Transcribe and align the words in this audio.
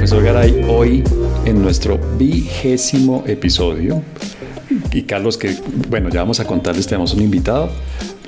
Profesor 0.00 0.24
Garay, 0.24 0.64
hoy 0.66 1.04
en 1.44 1.60
nuestro 1.60 2.00
vigésimo 2.16 3.22
episodio, 3.26 4.02
y 4.94 5.02
Carlos, 5.02 5.36
que 5.36 5.54
bueno, 5.90 6.08
ya 6.08 6.20
vamos 6.20 6.40
a 6.40 6.46
contarles, 6.46 6.86
tenemos 6.86 7.12
un 7.12 7.20
invitado, 7.20 7.68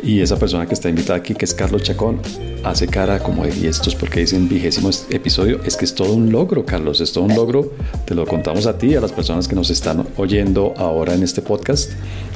y 0.03 0.21
esa 0.21 0.39
persona 0.39 0.67
que 0.67 0.75
está 0.75 0.91
invitada 0.91 1.19
aquí, 1.19 1.33
que 1.33 1.47
es 1.47 1.55
Carlos 1.55 1.83
Chacón, 1.83 2.21
hace 2.63 2.89
cara 2.89 3.21
como 3.21 3.45
de 3.47 3.67
estos 3.67 3.95
porque 3.95 4.21
dicen 4.21 4.51
vigésimo 4.51 4.91
episodio. 5.09 5.63
Es 5.65 5.79
que 5.79 5.87
es 5.87 5.95
todo 5.95 6.13
un 6.13 6.31
logro, 6.31 6.67
Carlos, 6.67 7.01
es 7.01 7.11
todo 7.11 7.25
un 7.25 7.35
logro. 7.35 7.73
Te 8.05 8.15
lo 8.15 8.27
contamos 8.27 8.67
a 8.67 8.77
ti 8.77 8.89
y 8.89 8.97
a 8.97 9.01
las 9.01 9.13
personas 9.13 9.49
que 9.49 9.55
nos 9.55 9.71
están 9.71 10.07
oyendo 10.19 10.75
ahora 10.77 11.15
en 11.15 11.23
este 11.23 11.41
podcast, 11.41 11.93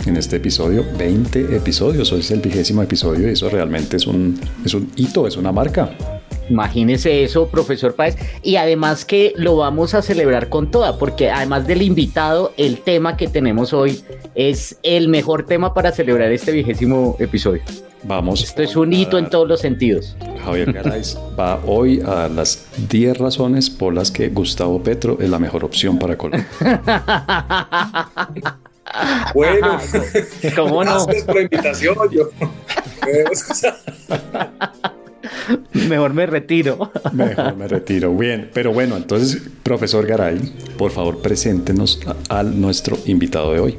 en 0.07 0.17
este 0.17 0.37
episodio. 0.37 0.83
20 0.97 1.55
episodios, 1.55 2.11
hoy 2.11 2.21
es 2.21 2.31
el 2.31 2.41
vigésimo 2.41 2.81
episodio 2.83 3.29
y 3.29 3.33
eso 3.33 3.51
realmente 3.51 3.99
es 3.99 4.07
un, 4.07 4.41
es 4.65 4.73
un 4.73 4.91
hito, 4.97 5.27
es 5.27 5.37
una 5.37 5.53
marca. 5.53 6.16
Imagínese 6.49 7.25
eso, 7.25 7.49
profesor 7.49 7.95
Páez. 7.95 8.17
Y 8.43 8.57
además 8.57 9.05
que 9.05 9.33
lo 9.37 9.57
vamos 9.57 9.95
a 9.95 10.03
celebrar 10.03 10.49
con 10.49 10.71
toda, 10.71 10.99
porque 10.99 11.31
además 11.31 11.67
del 11.67 11.83
invitado, 11.83 12.53
el 12.57 12.81
tema 12.81 13.17
que 13.17 13.29
tenemos 13.29 13.73
hoy 13.73 14.03
es 14.35 14.79
el 14.83 15.09
mejor 15.09 15.47
tema 15.47 15.73
para 15.75 15.93
celebrar 15.93 16.33
este 16.33 16.53
vigésimo 16.53 17.17
episodio. 17.19 17.63
Vamos. 18.05 18.43
Esto 18.43 18.63
es 18.63 18.77
un 18.77 18.93
hito 18.93 19.19
en 19.19 19.29
todos 19.29 19.49
los 19.49 19.61
sentidos. 19.61 20.17
Javier 20.45 20.73
Garay 20.73 21.03
va 21.39 21.61
hoy 21.67 22.01
a 22.07 22.29
las 22.29 22.67
10 22.89 23.19
razones 23.19 23.69
por 23.69 23.93
las 23.95 24.13
que 24.13 24.29
Gustavo 24.29 24.81
Petro 24.83 25.19
es 25.21 25.29
la 25.29 25.41
mejor 25.41 25.65
opción 25.65 25.99
para 25.99 26.17
Colombia. 26.17 26.47
bueno, 29.35 29.81
¿cómo 30.55 30.85
no? 30.85 31.05
Gracias 31.05 31.25
por 31.25 31.35
la 31.35 31.43
invitación. 31.43 31.97
Yo. 32.13 32.31
Mejor 35.89 36.15
me 36.15 36.27
retiro. 36.27 36.91
Mejor 37.13 37.57
me 37.57 37.69
retiro. 37.69 38.15
Bien, 38.15 38.51
pero 38.53 38.73
bueno, 38.73 38.97
entonces, 38.97 39.43
profesor 39.63 40.07
Garay, 40.07 40.39
por 40.77 40.91
favor, 40.91 41.21
preséntenos 41.21 42.01
a, 42.29 42.43
nuestro 42.43 42.99
invitado 43.07 43.53
de 43.53 43.61
hoy. 43.61 43.79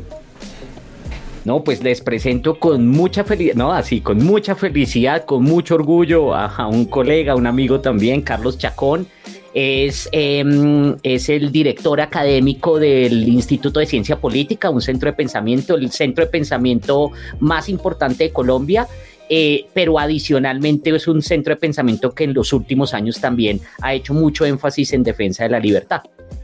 No, 1.46 1.64
pues 1.64 1.82
les 1.82 2.02
presento 2.02 2.60
con 2.60 2.90
mucha 2.90 3.24
felicidad, 3.24 3.56
no, 3.56 3.72
así, 3.72 4.02
con 4.02 4.18
mucha 4.18 4.56
felicidad, 4.56 5.24
con 5.24 5.44
mucho 5.44 5.76
orgullo 5.76 6.36
a, 6.36 6.68
un 6.68 6.86
colega, 6.86 7.36
un 7.36 7.48
amigo 7.48 7.80
también, 7.80 8.22
Carlos 8.22 8.58
Chacón. 8.58 9.08
Es, 9.54 10.08
em, 10.12 10.98
es 11.02 11.30
el 11.30 11.52
director 11.52 12.00
académico 12.00 12.78
del 12.78 13.28
Instituto 13.28 13.80
de 13.80 13.88
Ciencia 13.88 14.20
Política, 14.20 14.70
un 14.70 14.82
centro 14.82 15.10
de 15.10 15.16
pensamiento, 15.16 15.76
el 15.76 15.90
centro 15.90 16.26
de 16.26 16.30
pensamiento 16.30 17.12
más 17.40 17.68
importante 17.70 18.26
de 18.26 18.32
Colombia 18.32 18.88
eh, 19.30 19.66
pero 19.74 20.00
adicionalmente 20.00 20.90
es 20.90 21.08
un 21.08 21.22
centro 21.22 21.54
de 21.54 21.60
pensamiento 21.60 22.14
que 22.14 22.24
en 22.24 22.34
los 22.34 22.54
últimos 22.54 22.94
años 22.94 23.20
también 23.20 23.60
ha 23.82 23.94
hecho 23.94 24.14
mucho 24.14 24.46
énfasis 24.46 24.94
en 24.94 25.04
defensa 25.04 25.44
de 25.44 25.50
la 25.50 25.60
libertad. 25.60 26.02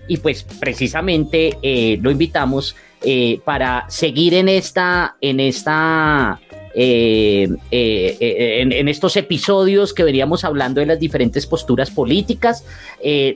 Y 0.07 0.17
pues 0.17 0.43
precisamente 0.43 1.57
eh, 1.61 1.97
lo 2.01 2.11
invitamos 2.11 2.75
eh, 3.01 3.39
para 3.43 3.85
seguir 3.89 4.33
en 4.33 4.49
esta, 4.49 5.15
en 5.21 5.39
esta 5.39 6.39
en, 6.75 7.59
en, 7.69 8.87
estos 8.87 9.15
episodios 9.15 9.93
que 9.93 10.03
veníamos 10.03 10.43
hablando 10.43 10.79
de 10.79 10.87
las 10.87 10.99
diferentes 10.99 11.45
posturas 11.45 11.91
políticas. 11.91 12.65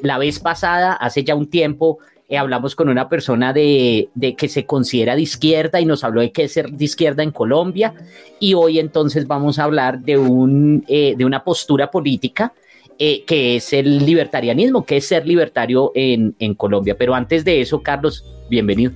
la 0.02 0.18
vez 0.18 0.40
pasada, 0.40 0.94
hace 0.94 1.24
ya 1.24 1.36
un 1.36 1.48
tiempo, 1.48 2.00
eh, 2.30 2.38
hablamos 2.38 2.76
con 2.76 2.90
una 2.90 3.08
persona 3.08 3.54
de, 3.54 4.10
que 4.38 4.50
se 4.50 4.66
considera 4.66 5.16
de 5.16 5.22
izquierda 5.22 5.80
y 5.80 5.86
nos 5.86 6.04
habló 6.04 6.22
de 6.22 6.32
qué 6.32 6.44
es 6.44 6.52
ser 6.52 6.70
de 6.72 6.86
izquierda 6.86 7.24
en 7.24 7.32
Colombia. 7.32 7.94
Y 8.40 8.54
hoy 8.54 8.80
entonces 8.80 9.28
vamos 9.28 9.60
a 9.60 9.64
hablar 9.64 10.02
de, 10.02 10.18
un, 10.18 10.84
eh, 10.88 11.16
de 11.18 11.26
una 11.26 11.44
postura 11.44 11.90
política 11.90 12.54
eh, 13.00 13.24
que 13.26 13.56
es 13.56 13.72
el 13.74 14.06
libertarianismo, 14.06 14.86
que 14.86 14.98
es 14.98 15.06
ser 15.06 15.26
libertario 15.26 15.92
en, 15.96 16.36
en 16.40 16.54
Colombia. 16.56 16.98
Pero 16.98 17.16
antes 17.16 17.46
de 17.46 17.62
eso, 17.62 17.82
Carlos, 17.82 18.26
bienvenido. 18.50 18.92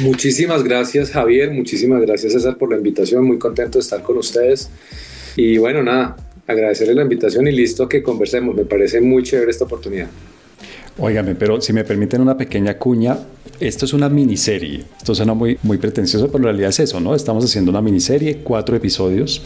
Muchísimas 0.00 0.62
gracias, 0.62 1.10
Javier. 1.10 1.50
Muchísimas 1.50 2.00
gracias, 2.02 2.34
César, 2.34 2.56
por 2.58 2.70
la 2.70 2.76
invitación. 2.76 3.24
Muy 3.24 3.38
contento 3.38 3.78
de 3.78 3.82
estar 3.82 4.02
con 4.02 4.18
ustedes. 4.18 4.70
Y 5.34 5.58
bueno, 5.58 5.82
nada, 5.82 6.16
agradecerle 6.46 6.94
la 6.94 7.02
invitación 7.02 7.48
y 7.48 7.52
listo 7.52 7.88
que 7.88 8.04
conversemos. 8.04 8.54
Me 8.54 8.64
parece 8.64 9.00
muy 9.00 9.24
chévere 9.24 9.50
esta 9.50 9.64
oportunidad. 9.64 10.08
Óigame, 10.98 11.36
pero 11.36 11.60
si 11.60 11.72
me 11.72 11.84
permiten 11.84 12.20
una 12.20 12.36
pequeña 12.36 12.76
cuña, 12.76 13.16
esto 13.60 13.84
es 13.84 13.92
una 13.92 14.08
miniserie. 14.08 14.84
Esto 14.96 15.14
suena 15.14 15.32
muy, 15.32 15.56
muy 15.62 15.78
pretencioso, 15.78 16.26
pero 16.26 16.38
en 16.38 16.44
realidad 16.44 16.70
es 16.70 16.80
eso, 16.80 16.98
¿no? 16.98 17.14
Estamos 17.14 17.44
haciendo 17.44 17.70
una 17.70 17.80
miniserie, 17.80 18.38
cuatro 18.42 18.74
episodios, 18.74 19.42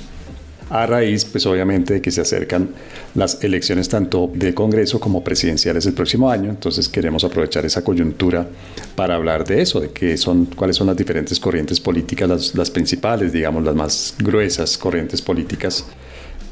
a 0.70 0.86
raíz, 0.86 1.26
pues 1.26 1.44
obviamente, 1.44 1.92
de 1.92 2.00
que 2.00 2.10
se 2.10 2.22
acercan 2.22 2.70
las 3.14 3.44
elecciones 3.44 3.90
tanto 3.90 4.30
de 4.32 4.54
Congreso 4.54 4.98
como 4.98 5.22
presidenciales 5.22 5.84
el 5.84 5.92
próximo 5.92 6.30
año. 6.30 6.48
Entonces 6.48 6.88
queremos 6.88 7.22
aprovechar 7.24 7.66
esa 7.66 7.84
coyuntura 7.84 8.48
para 8.96 9.16
hablar 9.16 9.44
de 9.44 9.60
eso, 9.60 9.80
de 9.80 9.90
qué 9.90 10.16
son, 10.16 10.46
cuáles 10.46 10.76
son 10.76 10.86
las 10.86 10.96
diferentes 10.96 11.38
corrientes 11.38 11.78
políticas, 11.78 12.54
las 12.54 12.70
principales, 12.70 13.30
digamos, 13.30 13.62
las 13.62 13.74
más 13.74 14.14
gruesas 14.18 14.78
corrientes 14.78 15.20
políticas 15.20 15.84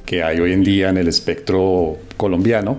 que 0.05 0.23
hay 0.23 0.41
hoy 0.41 0.53
en 0.53 0.63
día 0.63 0.91
en 0.91 0.99
el 0.99 1.09
espectro 1.09 1.97
colombiano 2.19 2.79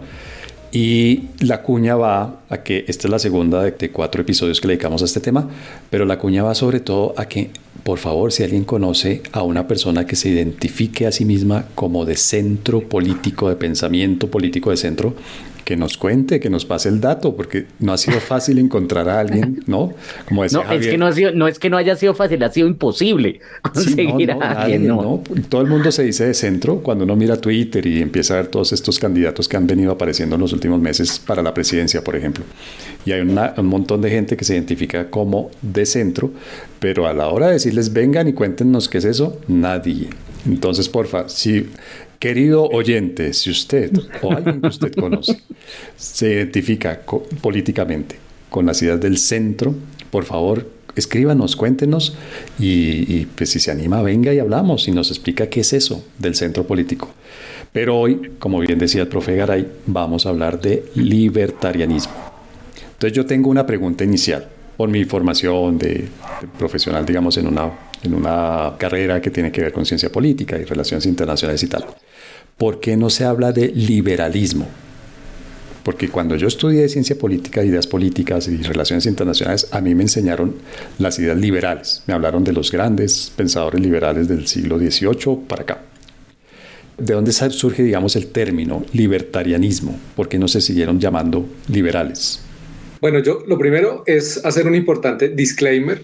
y 0.72 1.24
la 1.40 1.62
cuña 1.64 1.96
va 1.96 2.42
a 2.50 2.64
que 2.64 2.86
esta 2.88 3.08
es 3.08 3.12
la 3.12 3.20
segunda 3.20 3.62
de, 3.64 3.92
cuatro 3.92 4.22
episodios 4.22 4.62
que 4.62 4.68
le 4.68 4.74
dedicamos 4.74 5.02
a 5.02 5.06
este 5.06 5.20
tema, 5.20 5.50
pero 5.90 6.06
la 6.06 6.18
cuña 6.18 6.44
va 6.44 6.56
sobre 6.56 6.80
todo 6.80 7.14
a 7.18 7.26
que, 7.26 7.50
por 7.84 8.00
favor, 8.00 8.32
si 8.32 8.44
alguien 8.44 8.64
conoce 8.64 9.22
a 9.34 9.44
una 9.44 9.68
persona 9.68 10.06
que 10.06 10.16
se 10.16 10.30
identifique 10.30 11.08
a 11.08 11.12
sí 11.12 11.26
misma 11.26 11.66
como 11.76 12.06
de 12.06 12.16
centro 12.16 12.88
político, 12.88 13.50
de 13.50 13.56
pensamiento 13.56 14.32
político 14.32 14.70
de 14.70 14.78
centro, 14.78 15.14
que 15.72 15.78
nos 15.78 15.96
cuente, 15.96 16.42
que 16.42 16.50
nos 16.50 16.66
pase 16.66 16.90
el 16.90 17.00
dato, 17.00 17.34
porque 17.34 17.66
no 17.80 17.94
ha 17.94 17.98
sido 17.98 18.20
fácil 18.20 18.60
encontrar 18.60 19.08
a 19.08 19.22
alguien, 19.22 19.64
¿no? 19.68 19.94
Como 20.28 20.44
decía 20.44 20.66
no, 20.66 20.72
Es 20.74 20.86
que 20.86 20.98
no, 20.98 21.08
ha 21.08 21.14
sido, 21.14 21.32
no 21.32 21.48
es 21.48 21.60
que 21.60 21.70
no 21.70 21.78
haya 21.78 21.96
sido 21.96 22.14
fácil, 22.14 22.44
ha 22.44 22.52
sido 22.52 22.68
imposible 22.68 23.40
conseguir 23.62 24.34
a 24.34 24.64
alguien, 24.64 24.86
¿no? 24.86 25.24
Todo 25.48 25.62
el 25.62 25.68
mundo 25.68 25.90
se 25.94 26.04
dice 26.04 26.26
de 26.26 26.34
centro 26.34 26.80
cuando 26.80 27.06
uno 27.06 27.16
mira 27.16 27.38
Twitter 27.38 27.86
y 27.86 28.02
empieza 28.02 28.34
a 28.34 28.38
ver 28.42 28.48
todos 28.48 28.74
estos 28.74 29.00
candidatos 29.00 29.48
que 29.48 29.56
han 29.56 29.66
venido 29.66 29.94
apareciendo 29.94 30.36
en 30.36 30.42
los 30.42 30.52
últimos 30.52 30.82
meses 30.82 31.20
para 31.20 31.42
la 31.42 31.54
presidencia, 31.54 32.04
por 32.04 32.18
ejemplo. 32.18 32.44
Y 33.06 33.14
hay 33.14 33.22
un 33.22 33.66
montón 33.68 34.02
de 34.02 34.10
gente 34.10 34.36
que 34.36 34.44
se 34.44 34.56
identifica 34.56 35.10
como 35.10 35.52
de 35.62 35.86
centro, 35.86 36.32
pero 36.82 37.08
a 37.08 37.14
la 37.14 37.30
hora 37.30 37.48
de 37.48 37.54
decirles 37.54 37.94
vengan 37.94 38.28
y 38.28 38.34
cuéntenos 38.34 38.90
qué 38.90 38.98
es 38.98 39.06
eso, 39.06 39.40
nadie. 39.48 40.10
Entonces, 40.46 40.90
porfa, 40.90 41.30
si 41.30 41.70
Querido 42.22 42.66
oyente, 42.66 43.34
si 43.34 43.50
usted 43.50 43.92
o 44.22 44.32
alguien 44.32 44.62
que 44.62 44.68
usted 44.68 44.94
conoce 44.94 45.42
se 45.98 46.34
identifica 46.34 47.02
políticamente 47.42 48.18
con 48.48 48.68
las 48.68 48.80
ideas 48.84 49.02
del 49.02 49.18
centro, 49.18 49.74
por 50.12 50.26
favor, 50.26 50.70
escríbanos, 50.96 51.56
cuéntenos 51.56 52.16
y, 52.60 53.26
pues 53.26 53.50
si 53.50 53.60
se 53.60 53.72
anima, 53.72 54.04
venga 54.04 54.32
y 54.36 54.38
hablamos 54.38 54.88
y 54.88 54.92
nos 54.92 55.10
explica 55.10 55.50
qué 55.50 55.62
es 55.62 55.74
eso 55.74 56.06
del 56.20 56.36
centro 56.36 56.68
político. 56.68 57.10
Pero 57.74 57.98
hoy, 57.98 58.34
como 58.38 58.60
bien 58.60 58.78
decía 58.78 59.02
el 59.02 59.08
profe 59.08 59.36
Garay, 59.36 59.68
vamos 59.88 60.28
a 60.28 60.30
hablar 60.30 60.62
de 60.62 60.92
libertarianismo. 60.94 62.14
Entonces 62.94 63.18
yo 63.18 63.26
tengo 63.26 63.50
una 63.50 63.66
pregunta 63.66 64.04
inicial 64.04 64.48
por 64.78 64.90
mi 64.90 65.06
formación 65.06 65.80
de 65.80 66.08
profesional, 66.60 67.04
digamos, 67.04 67.36
en 67.38 67.48
una, 67.48 67.72
en 68.04 68.14
una 68.14 68.76
carrera 68.78 69.20
que 69.20 69.32
tiene 69.32 69.52
que 69.52 69.62
ver 69.62 69.74
con 69.74 69.88
ciencia 69.88 70.12
política 70.12 70.60
y 70.60 70.66
relaciones 70.66 71.08
internacionales 71.08 71.64
y 71.64 71.68
tal. 71.68 71.84
¿Por 72.58 72.80
qué 72.80 72.98
no 72.98 73.10
se 73.10 73.26
habla 73.26 73.52
de 73.52 73.70
liberalismo? 73.70 74.68
Porque 75.84 76.10
cuando 76.10 76.36
yo 76.36 76.48
estudié 76.48 76.88
ciencia 76.90 77.18
política, 77.18 77.64
ideas 77.64 77.88
políticas 77.88 78.48
y 78.48 78.58
relaciones 78.58 79.06
internacionales, 79.08 79.68
a 79.72 79.82
mí 79.82 79.96
me 79.96 80.04
enseñaron 80.04 80.56
las 81.00 81.18
ideas 81.18 81.38
liberales. 81.38 82.04
Me 82.06 82.14
hablaron 82.14 82.44
de 82.44 82.54
los 82.54 82.72
grandes 82.72 83.32
pensadores 83.36 83.82
liberales 83.82 84.28
del 84.28 84.48
siglo 84.48 84.78
XVIII 84.78 85.40
para 85.48 85.64
acá. 85.64 85.82
¿De 86.98 87.16
dónde 87.16 87.32
surge, 87.32 87.82
digamos, 87.82 88.16
el 88.16 88.28
término 88.28 88.86
libertarianismo? 88.94 90.00
¿Por 90.16 90.30
qué 90.30 90.38
no 90.38 90.48
se 90.48 90.62
siguieron 90.62 91.00
llamando 91.00 91.48
liberales? 91.68 92.42
Bueno, 93.00 93.18
yo 93.18 93.44
lo 93.48 93.58
primero 93.58 94.04
es 94.06 94.46
hacer 94.46 94.68
un 94.68 94.76
importante 94.76 95.30
disclaimer 95.30 96.04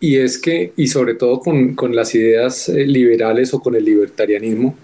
y 0.00 0.16
es 0.16 0.38
que, 0.38 0.72
y 0.74 0.86
sobre 0.86 1.14
todo 1.14 1.40
con, 1.40 1.74
con 1.74 1.94
las 1.94 2.14
ideas 2.14 2.70
eh, 2.70 2.86
liberales 2.86 3.52
o 3.52 3.60
con 3.60 3.74
el 3.74 3.84
libertarianismo, 3.84 4.78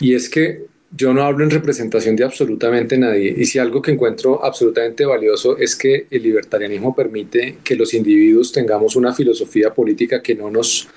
y 0.00 0.14
es 0.14 0.28
que 0.28 0.64
yo 0.96 1.14
no 1.14 1.22
hablo 1.22 1.44
en 1.44 1.50
representación 1.50 2.16
de 2.16 2.24
absolutamente 2.24 2.98
nadie. 2.98 3.32
Y 3.36 3.44
si 3.44 3.58
algo 3.58 3.80
que 3.80 3.92
encuentro 3.92 4.44
absolutamente 4.44 5.04
valioso 5.04 5.56
es 5.56 5.76
que 5.76 6.06
el 6.10 6.22
libertarianismo 6.22 6.94
permite 6.96 7.58
que 7.62 7.76
los 7.76 7.94
individuos 7.94 8.50
tengamos 8.50 8.96
una 8.96 9.14
filosofía 9.14 9.72
política 9.72 10.20
que 10.20 10.34
no 10.34 10.50
nos 10.50 10.88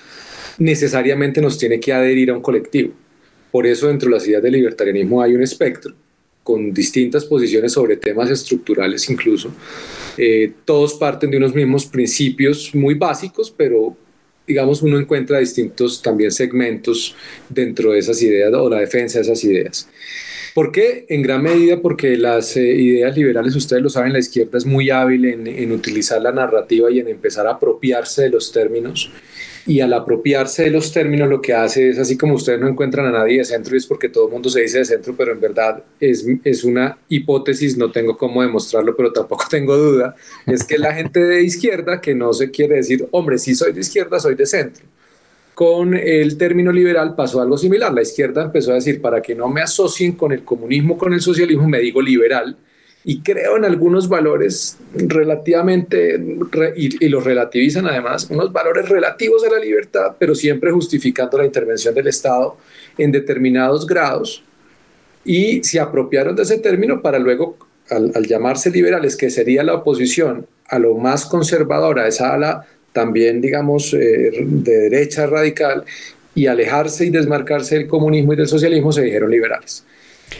necesariamente 0.58 1.42
nos 1.42 1.58
tiene 1.58 1.80
que 1.80 1.94
adherir 1.94 2.32
a 2.32 2.36
un 2.36 2.42
colectivo. 2.42 2.94
Por 3.52 3.68
eso 3.68 3.88
dentro 3.88 4.10
de 4.10 4.16
las 4.16 4.28
ideas 4.28 4.42
del 4.42 4.54
libertarianismo 4.54 5.22
hay 5.22 5.36
un 5.36 5.44
espectro 5.44 5.94
con 6.42 6.74
distintas 6.74 7.26
posiciones 7.26 7.72
sobre 7.72 7.98
temas 7.98 8.30
estructurales 8.30 9.10
incluso. 9.10 9.52
Eh, 10.18 10.52
todos 10.66 10.96
parten 10.96 11.32
de 11.32 11.38
unos 11.38 11.54
mismos 11.54 11.86
principios 11.86 12.74
muy 12.74 12.96
básicos, 12.96 13.54
pero 13.56 13.96
digamos, 14.48 14.82
uno 14.82 15.00
encuentra 15.00 15.40
distintos 15.40 16.02
también 16.02 16.32
segmentos 16.32 17.16
dentro 17.50 17.92
de 17.92 18.00
esas 18.00 18.22
ideas 18.22 18.54
o 18.54 18.70
la 18.70 18.80
defensa 18.80 19.20
de 19.20 19.24
esas 19.24 19.44
ideas. 19.44 19.88
¿Por 20.54 20.72
qué? 20.72 21.08
En 21.10 21.24
gran 21.24 21.42
medida 21.42 21.82
porque 21.82 22.16
las 22.16 22.56
eh, 22.58 22.62
ideas 22.62 23.18
liberales, 23.18 23.56
ustedes 23.56 23.82
lo 23.82 23.90
saben, 23.90 24.14
la 24.14 24.20
izquierda 24.20 24.60
es 24.60 24.68
muy 24.68 24.92
hábil 24.92 25.26
en, 25.26 25.48
en, 25.48 25.72
utilizar 25.72 26.22
la 26.22 26.32
narrativa 26.32 26.92
y 26.92 27.00
en 27.00 27.08
empezar 27.08 27.48
a 27.48 27.54
apropiarse 27.54 28.24
de 28.24 28.30
los 28.30 28.52
términos. 28.52 29.12
Y 29.66 29.80
al 29.80 29.94
apropiarse 29.94 30.64
de 30.64 30.70
los 30.70 30.92
términos 30.92 31.28
lo 31.28 31.42
que 31.42 31.54
hace 31.54 31.90
es, 31.90 31.98
así 31.98 32.18
como 32.18 32.36
ustedes 32.36 32.60
no 32.60 32.68
encuentran 32.68 33.08
a 33.08 33.12
nadie 33.12 33.40
de 33.40 33.46
centro, 33.46 33.74
y 33.74 33.78
es 33.78 33.88
porque 33.88 34.10
todo 34.10 34.28
el 34.28 34.32
mundo 34.34 34.48
se 34.50 34.62
dice 34.62 34.80
de 34.80 34.86
centro, 34.86 35.16
pero 35.18 35.32
en 35.32 35.42
verdad 35.42 35.84
es, 36.00 36.24
es 36.44 36.64
una 36.64 37.00
hipótesis, 37.10 37.76
no 37.76 37.92
tengo 37.92 38.16
cómo 38.16 38.44
demostrarlo, 38.44 38.96
pero 38.96 39.12
tampoco 39.12 39.46
tengo 39.50 39.76
duda, 39.76 40.16
es 40.46 40.64
que 40.64 40.78
la 40.78 40.94
gente 40.94 41.20
de 41.24 41.44
izquierda 41.44 42.00
que 42.00 42.14
no 42.14 42.32
se 42.32 42.52
quiere 42.52 42.76
decir, 42.76 43.08
hombre, 43.10 43.40
sí 43.40 43.56
soy 43.56 43.72
de 43.74 43.80
izquierda, 43.80 44.20
soy 44.20 44.36
de 44.36 44.46
centro 44.46 44.86
con 45.54 45.94
el 45.94 46.38
término 46.38 46.72
liberal 46.72 47.16
pasó 47.16 47.42
algo 47.42 47.58
similar. 47.58 47.94
La 47.94 48.02
izquierda 48.02 48.44
empezó 48.44 48.72
a 48.72 48.76
decir, 48.76 49.02
para 49.02 49.22
que 49.22 49.36
no 49.36 49.48
me 49.48 49.62
asocien 49.62 50.14
con 50.14 50.32
el 50.32 50.44
comunismo, 50.44 50.98
con 50.98 51.14
el 51.14 51.22
socialismo, 51.22 51.68
me 51.68 51.80
digo 51.80 52.02
liberal. 52.02 52.58
Y 53.06 53.20
creo 53.20 53.58
en 53.58 53.66
algunos 53.66 54.08
valores 54.08 54.78
relativamente, 54.96 56.20
y, 56.76 57.10
los 57.10 57.24
relativizan 57.24 57.86
además, 57.86 58.28
unos 58.30 58.52
valores 58.52 58.88
relativos 58.88 59.44
a 59.44 59.50
la 59.50 59.60
libertad, 59.60 60.16
pero 60.18 60.34
siempre 60.34 60.72
justificando 60.72 61.38
la 61.38 61.46
intervención 61.46 61.94
del 61.94 62.08
Estado 62.08 62.58
en 62.98 63.12
determinados 63.12 63.86
grados. 63.86 64.44
Y 65.26 65.64
se 65.64 65.80
apropiaron 65.80 66.36
de 66.36 66.44
ese 66.44 66.60
término 66.60 67.02
para 67.02 67.20
luego, 67.20 67.58
al, 67.90 68.26
llamarse 68.26 68.72
liberales, 68.72 69.18
que 69.18 69.30
sería 69.30 69.64
la 69.64 69.76
oposición 69.76 70.48
a 70.70 70.80
lo 70.80 70.96
más 70.96 71.26
conservadora, 71.26 72.08
esa 72.08 72.34
ala 72.34 72.66
también, 72.94 73.42
digamos, 73.42 73.94
eh, 73.94 74.32
de 74.46 74.78
derecha 74.90 75.28
radical, 75.28 75.84
y 76.36 76.48
alejarse 76.48 77.06
y 77.06 77.10
desmarcarse 77.10 77.76
del 77.76 77.88
comunismo 77.88 78.34
y 78.34 78.36
del 78.36 78.48
socialismo 78.48 78.92
se 78.92 79.04
dijeron 79.04 79.30
liberales. 79.30 79.84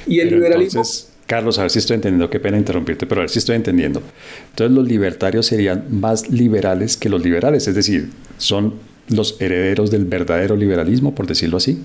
Y 0.08 0.20
el 0.20 0.30
liberalismo... 0.30 0.82
Entonces, 0.82 1.10
Carlos, 1.28 1.58
a 1.60 1.64
ver 1.64 1.72
si 1.72 1.80
estoy 1.80 1.96
entendiendo, 1.96 2.30
qué 2.30 2.40
pena 2.40 2.58
interrumpirte, 2.58 3.06
pero 3.06 3.22
a 3.22 3.24
ver 3.24 3.30
si 3.30 3.40
estoy 3.40 3.56
entendiendo. 3.56 4.02
Entonces 4.50 4.76
los 4.76 4.88
libertarios 4.88 5.46
serían 5.46 5.86
más 5.90 6.30
liberales 6.30 6.98
que 6.98 7.10
los 7.10 7.24
liberales, 7.24 7.68
es 7.68 7.76
decir, 7.76 8.10
son 8.38 8.74
los 9.10 9.40
herederos 9.40 9.92
del 9.92 10.06
verdadero 10.06 10.56
liberalismo, 10.56 11.16
por 11.16 11.28
decirlo 11.28 11.58
así. 11.58 11.80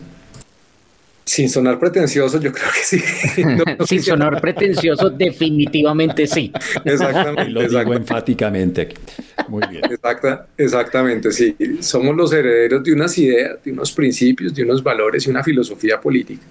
Sin 1.28 1.50
sonar 1.50 1.78
pretencioso, 1.78 2.40
yo 2.40 2.50
creo 2.50 2.70
que 2.72 2.82
sí. 2.82 3.02
Sin 3.86 4.02
sonar 4.02 4.40
pretencioso, 4.40 5.10
definitivamente 5.10 6.26
sí. 6.26 6.50
Exactamente. 6.82 7.50
lo 7.50 7.68
digo 7.68 7.92
enfáticamente 7.92 8.80
aquí. 8.80 8.96
Muy 9.46 9.62
bien. 9.68 9.82
exactamente, 10.56 11.30
sí. 11.30 11.54
Somos 11.80 12.16
los 12.16 12.32
herederos 12.32 12.82
de 12.82 12.94
unas 12.94 13.18
ideas, 13.18 13.62
de 13.62 13.72
unos 13.72 13.92
principios, 13.92 14.54
de 14.54 14.62
unos 14.62 14.82
valores 14.82 15.26
y 15.26 15.30
una 15.30 15.44
filosofía 15.44 16.00
política. 16.00 16.46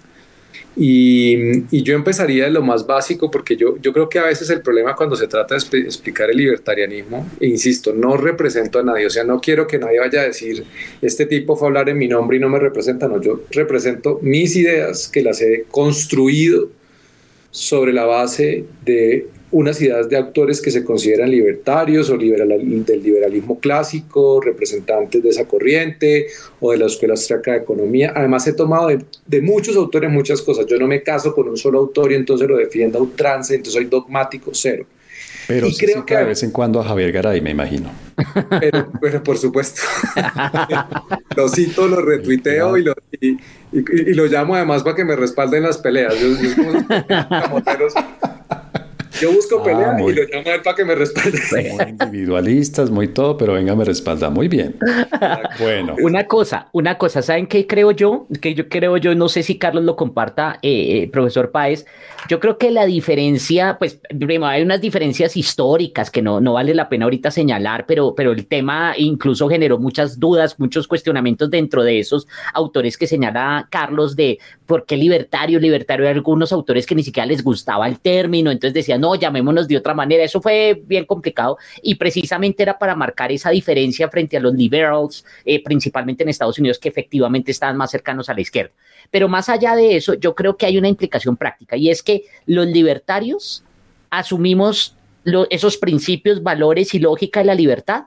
Y, 0.80 1.82
yo 1.84 1.96
empezaría 1.96 2.46
de 2.46 2.52
lo 2.52 2.62
más 2.62 2.86
básico 2.86 3.32
porque 3.32 3.56
yo, 3.56 3.78
yo 3.82 3.92
creo 3.94 4.08
que 4.08 4.20
a 4.20 4.26
veces 4.26 4.50
el 4.52 4.62
problema 4.62 4.96
cuando 4.96 5.16
se 5.16 5.28
trata 5.28 5.56
de 5.56 5.80
explicar 5.80 6.30
el 6.30 6.38
libertarianismo, 6.38 7.28
e 7.40 7.48
insisto, 7.48 7.94
no 7.94 8.16
represento 8.16 8.80
a 8.80 8.84
nadie, 8.84 9.08
o 9.08 9.10
sea, 9.10 9.24
no 9.24 9.42
quiero 9.42 9.66
que 9.66 9.80
nadie 9.80 10.00
vaya 10.00 10.22
a 10.22 10.26
decir, 10.26 10.66
este 11.02 11.26
tipo 11.26 11.56
fue 11.56 11.68
a 11.68 11.70
hablar 11.70 11.90
en 11.90 11.98
mi 11.98 12.08
nombre 12.08 12.38
y 12.38 12.40
no 12.40 12.50
me 12.50 12.60
representa, 12.60 13.08
no, 13.08 13.20
yo 13.20 13.42
represento 13.52 14.20
mis 14.22 14.56
ideas 14.56 15.08
que 15.08 15.24
las 15.24 15.42
he 15.42 15.66
construido 15.72 16.70
sobre 17.58 17.92
la 17.92 18.06
base 18.06 18.66
de 18.86 19.30
unas 19.50 19.82
ideas 19.82 20.08
de 20.08 20.16
autores 20.16 20.62
que 20.62 20.70
se 20.70 20.84
consideran 20.84 21.32
libertarios 21.32 22.08
o 22.12 22.16
liberal, 22.16 22.50
del 22.86 23.02
liberalismo 23.02 23.60
clásico, 23.60 24.40
representantes 24.40 25.24
de 25.24 25.30
esa 25.30 25.46
corriente 25.46 26.28
o 26.60 26.72
de 26.72 26.78
la 26.78 26.86
escuela 26.86 27.16
austriaca 27.16 27.54
de 27.54 27.58
economía. 27.58 28.14
Además 28.16 28.46
he 28.46 28.54
tomado 28.54 28.90
de, 28.90 29.42
muchos 29.42 29.76
autores 29.76 30.12
muchas 30.12 30.40
cosas. 30.44 30.68
Yo 30.68 30.78
no 30.78 30.86
me 30.86 31.02
caso 31.02 31.34
con 31.34 31.50
un 31.50 31.58
solo 31.58 31.80
autor 31.80 32.12
y 32.12 32.16
entonces 32.16 32.48
lo 32.48 32.58
defiendo 32.58 33.00
a 33.00 33.02
ultranza, 33.02 33.56
entonces 33.56 33.74
soy 33.74 33.86
dogmático, 33.86 34.52
cero. 34.54 34.86
Pero 35.48 35.72
sí 35.72 35.84
creo 35.84 36.06
que 36.06 36.16
de 36.16 36.26
vez 36.26 36.44
en 36.44 36.52
cuando 36.52 36.80
a 36.80 36.84
Javier 36.84 37.12
Garay, 37.12 37.42
me 37.42 37.50
imagino. 37.50 37.90
Pero, 39.02 39.24
por 39.24 39.38
supuesto. 39.38 39.82
lo 41.36 41.50
cito, 41.50 41.88
lo 41.88 42.02
retuiteo 42.02 42.78
y 42.78 42.84
lo, 42.84 42.94
y, 43.12 43.38
lo 44.14 44.26
llamo 44.26 44.56
además 44.56 44.84
para 44.84 44.96
que 44.96 45.06
me 45.06 45.16
respalden 45.16 45.64
las 45.64 45.78
peleas. 45.78 46.16
Yo, 46.20 46.30
yo 46.30 47.88
busco 49.26 49.60
ah, 49.60 49.64
pelea 49.64 49.96
y 50.00 50.14
lo 50.14 50.24
llamo 50.24 50.50
a 50.50 50.56
él 50.56 50.62
para 50.62 50.76
que 50.76 50.86
me 50.86 50.96
respalde. 50.96 51.40
Muy 51.52 51.90
individualistas, 51.90 52.90
muy 52.90 53.08
todo, 53.08 53.38
pero 53.38 53.54
venga, 53.54 53.76
me 53.76 53.86
respalda. 53.86 54.30
Muy 54.30 54.48
bien. 54.48 54.78
bueno. 55.60 55.96
Una 56.02 56.28
cosa, 56.28 56.70
una 56.72 56.98
cosa, 56.98 57.22
¿saben 57.22 57.48
qué 57.48 57.66
creo 57.66 57.92
yo? 57.92 58.28
Que 58.42 58.54
yo 58.54 58.70
creo 58.70 58.98
yo, 58.98 59.16
no 59.16 59.30
sé 59.30 59.44
si 59.44 59.58
Carlos 59.58 59.84
lo 59.84 59.96
comparta, 59.96 60.60
eh, 60.62 61.04
eh, 61.04 61.10
profesor 61.12 61.52
Páez. 61.52 61.86
Yo 62.30 62.40
creo 62.40 62.58
que 62.58 62.72
la 62.72 62.86
diferencia, 62.86 63.78
pues, 63.80 64.00
primero, 64.10 64.48
hay 64.48 64.62
unas 64.62 64.82
diferencias 64.82 65.38
históricas 65.38 66.12
que 66.12 66.22
no, 66.22 66.42
no 66.42 66.54
vale 66.54 66.74
la 66.74 66.90
pena 66.90 67.06
ahorita 67.06 67.32
señalar, 67.32 67.86
pero, 67.88 68.14
pero 68.16 68.32
el 68.32 68.46
tema 68.48 68.94
incluso 68.98 69.48
generó 69.48 69.80
muchas 69.80 70.20
dudas, 70.20 70.60
muchos 70.60 70.88
cuestionamientos 70.88 71.50
dentro 71.50 71.84
de 71.84 72.00
esos 72.00 72.28
autores 72.54 72.98
que 72.98 73.08
señala 73.08 73.68
Carlos 73.70 74.16
de 74.16 74.40
por 74.66 74.86
qué 74.86 74.98
libertario, 74.98 75.60
libertario, 75.60 76.06
hay 76.06 76.14
algunos 76.14 76.52
autores 76.52 76.86
que 76.86 76.96
ni 76.96 77.04
siquiera 77.04 77.26
les 77.26 77.44
gustaba 77.44 77.88
el 77.88 78.00
término, 78.00 78.52
entonces 78.52 78.74
decían, 78.74 79.02
no, 79.02 79.07
llamémonos 79.16 79.68
de 79.68 79.78
otra 79.78 79.94
manera. 79.94 80.24
Eso 80.24 80.42
fue 80.42 80.82
bien 80.86 81.06
complicado 81.06 81.58
y 81.82 81.96
precisamente 81.96 82.64
era 82.64 82.78
para 82.78 82.96
marcar 82.96 83.32
esa 83.32 83.50
diferencia 83.50 84.10
frente 84.10 84.38
a 84.38 84.40
los 84.40 84.54
liberals, 84.54 85.26
eh, 85.46 85.64
principalmente 85.64 86.24
en 86.24 86.30
Estados 86.30 86.60
Unidos, 86.60 86.80
que 86.80 86.90
efectivamente 86.90 87.52
estaban 87.52 87.78
más 87.78 87.92
cercanos 87.92 88.30
a 88.30 88.34
la 88.34 88.42
izquierda. 88.42 88.72
Pero 89.12 89.28
más 89.28 89.50
allá 89.50 89.76
de 89.76 89.96
eso, 89.96 90.14
yo 90.16 90.36
creo 90.36 90.58
que 90.58 90.66
hay 90.66 90.78
una 90.78 90.88
implicación 90.88 91.38
práctica 91.38 91.78
y 91.78 91.90
es 91.90 92.04
que 92.04 92.24
los 92.46 92.68
libertarios 92.68 93.64
asumimos 94.10 94.96
esos 95.50 95.78
principios, 95.78 96.42
valores 96.42 96.94
y 96.94 97.00
lógica 97.00 97.42
de 97.42 97.46
la 97.48 97.56
libertad 97.56 98.06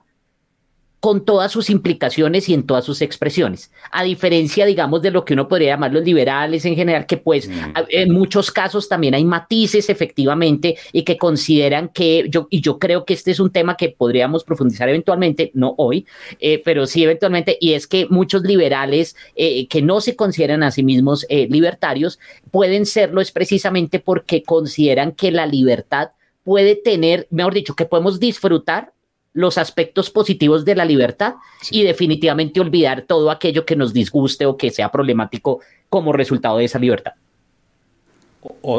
con 1.01 1.25
todas 1.25 1.51
sus 1.51 1.71
implicaciones 1.71 2.49
y 2.49 2.55
en 2.55 2.65
todas 2.65 2.85
sus 2.85 3.01
expresiones. 3.01 3.73
A 3.91 4.05
diferencia, 4.05 4.67
digamos, 4.67 5.01
de 5.01 5.11
lo 5.11 5.25
que 5.25 5.33
uno 5.33 5.49
podría 5.49 5.71
llamar 5.71 5.95
los 5.95 6.05
liberales 6.05 6.67
en 6.67 6.77
general, 6.77 7.07
que 7.07 7.17
pues 7.17 7.49
mm. 7.49 7.73
en 7.89 8.13
muchos 8.13 8.51
casos 8.51 8.87
también 8.87 9.15
hay 9.15 9.25
matices 9.25 9.89
efectivamente 9.89 10.77
y 10.93 11.03
que 11.03 11.17
consideran 11.17 11.89
que 11.89 12.27
yo, 12.29 12.47
y 12.51 12.61
yo 12.61 12.79
creo 12.79 13.07
que 13.07 13.15
este 13.15 13.31
es 13.31 13.41
un 13.41 13.51
tema 13.51 13.79
que 13.79 13.89
podríamos 13.89 14.45
profundizar 14.45 14.91
eventualmente, 14.91 15.51
no 15.55 15.75
hoy, 15.79 16.07
eh, 16.39 16.61
pero 16.63 16.87
sí 16.87 17.03
eventualmente, 17.03 17.57
y 17.59 17.73
es 17.73 17.87
que 17.87 18.07
muchos 18.11 18.43
liberales 18.43 19.17
eh, 19.37 19.67
que 19.69 19.81
no 19.81 20.03
se 20.03 20.17
consideran 20.17 20.63
a 20.63 20.71
sí 20.71 20.83
mismos 20.83 21.25
eh, 21.31 21.49
libertarios 21.51 22.19
pueden 22.51 22.85
serlo 22.85 23.23
es 23.23 23.33
precisamente 23.33 24.01
porque 24.01 24.43
consideran 24.43 25.13
que 25.13 25.31
la 25.31 25.47
libertad 25.47 26.11
puede 26.45 26.77
tener, 26.77 27.27
mejor 27.31 27.55
dicho, 27.55 27.75
que 27.75 27.87
podemos 27.87 28.21
disfrutar 28.21 28.93
los 29.33 29.59
aspectos 29.59 30.11
positivos 30.11 30.65
de 30.65 30.75
la 30.75 30.85
libertad 30.85 31.35
y 31.71 31.83
definitivamente 31.85 32.61
olvidar 32.61 33.03
todo 33.03 33.31
aquello 33.31 33.65
que 33.65 33.77
nos 33.77 33.93
disguste 33.93 34.47
o 34.47 34.57
que 34.57 34.71
sea 34.71 34.91
problemático 34.91 35.61
como 35.89 36.13
resultado 36.13 36.59
de 36.59 36.65
esa 36.65 36.79
libertad. 36.79 37.13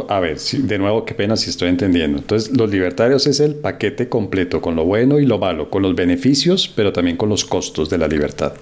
a 0.10 0.20
ver, 0.20 0.38
de 0.40 0.78
nuevo, 0.78 1.06
qué 1.06 1.14
pena 1.14 1.38
si 1.38 1.50
estoy 1.50 1.70
entendiendo. 1.70 2.18
Entonces, 2.18 2.56
los 2.58 2.70
libertarios 2.70 3.28
es 3.28 3.40
el 3.40 3.56
paquete 3.56 4.10
completo, 4.10 4.62
con 4.62 4.76
lo 4.76 4.86
bueno 4.86 5.20
y 5.20 5.26
lo 5.26 5.38
malo, 5.38 5.70
con 5.70 5.84
los 5.84 5.96
beneficios, 5.96 6.68
pero 6.68 6.92
también 6.92 7.16
con 7.16 7.30
los 7.30 7.46
costos 7.46 7.90
de 7.90 7.98
la 7.98 8.08
libertad. 8.08 8.54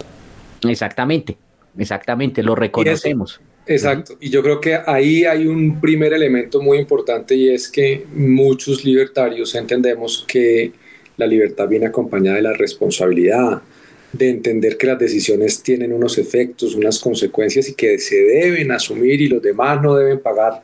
Exactamente, 0.68 1.38
exactamente, 1.78 2.44
lo 2.44 2.54
reconocemos. 2.54 3.40
exacto, 3.66 4.18
y 4.20 4.30
yo 4.30 4.44
creo 4.44 4.60
que 4.60 4.78
ahí 4.86 5.26
hay 5.26 5.48
un 5.48 5.80
primer 5.80 6.14
elemento 6.14 6.62
muy 6.62 6.78
importante 6.78 7.36
y 7.36 7.50
es 7.50 7.70
que 7.70 8.06
muchos 8.14 8.84
libertarios 8.84 9.56
entendemos 9.56 10.26
que 10.28 10.74
la 11.20 11.28
libertad 11.28 11.68
viene 11.68 11.88
acompañada 11.88 12.38
de 12.38 12.44
la 12.44 12.54
responsabilidad, 12.54 13.62
de 14.12 14.30
entender 14.30 14.78
que 14.78 14.88
las 14.88 14.98
decisiones 14.98 15.62
tienen 15.62 15.94
unos 15.94 16.18
efectos, 16.18 16.74
unas 16.74 16.98
consecuencias 16.98 17.70
y 17.70 17.74
que 17.74 18.00
se 18.00 18.16
deben 18.16 18.72
asumir 18.72 19.22
y 19.22 19.28
los 19.28 19.42
demás 19.42 19.82
no 19.82 19.96
deben 19.96 20.20
pagar, 20.20 20.64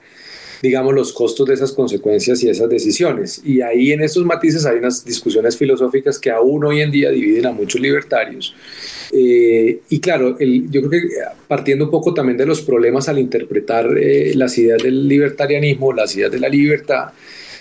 digamos, 0.63 0.95
los 0.95 1.13
costos 1.13 1.47
de 1.47 1.53
esas 1.53 1.73
consecuencias 1.73 2.41
y 2.41 2.49
esas 2.49 2.69
decisiones. 2.69 3.41
Y 3.43 3.61
ahí 3.61 3.91
en 3.91 4.01
esos 4.01 4.25
matices 4.25 4.65
hay 4.65 4.77
unas 4.77 5.05
discusiones 5.05 5.57
filosóficas 5.57 6.17
que 6.17 6.31
aún 6.31 6.63
hoy 6.63 6.81
en 6.81 6.89
día 6.89 7.11
dividen 7.11 7.45
a 7.45 7.51
muchos 7.51 7.79
libertarios. 7.79 8.55
Eh, 9.11 9.81
y 9.89 9.99
claro, 9.99 10.37
yo 10.39 10.81
creo 10.81 10.89
que 10.89 11.09
partiendo 11.47 11.85
un 11.85 11.91
poco 11.91 12.13
también 12.13 12.37
de 12.37 12.45
los 12.45 12.61
problemas 12.61 13.07
al 13.09 13.19
interpretar 13.19 13.95
eh, 13.97 14.33
las 14.35 14.57
ideas 14.57 14.81
del 14.81 15.07
libertarianismo, 15.07 15.93
las 15.93 16.15
ideas 16.15 16.31
de 16.31 16.39
la 16.39 16.49
libertad, 16.49 17.09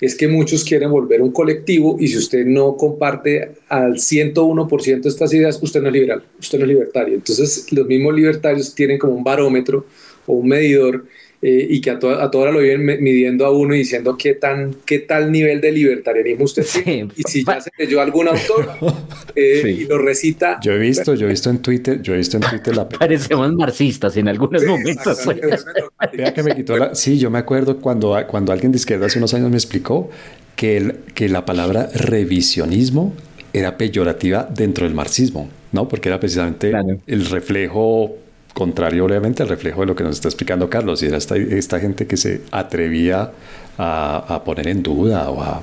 es 0.01 0.15
que 0.15 0.27
muchos 0.27 0.63
quieren 0.63 0.91
volver 0.91 1.21
un 1.21 1.31
colectivo 1.31 1.97
y 1.99 2.07
si 2.07 2.17
usted 2.17 2.45
no 2.45 2.75
comparte 2.75 3.51
al 3.69 3.95
101% 3.95 5.05
estas 5.05 5.33
ideas, 5.33 5.59
usted 5.61 5.81
no 5.81 5.87
es 5.87 5.93
liberal, 5.93 6.23
usted 6.39 6.57
no 6.57 6.65
es 6.65 6.69
libertario. 6.69 7.15
Entonces 7.15 7.71
los 7.71 7.87
mismos 7.87 8.13
libertarios 8.13 8.73
tienen 8.73 8.97
como 8.97 9.13
un 9.13 9.23
barómetro 9.23 9.85
o 10.25 10.33
un 10.33 10.47
medidor 10.47 11.05
eh, 11.47 11.67
y 11.69 11.79
que 11.79 11.91
a, 11.91 11.99
toda, 11.99 12.23
a 12.23 12.31
toda 12.31 12.45
hora 12.45 12.53
lo 12.53 12.59
vienen 12.59 13.03
midiendo 13.03 13.45
a 13.45 13.51
uno 13.51 13.75
y 13.75 13.77
diciendo 13.77 14.17
qué, 14.17 14.33
tan, 14.33 14.77
qué 14.83 14.97
tal 14.97 15.31
nivel 15.31 15.61
de 15.61 15.71
libertarianismo 15.71 16.45
usted 16.45 16.65
tiene. 16.83 17.09
Y 17.15 17.21
si 17.21 17.45
ya 17.45 17.61
se 17.61 17.69
leyó 17.77 18.01
algún 18.01 18.27
autor 18.27 18.71
eh, 19.35 19.77
y 19.81 19.85
lo 19.85 19.99
recita. 19.99 20.59
Yo 20.63 20.71
he 20.71 20.79
visto, 20.79 21.13
yo 21.13 21.27
he 21.27 21.29
visto 21.29 21.51
en 21.51 21.59
Twitter, 21.59 22.01
yo 22.01 22.15
he 22.15 22.17
visto 22.17 22.37
en 22.37 22.43
Twitter 22.49 22.75
la... 22.75 22.89
Parecemos 22.89 23.53
marxistas 23.53 24.17
en 24.17 24.27
algunos 24.27 24.65
momentos. 24.65 25.19
Vea 26.17 26.33
que 26.33 26.41
me 26.41 26.55
quitó 26.55 26.77
la... 26.77 26.95
Sí, 26.95 27.19
yo 27.19 27.29
me 27.29 27.37
acuerdo 27.37 27.77
cuando, 27.77 28.17
cuando 28.27 28.51
alguien 28.51 28.71
de 28.71 28.77
izquierda 28.77 29.05
hace 29.05 29.19
unos 29.19 29.35
años 29.35 29.51
me 29.51 29.57
explicó 29.57 30.09
que, 30.55 30.77
el, 30.77 30.95
que 31.13 31.29
la 31.29 31.45
palabra 31.45 31.91
revisionismo 31.93 33.13
era 33.53 33.77
peyorativa 33.77 34.49
dentro 34.51 34.87
del 34.87 34.95
marxismo, 34.95 35.47
¿no? 35.71 35.87
Porque 35.87 36.09
era 36.09 36.19
precisamente 36.19 36.73
el 37.05 37.25
reflejo 37.27 38.17
contrario 38.55 39.03
obviamente 39.03 39.43
al 39.43 39.49
reflejo 39.49 39.81
de 39.81 39.87
lo 39.87 39.95
que 39.97 40.05
nos 40.05 40.15
está 40.15 40.29
explicando 40.29 40.69
Carlos, 40.69 41.03
y 41.03 41.07
era 41.07 41.17
esta, 41.17 41.79
gente 41.79 42.07
que 42.07 42.15
se 42.15 42.41
atrevía 42.51 43.31
a, 43.77 44.41
poner 44.45 44.69
en 44.69 44.81
duda 44.81 45.29
o 45.29 45.43
a 45.43 45.61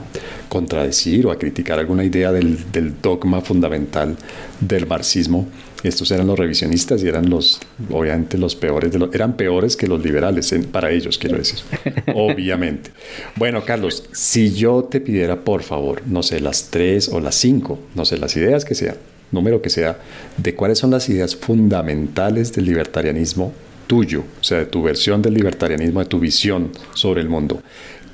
contradecir 0.50 1.26
o 1.26 1.32
a 1.32 1.38
criticar 1.38 1.78
alguna 1.78 2.04
idea 2.04 2.30
del, 2.30 2.58
dogma 3.00 3.40
fundamental 3.40 4.14
del 4.60 4.86
marxismo. 4.86 5.48
Estos 5.82 6.10
eran 6.10 6.26
los 6.26 6.38
revisionistas 6.38 7.02
y 7.02 7.08
eran 7.08 7.30
los, 7.30 7.60
obviamente, 7.90 8.36
los 8.36 8.54
peores, 8.54 8.92
de 8.92 8.98
los, 8.98 9.14
eran 9.14 9.38
peores 9.38 9.74
que 9.74 9.86
los 9.86 10.04
liberales, 10.04 10.54
para 10.70 10.90
ellos 10.90 11.16
quiero 11.16 11.38
decir, 11.38 11.60
obviamente. 12.14 12.90
Bueno, 13.36 13.64
Carlos, 13.64 14.04
si 14.12 14.52
yo 14.52 14.84
te 14.84 15.00
pidiera, 15.00 15.44
por 15.44 15.62
favor, 15.62 16.02
no 16.06 16.22
sé, 16.22 16.40
las 16.40 16.68
tres 16.68 17.08
o 17.08 17.20
las 17.20 17.36
cinco, 17.36 17.78
no 17.94 18.04
sé, 18.04 18.18
las 18.18 18.36
ideas 18.36 18.66
que 18.66 18.74
sean, 18.74 18.96
número 19.32 19.60
que 19.60 19.70
sea, 19.70 19.98
de 20.36 20.54
cuáles 20.54 20.78
son 20.78 20.90
las 20.90 21.08
ideas 21.08 21.34
fundamentales 21.34 22.52
del 22.52 22.66
libertarianismo 22.66 23.52
tuyo, 23.86 24.24
o 24.40 24.44
sea, 24.44 24.58
de 24.58 24.66
tu 24.66 24.82
versión 24.82 25.20
del 25.22 25.34
libertarianismo, 25.34 26.00
de 26.00 26.06
tu 26.06 26.20
visión 26.20 26.70
sobre 26.94 27.20
el 27.20 27.28
mundo. 27.28 27.62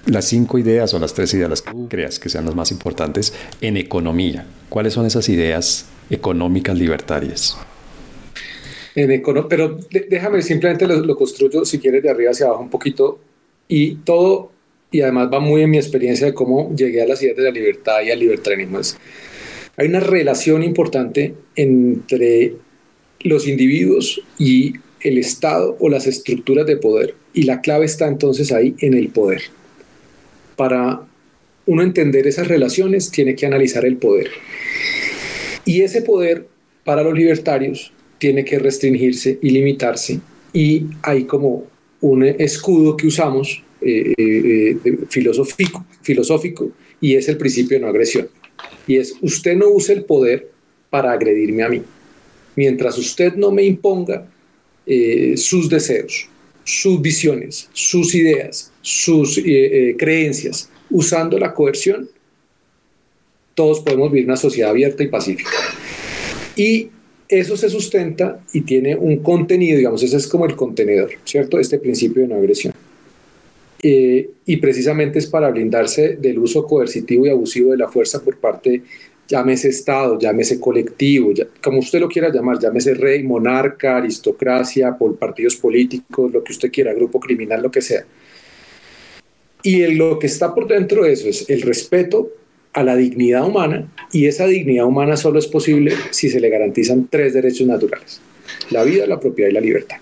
Las 0.06 0.24
cinco 0.24 0.58
ideas 0.58 0.94
o 0.94 0.98
las 0.98 1.12
tres 1.12 1.34
ideas 1.34 1.50
las 1.50 1.62
que 1.62 1.72
creas 1.88 2.18
que 2.18 2.28
sean 2.28 2.46
las 2.46 2.54
más 2.54 2.70
importantes 2.70 3.34
en 3.60 3.76
economía. 3.76 4.46
¿Cuáles 4.68 4.94
son 4.94 5.04
esas 5.04 5.28
ideas 5.28 5.86
económicas 6.08 6.78
libertarias? 6.78 7.58
En 8.94 9.22
pero 9.48 9.78
déjame 10.10 10.42
simplemente 10.42 10.86
lo, 10.86 10.96
lo 11.00 11.16
construyo, 11.16 11.64
si 11.64 11.78
quieres, 11.78 12.02
de 12.02 12.10
arriba 12.10 12.30
hacia 12.30 12.46
abajo 12.46 12.62
un 12.62 12.70
poquito. 12.70 13.20
Y 13.68 13.96
todo, 13.96 14.50
y 14.90 15.02
además 15.02 15.28
va 15.32 15.38
muy 15.38 15.62
en 15.62 15.70
mi 15.70 15.76
experiencia 15.76 16.26
de 16.26 16.34
cómo 16.34 16.74
llegué 16.74 17.02
a 17.02 17.06
las 17.06 17.22
ideas 17.22 17.36
de 17.36 17.42
la 17.44 17.50
libertad 17.50 18.00
y 18.04 18.10
al 18.10 18.18
libertarianismo. 18.18 18.80
Hay 19.78 19.86
una 19.86 20.00
relación 20.00 20.64
importante 20.64 21.34
entre 21.54 22.54
los 23.20 23.46
individuos 23.46 24.20
y 24.36 24.72
el 25.00 25.18
Estado 25.18 25.76
o 25.78 25.88
las 25.88 26.08
estructuras 26.08 26.66
de 26.66 26.76
poder. 26.76 27.14
Y 27.32 27.44
la 27.44 27.60
clave 27.60 27.86
está 27.86 28.08
entonces 28.08 28.50
ahí 28.50 28.74
en 28.80 28.94
el 28.94 29.10
poder. 29.10 29.42
Para 30.56 31.02
uno 31.66 31.82
entender 31.84 32.26
esas 32.26 32.48
relaciones 32.48 33.12
tiene 33.12 33.36
que 33.36 33.46
analizar 33.46 33.84
el 33.84 33.98
poder. 33.98 34.30
Y 35.64 35.82
ese 35.82 36.02
poder 36.02 36.48
para 36.82 37.04
los 37.04 37.14
libertarios 37.14 37.92
tiene 38.18 38.44
que 38.44 38.58
restringirse 38.58 39.38
y 39.40 39.50
limitarse. 39.50 40.18
Y 40.52 40.86
hay 41.02 41.22
como 41.22 41.68
un 42.00 42.24
escudo 42.24 42.96
que 42.96 43.06
usamos 43.06 43.62
eh, 43.80 44.12
eh, 44.18 44.76
eh, 44.84 44.98
filosófico, 45.08 45.86
filosófico 46.02 46.72
y 47.00 47.14
es 47.14 47.28
el 47.28 47.36
principio 47.36 47.76
de 47.76 47.82
no 47.82 47.88
agresión 47.88 48.28
y 48.88 48.96
es 48.96 49.14
usted 49.20 49.54
no 49.54 49.68
use 49.68 49.92
el 49.92 50.04
poder 50.04 50.50
para 50.90 51.12
agredirme 51.12 51.62
a 51.62 51.68
mí. 51.68 51.82
Mientras 52.56 52.98
usted 52.98 53.34
no 53.34 53.52
me 53.52 53.62
imponga 53.62 54.26
eh, 54.86 55.36
sus 55.36 55.68
deseos, 55.68 56.28
sus 56.64 57.00
visiones, 57.00 57.68
sus 57.72 58.14
ideas, 58.14 58.72
sus 58.80 59.38
eh, 59.38 59.42
eh, 59.46 59.96
creencias, 59.96 60.68
usando 60.90 61.38
la 61.38 61.54
coerción, 61.54 62.08
todos 63.54 63.80
podemos 63.80 64.10
vivir 64.10 64.26
una 64.26 64.36
sociedad 64.36 64.70
abierta 64.70 65.02
y 65.02 65.08
pacífica. 65.08 65.50
Y 66.56 66.88
eso 67.28 67.56
se 67.56 67.68
sustenta 67.68 68.42
y 68.52 68.62
tiene 68.62 68.96
un 68.96 69.18
contenido, 69.18 69.76
digamos, 69.76 70.02
ese 70.02 70.16
es 70.16 70.26
como 70.26 70.46
el 70.46 70.56
contenedor, 70.56 71.10
¿cierto? 71.24 71.60
Este 71.60 71.78
principio 71.78 72.22
de 72.22 72.28
no 72.28 72.36
agresión. 72.36 72.72
Eh, 73.82 74.30
y 74.44 74.56
precisamente 74.56 75.18
es 75.18 75.26
para 75.26 75.50
blindarse 75.50 76.16
del 76.16 76.38
uso 76.38 76.66
coercitivo 76.66 77.26
y 77.26 77.30
abusivo 77.30 77.70
de 77.70 77.76
la 77.76 77.88
fuerza 77.88 78.22
por 78.22 78.36
parte, 78.38 78.82
llámese 79.28 79.68
Estado, 79.68 80.18
llámese 80.18 80.58
colectivo, 80.58 81.32
como 81.62 81.78
usted 81.78 82.00
lo 82.00 82.08
quiera 82.08 82.32
llamar, 82.32 82.58
llámese 82.58 82.94
rey, 82.94 83.22
monarca, 83.22 83.98
aristocracia, 83.98 84.96
por 84.96 85.16
partidos 85.16 85.56
políticos, 85.56 86.32
lo 86.32 86.42
que 86.42 86.52
usted 86.52 86.72
quiera, 86.72 86.94
grupo 86.94 87.20
criminal, 87.20 87.62
lo 87.62 87.70
que 87.70 87.82
sea. 87.82 88.04
Y 89.62 89.86
lo 89.94 90.18
que 90.18 90.26
está 90.26 90.54
por 90.54 90.66
dentro 90.66 91.04
de 91.04 91.12
eso 91.12 91.28
es 91.28 91.48
el 91.50 91.62
respeto 91.62 92.30
a 92.72 92.82
la 92.82 92.96
dignidad 92.96 93.46
humana 93.46 93.92
y 94.12 94.26
esa 94.26 94.46
dignidad 94.46 94.86
humana 94.86 95.16
solo 95.16 95.38
es 95.38 95.46
posible 95.46 95.92
si 96.10 96.30
se 96.30 96.40
le 96.40 96.48
garantizan 96.48 97.08
tres 97.10 97.34
derechos 97.34 97.66
naturales, 97.66 98.20
la 98.70 98.84
vida, 98.84 99.06
la 99.06 99.20
propiedad 99.20 99.50
y 99.50 99.54
la 99.54 99.60
libertad. 99.60 99.98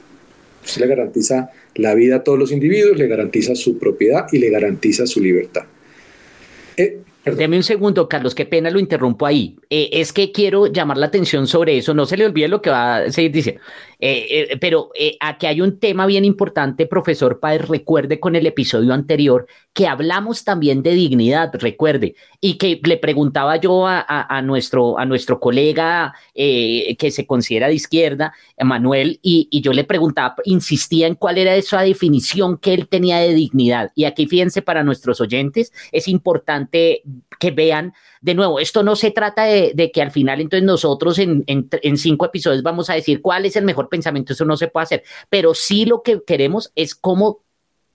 Se 0.66 0.80
le 0.80 0.86
garantiza 0.86 1.50
la 1.74 1.94
vida 1.94 2.16
a 2.16 2.22
todos 2.22 2.38
los 2.38 2.52
individuos, 2.52 2.98
le 2.98 3.06
garantiza 3.06 3.54
su 3.54 3.78
propiedad 3.78 4.26
y 4.32 4.38
le 4.38 4.50
garantiza 4.50 5.06
su 5.06 5.20
libertad. 5.20 5.64
Eh, 6.76 6.98
Deme 7.34 7.56
un 7.56 7.64
segundo, 7.64 8.08
Carlos, 8.08 8.36
qué 8.36 8.46
pena 8.46 8.70
lo 8.70 8.78
interrumpo 8.78 9.26
ahí. 9.26 9.56
Eh, 9.68 9.88
es 9.92 10.12
que 10.12 10.30
quiero 10.30 10.66
llamar 10.66 10.96
la 10.96 11.06
atención 11.06 11.48
sobre 11.48 11.76
eso, 11.76 11.92
no 11.92 12.06
se 12.06 12.16
le 12.16 12.24
olvide 12.24 12.46
lo 12.46 12.62
que 12.62 12.70
va 12.70 12.96
a 12.98 13.10
seguir 13.10 13.32
diciendo. 13.32 13.60
Eh, 13.98 14.48
eh, 14.50 14.58
pero 14.58 14.90
aquí 15.20 15.46
hay 15.46 15.60
un 15.60 15.78
tema 15.78 16.06
bien 16.06 16.24
importante, 16.24 16.86
profesor 16.86 17.40
Páez, 17.40 17.66
recuerde 17.66 18.20
con 18.20 18.36
el 18.36 18.46
episodio 18.46 18.92
anterior 18.92 19.46
que 19.72 19.86
hablamos 19.86 20.44
también 20.44 20.82
de 20.82 20.92
dignidad, 20.92 21.50
recuerde, 21.54 22.14
y 22.40 22.58
que 22.58 22.80
le 22.82 22.96
preguntaba 22.96 23.56
yo 23.56 23.86
a, 23.86 24.42
nuestro, 24.42 24.98
a 24.98 25.04
nuestro 25.04 25.38
colega 25.38 26.14
que 26.34 27.10
se 27.10 27.26
considera 27.26 27.68
de 27.68 27.74
izquierda, 27.74 28.32
Manuel, 28.58 29.20
y 29.20 29.60
yo 29.60 29.74
le 29.74 29.84
preguntaba, 29.84 30.36
insistía 30.44 31.06
en 31.06 31.14
cuál 31.14 31.36
era 31.36 31.54
esa 31.54 31.82
definición 31.82 32.56
que 32.56 32.72
él 32.72 32.88
tenía 32.88 33.18
de 33.18 33.34
dignidad. 33.34 33.92
Y 33.94 34.04
aquí 34.04 34.26
fíjense 34.26 34.62
para 34.62 34.82
nuestros 34.82 35.20
oyentes, 35.20 35.72
es 35.92 36.08
importante 36.08 37.02
que 37.38 37.50
vean 37.50 37.92
de 38.20 38.34
nuevo, 38.34 38.58
esto 38.58 38.82
no 38.82 38.96
se 38.96 39.10
trata 39.12 39.44
de, 39.44 39.90
que 39.94 40.02
al 40.02 40.10
final 40.10 40.40
entonces 40.40 40.66
nosotros 40.66 41.18
en, 41.18 41.44
cinco 41.96 42.26
episodios 42.26 42.62
vamos 42.62 42.90
a 42.90 42.94
decir 42.94 43.22
cuál 43.22 43.46
es 43.46 43.54
el 43.54 43.64
mejor 43.64 43.85
pensamiento, 43.88 44.32
eso 44.32 44.44
no 44.44 44.56
se 44.56 44.68
puede 44.68 44.84
hacer, 44.84 45.02
pero 45.30 45.54
sí 45.54 45.84
lo 45.84 46.02
que 46.02 46.22
queremos 46.26 46.72
es 46.74 46.94
cómo 46.94 47.40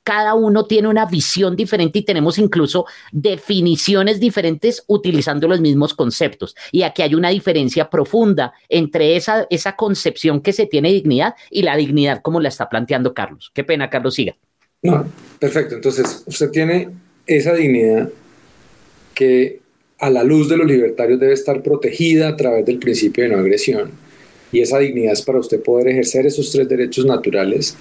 cada 0.03 0.33
uno 0.33 0.65
tiene 0.65 0.87
una 0.87 1.05
visión 1.05 1.55
diferente 1.55 1.99
y 1.99 2.01
tenemos 2.03 2.37
incluso 2.37 2.85
definiciones 3.11 4.19
diferentes 4.19 4.83
utilizando 4.87 5.47
los 5.47 5.61
mismos 5.61 5.93
conceptos. 5.93 6.55
Y 6.71 6.83
aquí 6.83 7.01
hay 7.01 7.15
una 7.15 7.29
diferencia 7.29 7.89
profunda 7.89 8.53
entre 8.67 9.15
esa, 9.15 9.45
esa 9.49 9.75
concepción 9.75 10.41
que 10.41 10.53
se 10.53 10.65
tiene 10.65 10.89
de 10.89 10.95
dignidad 10.95 11.35
y 11.49 11.61
la 11.61 11.77
dignidad 11.77 12.21
como 12.21 12.39
la 12.39 12.49
está 12.49 12.67
planteando 12.67 13.13
Carlos. 13.13 13.51
Qué 13.53 13.63
pena, 13.63 13.89
Carlos, 13.89 14.15
siga. 14.15 14.35
No, 14.81 15.05
perfecto. 15.39 15.75
Entonces, 15.75 16.23
usted 16.25 16.49
tiene 16.49 16.89
esa 17.27 17.53
dignidad 17.53 18.09
que 19.13 19.61
a 19.99 20.09
la 20.09 20.23
luz 20.23 20.49
de 20.49 20.57
los 20.57 20.65
libertarios 20.65 21.19
debe 21.19 21.33
estar 21.33 21.61
protegida 21.61 22.29
a 22.29 22.35
través 22.35 22.65
del 22.65 22.79
principio 22.79 23.23
de 23.23 23.29
no 23.29 23.37
agresión. 23.37 23.91
Y 24.51 24.61
esa 24.61 24.79
dignidad 24.79 25.13
es 25.13 25.21
para 25.21 25.39
usted 25.39 25.61
poder 25.61 25.89
ejercer 25.89 26.25
esos 26.25 26.51
tres 26.51 26.67
derechos 26.67 27.05
naturales. 27.05 27.75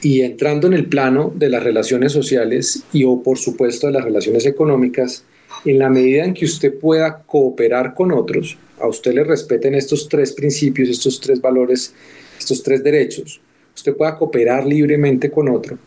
Y 0.00 0.22
entrando 0.22 0.66
en 0.66 0.72
el 0.72 0.86
plano 0.86 1.32
de 1.34 1.48
las 1.48 1.62
relaciones 1.62 2.12
sociales 2.12 2.82
y 2.92 3.04
o 3.04 3.22
por 3.22 3.38
supuesto 3.38 3.86
de 3.86 3.92
las 3.92 4.04
relaciones 4.04 4.46
económicas, 4.46 5.24
en 5.64 5.78
la 5.78 5.90
medida 5.90 6.24
en 6.24 6.34
que 6.34 6.44
usted 6.44 6.74
pueda 6.78 7.22
cooperar 7.22 7.94
con 7.94 8.12
otros, 8.12 8.56
a 8.80 8.88
usted 8.88 9.14
le 9.14 9.24
respeten 9.24 9.74
estos 9.74 10.08
tres 10.08 10.32
principios, 10.32 10.88
estos 10.88 11.20
tres 11.20 11.40
valores, 11.40 11.94
estos 12.38 12.62
tres 12.62 12.82
derechos, 12.82 13.40
usted 13.74 13.94
pueda 13.94 14.18
cooperar 14.18 14.66
libremente 14.66 15.30
con 15.30 15.48
otro, 15.48 15.78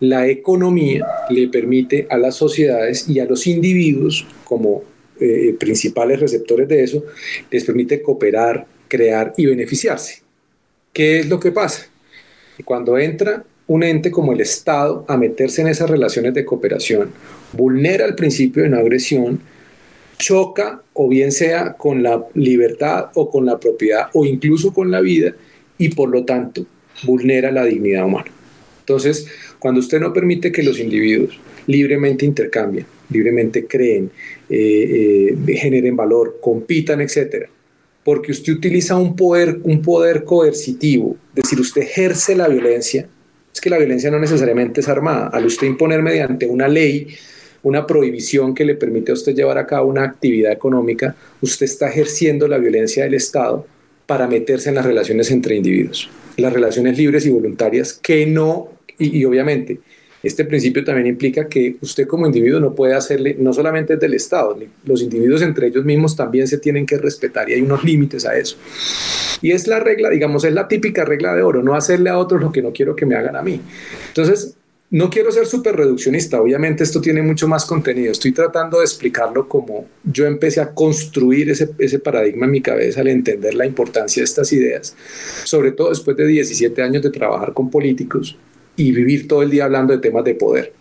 la 0.00 0.28
economía 0.28 1.06
le 1.30 1.48
permite 1.48 2.06
a 2.10 2.18
las 2.18 2.36
sociedades 2.36 3.08
y 3.08 3.20
a 3.20 3.24
los 3.24 3.46
individuos 3.46 4.26
como 4.44 4.82
eh, 5.20 5.54
principales 5.58 6.20
receptores 6.20 6.68
de 6.68 6.82
eso, 6.82 7.04
les 7.50 7.64
permite 7.64 8.02
cooperar, 8.02 8.66
crear 8.94 9.34
y 9.36 9.46
beneficiarse. 9.46 10.22
¿Qué 10.92 11.18
es 11.18 11.28
lo 11.28 11.40
que 11.40 11.50
pasa? 11.50 11.88
Cuando 12.64 12.96
entra 12.96 13.42
un 13.66 13.82
ente 13.82 14.12
como 14.12 14.32
el 14.32 14.40
Estado 14.40 15.04
a 15.08 15.16
meterse 15.16 15.62
en 15.62 15.68
esas 15.68 15.90
relaciones 15.90 16.32
de 16.32 16.44
cooperación, 16.44 17.10
vulnera 17.52 18.06
el 18.06 18.14
principio 18.14 18.62
de 18.62 18.68
no 18.68 18.76
agresión, 18.76 19.40
choca 20.16 20.80
o 20.92 21.08
bien 21.08 21.32
sea 21.32 21.72
con 21.72 22.04
la 22.04 22.24
libertad 22.34 23.06
o 23.14 23.28
con 23.30 23.46
la 23.46 23.58
propiedad 23.58 24.10
o 24.12 24.24
incluso 24.24 24.72
con 24.72 24.92
la 24.92 25.00
vida 25.00 25.34
y 25.76 25.88
por 25.88 26.08
lo 26.08 26.24
tanto 26.24 26.64
vulnera 27.02 27.50
la 27.50 27.64
dignidad 27.64 28.04
humana. 28.04 28.30
Entonces, 28.78 29.26
cuando 29.58 29.80
usted 29.80 29.98
no 29.98 30.12
permite 30.12 30.52
que 30.52 30.62
los 30.62 30.78
individuos 30.78 31.36
libremente 31.66 32.24
intercambien, 32.24 32.86
libremente 33.10 33.66
creen, 33.66 34.12
eh, 34.48 35.34
eh, 35.48 35.56
generen 35.56 35.96
valor, 35.96 36.38
compitan, 36.40 37.00
etcétera, 37.00 37.48
porque 38.04 38.32
usted 38.32 38.52
utiliza 38.52 38.96
un 38.96 39.16
poder, 39.16 39.60
un 39.62 39.80
poder 39.82 40.24
coercitivo, 40.24 41.16
es 41.34 41.44
decir, 41.44 41.60
usted 41.60 41.82
ejerce 41.82 42.36
la 42.36 42.48
violencia, 42.48 43.08
es 43.52 43.60
que 43.60 43.70
la 43.70 43.78
violencia 43.78 44.10
no 44.10 44.18
necesariamente 44.18 44.80
es 44.80 44.88
armada. 44.88 45.28
Al 45.28 45.46
usted 45.46 45.66
imponer 45.66 46.02
mediante 46.02 46.46
una 46.46 46.68
ley 46.68 47.08
una 47.64 47.86
prohibición 47.86 48.54
que 48.54 48.64
le 48.64 48.76
permite 48.76 49.10
a 49.10 49.14
usted 49.14 49.34
llevar 49.34 49.58
a 49.58 49.66
cabo 49.66 49.88
una 49.88 50.04
actividad 50.04 50.52
económica, 50.52 51.16
usted 51.40 51.64
está 51.64 51.88
ejerciendo 51.88 52.46
la 52.46 52.58
violencia 52.58 53.04
del 53.04 53.14
Estado 53.14 53.66
para 54.06 54.28
meterse 54.28 54.68
en 54.68 54.76
las 54.76 54.84
relaciones 54.84 55.30
entre 55.30 55.56
individuos, 55.56 56.08
las 56.36 56.52
relaciones 56.52 56.96
libres 56.96 57.24
y 57.26 57.30
voluntarias 57.30 57.94
que 57.94 58.26
no, 58.26 58.68
y, 58.98 59.24
obviamente, 59.24 59.80
este 60.24 60.44
principio 60.44 60.82
también 60.82 61.06
implica 61.06 61.48
que 61.48 61.76
usted 61.80 62.06
como 62.06 62.26
individuo 62.26 62.58
no 62.58 62.74
puede 62.74 62.94
hacerle, 62.94 63.36
no 63.38 63.52
solamente 63.52 63.96
del 63.96 64.14
Estado, 64.14 64.58
los 64.84 65.02
individuos 65.02 65.42
entre 65.42 65.66
ellos 65.66 65.84
mismos 65.84 66.16
también 66.16 66.48
se 66.48 66.58
tienen 66.58 66.86
que 66.86 66.96
respetar 66.96 67.48
y 67.50 67.54
hay 67.54 67.62
unos 67.62 67.84
límites 67.84 68.24
a 68.24 68.36
eso. 68.36 68.56
Y 69.42 69.52
es 69.52 69.66
la 69.66 69.80
regla, 69.80 70.08
digamos, 70.10 70.44
es 70.44 70.54
la 70.54 70.66
típica 70.66 71.04
regla 71.04 71.34
de 71.34 71.42
oro, 71.42 71.62
no 71.62 71.74
hacerle 71.74 72.10
a 72.10 72.18
otros 72.18 72.40
lo 72.40 72.52
que 72.52 72.62
no 72.62 72.72
quiero 72.72 72.96
que 72.96 73.04
me 73.04 73.16
hagan 73.16 73.36
a 73.36 73.42
mí. 73.42 73.60
Entonces, 74.08 74.56
no 74.90 75.10
quiero 75.10 75.32
ser 75.32 75.44
súper 75.46 75.76
reduccionista, 75.76 76.40
obviamente 76.40 76.84
esto 76.84 77.00
tiene 77.00 77.20
mucho 77.20 77.48
más 77.48 77.64
contenido, 77.64 78.12
estoy 78.12 78.32
tratando 78.32 78.78
de 78.78 78.84
explicarlo 78.84 79.48
como 79.48 79.86
yo 80.04 80.24
empecé 80.24 80.60
a 80.60 80.72
construir 80.72 81.50
ese, 81.50 81.70
ese, 81.78 81.98
paradigma 81.98 82.46
en 82.46 82.52
mi 82.52 82.60
cabeza 82.60 83.00
al 83.00 83.08
entender 83.08 83.54
la 83.54 83.66
importancia 83.66 84.20
de 84.20 84.24
estas 84.24 84.52
ideas, 84.52 84.94
sobre 85.44 85.72
todo 85.72 85.88
después 85.88 86.16
de 86.16 86.26
17 86.26 86.80
años 86.80 87.02
de 87.02 87.10
trabajar 87.10 87.52
con 87.52 87.70
políticos 87.70 88.38
y 88.76 88.92
vivir 88.92 89.28
todo 89.28 89.42
el 89.42 89.50
día 89.50 89.64
hablando 89.64 89.92
de 89.92 90.00
temas 90.00 90.24
de 90.24 90.34
poder. 90.34 90.72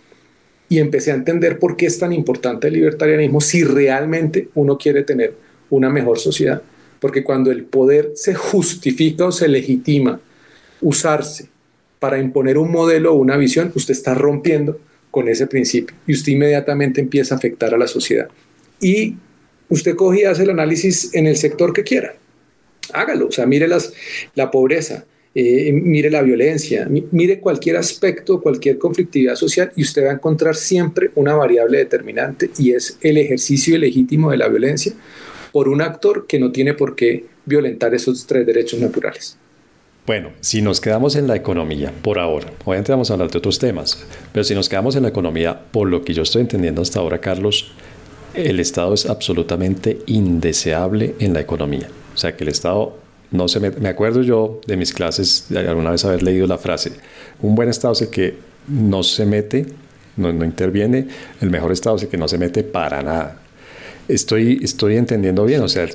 Y 0.70 0.80
empecé 0.80 1.12
a 1.12 1.16
entender 1.16 1.60
por 1.60 1.76
qué 1.76 1.86
es 1.86 2.00
tan 2.00 2.14
importante 2.14 2.68
el 2.68 2.74
libertarianismo 2.74 3.42
si 3.42 3.64
realmente 3.64 4.50
uno 4.56 4.78
quiere 4.78 5.04
tener 5.04 5.34
una 5.70 5.90
mejor 5.90 6.20
sociedad. 6.20 6.62
Porque 7.00 7.24
cuando 7.24 7.52
el 7.52 7.66
poder 7.66 8.12
se 8.16 8.34
justifica 8.34 9.26
o 9.26 9.32
se 9.32 9.48
legitima 9.48 10.20
usarse 10.82 11.48
para 12.00 12.20
imponer 12.20 12.58
un 12.58 12.72
modelo 12.72 13.14
o 13.14 13.16
una 13.16 13.38
visión, 13.38 13.72
usted 13.76 13.94
está 13.94 14.14
rompiendo 14.14 14.80
con 15.12 15.28
ese 15.30 15.46
principio 15.46 15.96
y 16.08 16.14
usted 16.14 16.32
inmediatamente 16.32 17.00
empieza 17.00 17.36
a 17.36 17.38
afectar 17.38 17.74
a 17.74 17.78
la 17.78 17.88
sociedad. 17.88 18.30
Y 18.82 19.16
usted 19.70 19.96
coge 19.96 20.22
y 20.22 20.24
hace 20.24 20.44
el 20.44 20.50
análisis 20.50 21.14
en 21.14 21.28
el 21.28 21.38
sector 21.38 21.72
que 21.72 21.84
quiera. 21.84 22.16
Hágalo, 22.94 23.28
o 23.28 23.32
sea, 23.32 23.46
mire 23.46 23.68
la 23.68 24.52
pobreza, 24.52 25.06
eh, 25.36 25.72
mire 25.74 26.12
la 26.12 26.22
violencia, 26.22 26.88
mire 26.90 27.40
cualquier 27.40 27.78
aspecto, 27.78 28.40
cualquier 28.40 28.78
conflictividad 28.78 29.36
social 29.36 29.72
y 29.76 29.82
usted 29.82 30.06
va 30.06 30.12
a 30.12 30.14
encontrar 30.14 30.56
siempre 30.56 31.10
una 31.16 31.34
variable 31.34 31.80
determinante 31.80 32.52
y 32.60 32.74
es 32.74 33.00
el 33.02 33.18
ejercicio 33.18 33.76
ilegítimo 33.76 34.30
de 34.30 34.38
la 34.38 34.48
violencia 34.48 34.94
por 35.52 35.70
un 35.70 35.82
actor 35.82 36.28
que 36.28 36.40
no 36.40 36.52
tiene 36.52 36.76
por 36.76 36.96
qué 36.96 37.26
violentar 37.46 37.96
esos 37.96 38.28
tres 38.28 38.46
derechos 38.46 38.80
naturales. 38.80 39.38
Bueno, 40.06 40.32
si 40.42 40.62
nos 40.62 40.82
quedamos 40.82 41.16
en 41.16 41.28
la 41.28 41.36
economía 41.36 41.94
por 42.02 42.20
ahora, 42.20 42.52
obviamente 42.66 42.92
vamos 42.92 43.10
a 43.10 43.14
hablar 43.14 43.32
de 43.32 43.38
otros 43.38 43.58
temas, 43.58 44.06
pero 44.34 44.44
si 44.44 44.54
nos 44.54 44.70
quedamos 44.70 44.96
en 44.96 45.04
la 45.04 45.10
economía, 45.10 45.60
por 45.72 45.90
lo 45.90 46.04
que 46.04 46.14
yo 46.14 46.24
estoy 46.24 46.42
entendiendo 46.42 46.82
hasta 46.82 47.00
ahora, 47.00 47.22
Carlos, 47.22 47.72
el 48.34 48.60
Estado 48.60 48.94
es 48.94 49.06
absolutamente 49.06 50.00
indeseable 50.06 51.16
en 51.20 51.34
la 51.34 51.40
economía. 51.40 51.88
O 52.14 52.18
sea, 52.18 52.36
que 52.36 52.44
el 52.44 52.50
Estado 52.50 52.98
no 53.34 53.48
se 53.50 53.60
mete. 53.60 53.80
Me 53.82 53.90
acuerdo 53.90 54.22
yo 54.22 54.62
de 54.66 54.78
mis 54.78 54.94
clases, 54.94 55.48
alguna 55.56 55.92
vez 55.92 56.06
haber 56.06 56.24
leído 56.24 56.48
la 56.48 56.58
frase, 56.58 56.94
un 57.42 57.56
buen 57.56 57.68
Estado 57.68 57.94
es 57.94 58.08
que 58.08 58.38
no 58.68 59.04
se 59.04 59.26
mete, 59.26 59.66
no, 60.16 60.32
no 60.32 60.46
interviene, 60.46 61.08
el 61.42 61.50
mejor 61.50 61.74
Estado 61.74 61.98
es 61.98 62.06
que 62.06 62.18
no 62.18 62.28
se 62.28 62.38
mete 62.38 62.64
para 62.64 63.02
nada. 63.02 63.40
Estoy, 64.08 64.60
estoy 64.64 64.96
entendiendo 64.96 65.44
bien, 65.46 65.62
o 65.62 65.68
sea, 65.68 65.88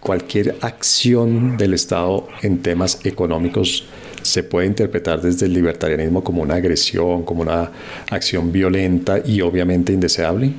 cualquier 0.00 0.56
acción 0.60 1.56
del 1.56 1.74
Estado 1.74 2.28
en 2.42 2.62
temas 2.62 3.00
económicos 3.04 3.84
se 4.22 4.42
puede 4.42 4.66
interpretar 4.66 5.20
desde 5.20 5.46
el 5.46 5.52
libertarianismo 5.52 6.24
como 6.24 6.42
una 6.42 6.54
agresión, 6.54 7.22
como 7.24 7.42
una 7.42 7.70
acción 8.10 8.50
violenta 8.50 9.20
y 9.24 9.40
obviamente 9.40 9.92
indeseable? 9.92 10.52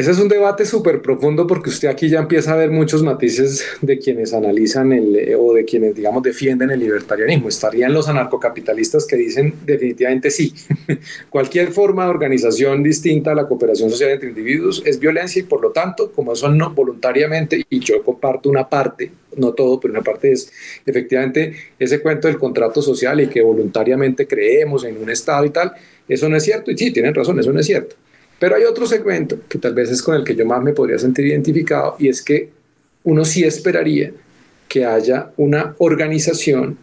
Ese 0.00 0.12
es 0.12 0.18
un 0.18 0.28
debate 0.28 0.64
súper 0.64 1.02
profundo 1.02 1.46
porque 1.46 1.68
usted 1.68 1.88
aquí 1.88 2.08
ya 2.08 2.20
empieza 2.20 2.54
a 2.54 2.56
ver 2.56 2.70
muchos 2.70 3.02
matices 3.02 3.62
de 3.82 3.98
quienes 3.98 4.32
analizan 4.32 4.94
el, 4.94 5.14
eh, 5.14 5.36
o 5.36 5.52
de 5.52 5.66
quienes, 5.66 5.94
digamos, 5.94 6.22
defienden 6.22 6.70
el 6.70 6.80
libertarianismo. 6.80 7.50
Estarían 7.50 7.92
los 7.92 8.08
anarcocapitalistas 8.08 9.06
que 9.06 9.16
dicen 9.16 9.52
definitivamente 9.66 10.30
sí. 10.30 10.54
Cualquier 11.28 11.70
forma 11.72 12.04
de 12.04 12.10
organización 12.12 12.82
distinta 12.82 13.32
a 13.32 13.34
la 13.34 13.46
cooperación 13.46 13.90
social 13.90 14.08
entre 14.12 14.30
individuos 14.30 14.82
es 14.86 14.98
violencia 14.98 15.40
y 15.40 15.42
por 15.42 15.60
lo 15.60 15.70
tanto, 15.70 16.10
como 16.12 16.32
eso 16.32 16.48
no 16.48 16.70
voluntariamente, 16.70 17.62
y 17.68 17.80
yo 17.80 18.02
comparto 18.02 18.48
una 18.48 18.66
parte, 18.66 19.10
no 19.36 19.52
todo, 19.52 19.78
pero 19.78 19.92
una 19.92 20.02
parte 20.02 20.32
es 20.32 20.50
efectivamente 20.86 21.54
ese 21.78 22.00
cuento 22.00 22.26
del 22.26 22.38
contrato 22.38 22.80
social 22.80 23.20
y 23.20 23.26
que 23.26 23.42
voluntariamente 23.42 24.26
creemos 24.26 24.82
en 24.84 24.96
un 24.96 25.10
Estado 25.10 25.44
y 25.44 25.50
tal, 25.50 25.74
eso 26.08 26.26
no 26.26 26.38
es 26.38 26.42
cierto. 26.42 26.70
Y 26.70 26.78
sí, 26.78 26.90
tienen 26.90 27.14
razón, 27.14 27.38
eso 27.38 27.52
no 27.52 27.60
es 27.60 27.66
cierto. 27.66 27.96
Pero 28.40 28.56
hay 28.56 28.64
otro 28.64 28.86
segmento 28.86 29.38
que 29.48 29.58
tal 29.58 29.74
vez 29.74 29.90
es 29.90 30.02
con 30.02 30.16
el 30.16 30.24
que 30.24 30.34
yo 30.34 30.46
más 30.46 30.62
me 30.62 30.72
podría 30.72 30.98
sentir 30.98 31.26
identificado 31.26 31.94
y 31.98 32.08
es 32.08 32.22
que 32.22 32.48
uno 33.04 33.24
sí 33.24 33.44
esperaría 33.44 34.12
que 34.66 34.86
haya 34.86 35.30
una 35.36 35.76
organización 35.78 36.78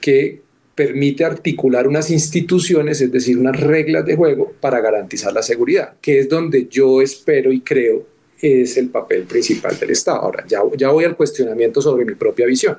que 0.00 0.40
permite 0.74 1.24
articular 1.24 1.86
unas 1.86 2.10
instituciones, 2.10 3.00
es 3.02 3.12
decir, 3.12 3.36
unas 3.36 3.60
reglas 3.60 4.06
de 4.06 4.16
juego 4.16 4.54
para 4.58 4.80
garantizar 4.80 5.34
la 5.34 5.42
seguridad, 5.42 5.94
que 6.00 6.18
es 6.18 6.30
donde 6.30 6.66
yo 6.66 7.02
espero 7.02 7.52
y 7.52 7.60
creo 7.60 8.06
es 8.40 8.78
el 8.78 8.88
papel 8.88 9.24
principal 9.24 9.78
del 9.78 9.90
Estado. 9.90 10.20
Ahora, 10.20 10.46
ya, 10.48 10.60
ya 10.76 10.88
voy 10.88 11.04
al 11.04 11.16
cuestionamiento 11.16 11.82
sobre 11.82 12.06
mi 12.06 12.14
propia 12.14 12.46
visión. 12.46 12.78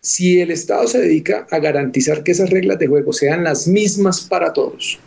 Si 0.00 0.40
el 0.40 0.50
Estado 0.50 0.86
se 0.86 1.00
dedica 1.00 1.46
a 1.50 1.58
garantizar 1.58 2.22
que 2.22 2.32
esas 2.32 2.48
reglas 2.48 2.78
de 2.78 2.86
juego 2.86 3.12
sean 3.12 3.44
las 3.44 3.68
mismas 3.68 4.22
para 4.22 4.52
todos, 4.52 5.00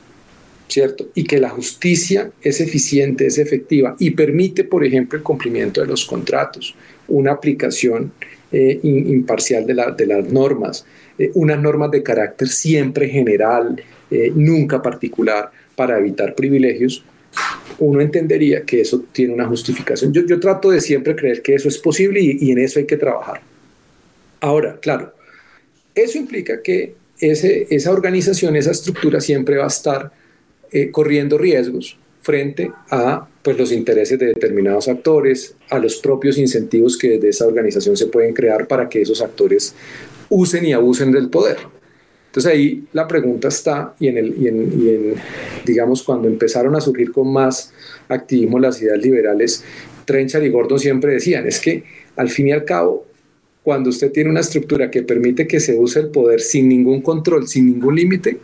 ¿cierto? 0.69 1.10
Y 1.15 1.23
que 1.23 1.39
la 1.39 1.49
justicia 1.49 2.32
es 2.41 2.62
eficiente, 2.62 3.25
es 3.25 3.38
efectiva 3.38 3.95
y 3.99 4.12
permite, 4.12 4.63
por 4.63 4.86
ejemplo, 4.86 5.17
el 5.17 5.23
cumplimiento 5.23 5.82
de 5.82 5.88
los 5.88 6.05
contratos, 6.05 6.75
una 7.08 7.32
aplicación 7.32 8.12
eh, 8.51 8.79
imparcial 8.84 9.65
de, 9.65 9.73
las 9.73 10.32
normas, 10.32 10.86
eh, 11.17 11.32
unas 11.34 11.60
normas 11.60 11.91
de 11.91 12.03
carácter 12.03 12.47
siempre 12.47 13.10
general, 13.10 13.82
eh, 14.12 14.32
nunca 14.34 14.82
particular, 14.82 15.51
para 15.75 15.97
evitar 15.97 16.36
privilegios, 16.36 17.03
uno 17.79 18.01
entendería 18.01 18.63
que 18.63 18.82
eso 18.82 19.05
tiene 19.12 19.34
una 19.34 19.45
justificación. 19.45 20.13
Yo, 20.13 20.39
trato 20.39 20.69
de 20.69 20.82
siempre 20.82 21.15
creer 21.15 21.41
que 21.41 21.55
eso 21.55 21.67
es 21.67 21.77
posible 21.77 22.21
y, 22.21 22.38
y 22.41 22.51
en 22.51 22.60
eso 22.60 22.79
hay 22.79 22.86
que 22.86 22.97
trabajar. 22.97 23.41
Ahora, 24.41 24.77
claro, 24.79 25.13
eso 25.95 26.17
implica 26.17 26.62
que 26.62 26.95
ese, 27.19 27.67
esa 27.69 27.91
organización, 27.91 28.55
esa 28.55 28.71
estructura 28.71 29.19
siempre 29.21 29.58
va 29.58 29.65
a 29.65 29.67
estar 29.67 30.12
eh, 30.71 30.91
corriendo 30.91 31.38
riesgos 31.38 31.97
frente 32.21 32.71
a 32.89 33.27
pues, 33.41 33.58
los 33.58 33.71
intereses 33.71 34.19
de 34.19 34.27
determinados 34.27 34.88
actores, 34.88 35.55
a 35.69 35.79
los 35.79 35.97
propios 35.97 36.38
incentivos 36.38 36.97
que 36.97 37.12
desde 37.12 37.29
esa 37.29 37.47
organización 37.47 37.97
se 37.97 38.08
pueden 38.08 38.34
crear 38.34 38.67
para 38.67 38.88
que 38.89 39.01
esos 39.01 39.21
actores 39.21 39.73
usen 40.29 40.65
y 40.65 40.73
abusen 40.73 41.12
del 41.12 41.29
poder. 41.29 41.58
Entonces 42.27 42.51
ahí 42.51 42.84
la 42.93 43.08
pregunta 43.08 43.47
está, 43.47 43.95
y 43.99 44.08
en, 44.08 44.17
el, 44.19 44.36
y 44.38 44.47
en, 44.47 45.15
digamos, 45.65 46.03
cuando 46.03 46.27
empezaron 46.27 46.75
a 46.75 46.82
surgir 46.82 47.12
con 47.12 47.34
más 47.34 47.73
activismo 48.08 48.60
las 48.60 48.79
ideas 48.82 48.99
liberales, 48.99 49.63
Trenchard 50.05 50.43
y 50.43 50.49
Gordon 50.49 50.77
siempre 50.77 51.13
decían, 51.13 51.47
es 51.47 51.60
que 51.60 51.84
al 52.15 52.29
fin 52.29 52.49
y 52.49 52.51
al 52.51 52.65
cabo, 52.65 53.08
cuando 53.63 53.89
usted 53.89 54.12
tiene 54.12 54.29
una 54.29 54.41
estructura 54.41 54.91
que 54.91 55.01
permite 55.01 55.47
que 55.47 55.60
se 55.60 55.75
use 55.75 55.99
el 55.99 56.10
poder 56.10 56.39
sin 56.41 56.69
ningún 56.69 57.01
control, 57.01 57.47
sin 57.47 57.65
ningún 57.65 57.95
límite, 57.95 58.38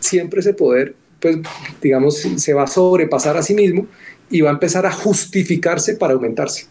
siempre 0.00 0.40
ese 0.40 0.52
poder 0.52 0.94
pues 1.24 1.38
digamos, 1.80 2.18
se 2.36 2.52
va 2.52 2.64
a 2.64 2.66
sobrepasar 2.66 3.34
a 3.38 3.42
sí 3.42 3.54
mismo 3.54 3.86
y 4.28 4.42
va 4.42 4.50
a 4.50 4.52
empezar 4.52 4.84
a 4.84 4.92
justificarse 4.92 5.96
para 5.96 6.12
aumentarse. 6.12 6.66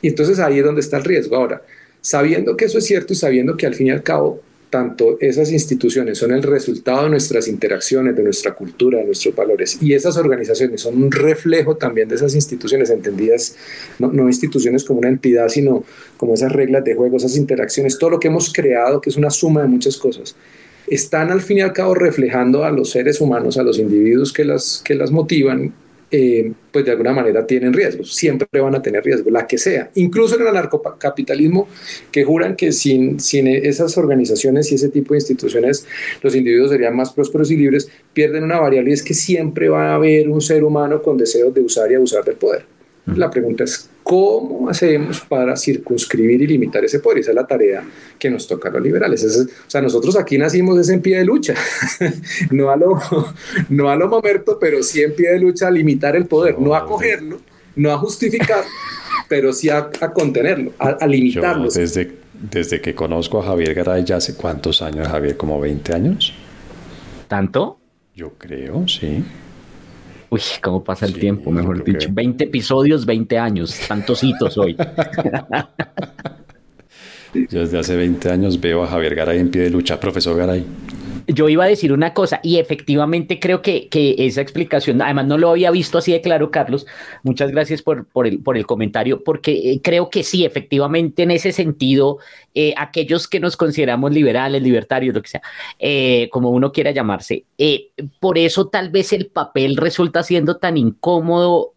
Y 0.00 0.08
entonces 0.08 0.38
ahí 0.38 0.60
es 0.60 0.64
donde 0.64 0.80
está 0.80 0.96
el 0.96 1.04
riesgo. 1.04 1.36
Ahora, 1.36 1.60
sabiendo 2.00 2.56
que 2.56 2.64
eso 2.64 2.78
es 2.78 2.86
cierto 2.86 3.12
y 3.12 3.16
sabiendo 3.16 3.54
que 3.54 3.66
al 3.66 3.74
fin 3.74 3.88
y 3.88 3.90
al 3.90 4.02
cabo, 4.02 4.40
tanto 4.70 5.18
esas 5.20 5.52
instituciones 5.52 6.16
son 6.16 6.32
el 6.32 6.42
resultado 6.42 7.04
de 7.04 7.10
nuestras 7.10 7.46
interacciones, 7.46 8.16
de 8.16 8.22
nuestra 8.22 8.54
cultura, 8.54 9.00
de 9.00 9.04
nuestros 9.04 9.36
valores, 9.36 9.76
y 9.82 9.92
esas 9.92 10.16
organizaciones 10.16 10.80
son 10.80 11.02
un 11.02 11.12
reflejo 11.12 11.76
también 11.76 12.08
de 12.08 12.14
esas 12.14 12.34
instituciones 12.34 12.88
entendidas, 12.88 13.54
no, 13.98 14.10
no 14.10 14.28
instituciones 14.28 14.82
como 14.82 15.00
una 15.00 15.10
entidad, 15.10 15.50
sino 15.50 15.84
como 16.16 16.32
esas 16.32 16.52
reglas 16.52 16.84
de 16.84 16.94
juego, 16.94 17.18
esas 17.18 17.36
interacciones, 17.36 17.98
todo 17.98 18.08
lo 18.08 18.18
que 18.18 18.28
hemos 18.28 18.50
creado, 18.50 19.02
que 19.02 19.10
es 19.10 19.16
una 19.18 19.28
suma 19.28 19.60
de 19.60 19.68
muchas 19.68 19.98
cosas 19.98 20.34
están 20.94 21.30
al 21.30 21.40
fin 21.40 21.58
y 21.58 21.60
al 21.62 21.72
cabo 21.72 21.94
reflejando 21.94 22.64
a 22.64 22.70
los 22.70 22.90
seres 22.90 23.20
humanos, 23.20 23.56
a 23.56 23.62
los 23.62 23.78
individuos 23.78 24.32
que 24.32 24.44
las, 24.44 24.82
que 24.84 24.94
las 24.94 25.10
motivan, 25.10 25.72
eh, 26.10 26.52
pues 26.70 26.84
de 26.84 26.90
alguna 26.90 27.14
manera 27.14 27.46
tienen 27.46 27.72
riesgos, 27.72 28.14
siempre 28.14 28.60
van 28.60 28.74
a 28.74 28.82
tener 28.82 29.02
riesgos, 29.02 29.32
la 29.32 29.46
que 29.46 29.56
sea, 29.56 29.90
incluso 29.94 30.34
en 30.34 30.42
el 30.42 30.48
anarcocapitalismo, 30.48 31.66
que 32.10 32.24
juran 32.24 32.56
que 32.56 32.72
sin, 32.72 33.18
sin 33.20 33.46
esas 33.46 33.96
organizaciones 33.96 34.70
y 34.70 34.74
ese 34.74 34.90
tipo 34.90 35.14
de 35.14 35.20
instituciones 35.20 35.86
los 36.20 36.36
individuos 36.36 36.70
serían 36.70 36.94
más 36.94 37.10
prósperos 37.12 37.50
y 37.50 37.56
libres, 37.56 37.88
pierden 38.12 38.44
una 38.44 38.60
variable 38.60 38.90
y 38.90 38.92
es 38.92 39.02
que 39.02 39.14
siempre 39.14 39.70
va 39.70 39.92
a 39.92 39.94
haber 39.94 40.28
un 40.28 40.42
ser 40.42 40.62
humano 40.62 41.00
con 41.00 41.16
deseos 41.16 41.54
de 41.54 41.62
usar 41.62 41.90
y 41.90 41.94
abusar 41.94 42.22
del 42.22 42.36
poder. 42.36 42.66
La 43.06 43.30
pregunta 43.30 43.64
es, 43.64 43.88
¿Cómo 44.02 44.68
hacemos 44.68 45.20
para 45.20 45.56
circunscribir 45.56 46.42
y 46.42 46.46
limitar 46.46 46.84
ese 46.84 46.98
poder? 46.98 47.18
Esa 47.20 47.30
es 47.30 47.36
la 47.36 47.46
tarea 47.46 47.84
que 48.18 48.30
nos 48.30 48.46
toca 48.46 48.68
a 48.68 48.72
los 48.72 48.82
liberales. 48.82 49.24
o 49.24 49.70
sea, 49.70 49.80
nosotros 49.80 50.16
aquí 50.16 50.36
nacimos 50.38 50.78
es 50.78 50.88
en 50.88 51.00
pie 51.00 51.18
de 51.18 51.24
lucha, 51.24 51.54
no 52.50 52.70
a 52.70 52.76
lo, 52.76 52.98
no 53.68 53.88
a 53.88 53.96
lo 53.96 54.08
momento, 54.08 54.58
pero 54.60 54.82
sí 54.82 55.02
en 55.02 55.14
pie 55.14 55.30
de 55.30 55.38
lucha 55.38 55.68
a 55.68 55.70
limitar 55.70 56.16
el 56.16 56.26
poder, 56.26 56.58
no 56.58 56.74
a 56.74 56.84
cogerlo, 56.84 57.40
no 57.76 57.92
a 57.92 57.98
justificar, 57.98 58.64
pero 59.28 59.52
sí 59.52 59.68
a, 59.70 59.90
contenerlo, 60.12 60.72
a, 60.78 61.06
limitarlo. 61.06 61.70
desde, 61.70 62.10
desde 62.50 62.80
que 62.80 62.94
conozco 62.94 63.40
a 63.40 63.44
Javier 63.44 63.72
Garay, 63.74 64.04
ya 64.04 64.16
hace 64.16 64.34
cuántos 64.34 64.82
años, 64.82 65.06
Javier, 65.06 65.36
como 65.36 65.60
20 65.60 65.94
años. 65.94 66.34
¿Tanto? 67.28 67.78
Yo 68.14 68.32
creo, 68.36 68.86
sí. 68.88 69.24
Uy, 70.32 70.40
cómo 70.62 70.82
pasa 70.82 71.04
el 71.04 71.12
tiempo, 71.12 71.50
mejor 71.50 71.84
dicho. 71.84 72.08
20 72.10 72.44
episodios, 72.44 73.04
20 73.04 73.38
años. 73.38 73.78
Tantos 73.86 74.24
hitos 74.24 74.56
hoy. 74.56 74.74
Yo 77.34 77.60
desde 77.60 77.78
hace 77.78 77.96
20 77.96 78.30
años 78.30 78.58
veo 78.58 78.82
a 78.82 78.86
Javier 78.86 79.14
Garay 79.14 79.40
en 79.40 79.50
pie 79.50 79.60
de 79.60 79.68
lucha. 79.68 80.00
Profesor 80.00 80.34
Garay. 80.34 80.64
Yo 81.26 81.48
iba 81.48 81.64
a 81.64 81.68
decir 81.68 81.92
una 81.92 82.14
cosa 82.14 82.40
y 82.42 82.58
efectivamente 82.58 83.38
creo 83.38 83.62
que, 83.62 83.88
que, 83.88 84.14
esa 84.18 84.40
explicación, 84.40 85.00
además 85.02 85.26
no 85.26 85.38
lo 85.38 85.50
había 85.50 85.70
visto 85.70 85.98
así 85.98 86.12
de 86.12 86.20
claro, 86.20 86.50
Carlos. 86.50 86.86
Muchas 87.22 87.50
gracias 87.50 87.82
por, 87.82 88.06
por, 88.06 88.26
el, 88.26 88.40
por 88.42 88.56
el 88.56 88.66
comentario, 88.66 89.22
porque 89.22 89.72
eh, 89.72 89.80
creo 89.82 90.10
que 90.10 90.22
sí, 90.22 90.44
efectivamente 90.44 91.22
en 91.22 91.30
ese 91.30 91.52
sentido, 91.52 92.18
eh, 92.54 92.74
aquellos 92.76 93.28
que 93.28 93.40
nos 93.40 93.56
consideramos 93.56 94.12
liberales, 94.12 94.62
libertarios, 94.62 95.14
lo 95.14 95.22
que 95.22 95.28
sea, 95.28 95.42
eh, 95.78 96.28
como 96.30 96.50
uno 96.50 96.72
quiera 96.72 96.90
llamarse, 96.90 97.44
por 98.20 98.38
eso 98.38 98.68
tal 98.68 98.90
vez 98.90 99.12
el 99.12 99.26
papel 99.26 99.76
resulta 99.76 100.22
siendo 100.22 100.56
tan 100.56 100.76
incómodo 100.76 101.71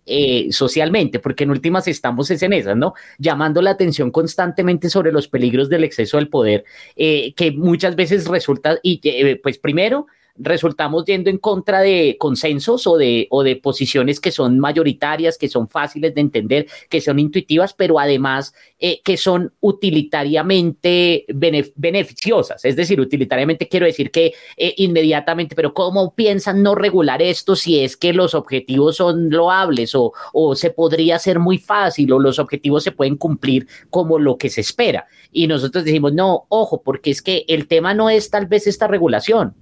socialmente, 0.51 1.19
porque 1.19 1.45
en 1.45 1.51
últimas 1.51 1.87
estamos 1.87 2.29
en 2.31 2.53
esas, 2.53 2.77
¿no? 2.77 2.93
Llamando 3.17 3.61
la 3.61 3.71
atención 3.71 4.11
constantemente 4.11 4.89
sobre 4.89 5.11
los 5.11 5.27
peligros 5.27 5.69
del 5.69 5.83
exceso 5.83 6.17
del 6.17 6.29
poder, 6.29 6.63
que 6.95 7.53
muchas 7.55 7.95
veces 7.95 8.27
resulta, 8.27 8.77
y 8.83 9.35
pues 9.37 9.57
primero, 9.57 10.07
resultamos 10.37 11.05
yendo 11.05 11.29
en 11.29 11.37
contra 11.37 11.81
de 11.81 12.17
consensos 12.19 12.87
o 12.87 12.97
de, 12.97 13.27
o 13.29 13.43
de 13.43 13.55
posiciones 13.55 14.19
que 14.19 14.31
son 14.31 14.59
mayoritarias, 14.59 15.37
que 15.37 15.47
son 15.47 15.69
fáciles 15.69 16.13
de 16.13 16.21
entender, 16.21 16.67
que 16.89 17.01
son 17.01 17.19
intuitivas, 17.19 17.73
pero 17.73 17.99
además 17.99 18.53
eh, 18.79 19.01
que 19.03 19.17
son 19.17 19.53
utilitariamente 19.61 21.25
beneficiosas. 21.27 22.65
Es 22.65 22.75
decir, 22.75 22.99
utilitariamente 22.99 23.67
quiero 23.67 23.85
decir 23.85 24.11
que 24.11 24.33
eh, 24.57 24.73
inmediatamente, 24.77 25.55
pero 25.55 25.73
¿cómo 25.73 26.13
piensan 26.13 26.61
no 26.61 26.75
regular 26.75 27.21
esto 27.21 27.55
si 27.55 27.79
es 27.79 27.95
que 27.95 28.13
los 28.13 28.35
objetivos 28.35 28.97
son 28.97 29.29
loables 29.29 29.95
o, 29.95 30.13
o 30.33 30.55
se 30.55 30.69
podría 30.69 31.15
hacer 31.15 31.39
muy 31.39 31.57
fácil 31.57 32.11
o 32.11 32.19
los 32.19 32.39
objetivos 32.39 32.83
se 32.83 32.91
pueden 32.91 33.15
cumplir 33.15 33.67
como 33.89 34.19
lo 34.19 34.37
que 34.37 34.49
se 34.49 34.61
espera? 34.61 35.07
Y 35.31 35.47
nosotros 35.47 35.85
decimos, 35.85 36.13
no, 36.13 36.45
ojo, 36.49 36.81
porque 36.81 37.11
es 37.11 37.21
que 37.21 37.45
el 37.47 37.67
tema 37.67 37.93
no 37.93 38.09
es 38.09 38.29
tal 38.29 38.47
vez 38.47 38.67
esta 38.67 38.87
regulación 38.87 39.55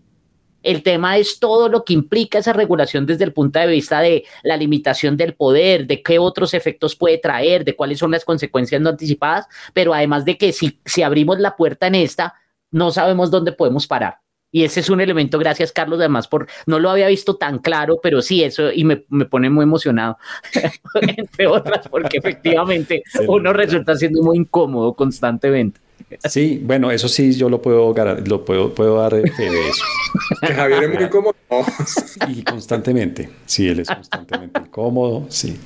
el 0.63 0.81
tema 0.81 1.17
es 1.17 1.39
todo 1.39 1.69
lo 1.69 1.83
que 1.83 1.93
implica 1.93 2.39
esa 2.39 2.53
regulación 2.53 3.05
desde 3.05 3.25
el 3.25 3.33
punto 3.33 3.59
de 3.59 3.67
vista 3.67 3.99
de 3.99 4.25
la 4.41 4.57
limitación 4.57 5.17
del 5.17 5.35
poder, 5.35 5.85
de 5.85 6.01
qué 6.01 6.19
otros 6.19 6.53
efectos 6.53 6.95
puede 6.95 7.17
traer, 7.17 7.65
de 7.65 7.75
cuáles 7.75 7.99
son 7.99 8.11
las 8.11 8.25
consecuencias 8.25 8.81
no 8.81 8.89
anticipadas, 8.89 9.47
pero 9.73 9.93
además 9.93 10.25
de 10.25 10.37
que 10.37 10.53
si, 10.53 10.79
si 10.85 11.03
abrimos 11.03 11.39
la 11.39 11.55
puerta 11.55 11.87
en 11.87 11.95
esta, 11.95 12.35
no 12.71 12.91
sabemos 12.91 13.29
dónde 13.29 13.51
podemos 13.51 13.85
parar. 13.85 14.17
Y 14.55 14.63
ese 14.63 14.81
es 14.81 14.89
un 14.91 15.01
elemento, 15.01 15.39
gracias 15.39 15.71
Carlos, 15.71 15.99
además 15.99 16.27
por, 16.27 16.47
no 16.67 16.77
lo 16.77 16.91
había 16.91 17.07
visto 17.07 17.37
tan 17.37 17.57
claro, 17.57 17.99
pero 18.01 18.21
sí, 18.21 18.43
eso, 18.43 18.71
y 18.71 18.83
me, 18.83 19.03
me 19.09 19.25
pone 19.25 19.49
muy 19.49 19.63
emocionado, 19.63 20.17
entre 21.01 21.47
otras, 21.47 21.87
porque 21.87 22.19
efectivamente 22.19 23.01
uno 23.27 23.51
resulta 23.51 23.95
siendo 23.95 24.21
muy 24.21 24.37
incómodo 24.37 24.93
constantemente. 24.93 25.79
Sí, 26.29 26.61
bueno, 26.63 26.91
eso 26.91 27.07
sí, 27.07 27.33
yo 27.33 27.49
lo 27.49 27.61
puedo, 27.61 27.93
lo 28.25 28.45
puedo, 28.45 28.73
puedo 28.73 28.97
dar 28.97 29.11
fe 29.11 29.49
de 29.49 29.69
eso. 29.69 29.83
Javier 30.55 30.83
es 30.83 30.99
muy 30.99 31.09
cómodo. 31.09 31.35
Y 32.29 32.43
constantemente, 32.43 33.29
sí, 33.45 33.67
él 33.67 33.79
es 33.79 33.87
constantemente 33.87 34.59
incómodo, 34.59 35.25
sí. 35.29 35.57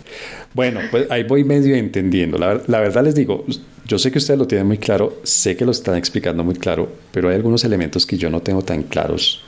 Bueno, 0.53 0.81
pues 0.91 1.09
ahí 1.09 1.23
voy 1.23 1.43
medio 1.43 1.75
entendiendo. 1.75 2.37
La, 2.37 2.61
la, 2.67 2.79
verdad 2.79 3.03
les 3.03 3.15
digo, 3.15 3.45
yo 3.85 3.99
sé 3.99 4.11
que 4.11 4.17
ustedes 4.17 4.39
lo 4.39 4.47
tienen 4.47 4.67
muy 4.67 4.77
claro, 4.77 5.19
sé 5.23 5.55
que 5.55 5.65
lo 5.65 5.71
están 5.71 5.95
explicando 5.95 6.43
muy 6.43 6.55
claro, 6.55 6.89
pero 7.11 7.29
hay 7.29 7.35
algunos 7.35 7.63
elementos 7.63 8.05
que 8.05 8.17
yo 8.17 8.29
no 8.29 8.41
tengo 8.41 8.61
tan 8.61 8.83
claros 8.83 9.43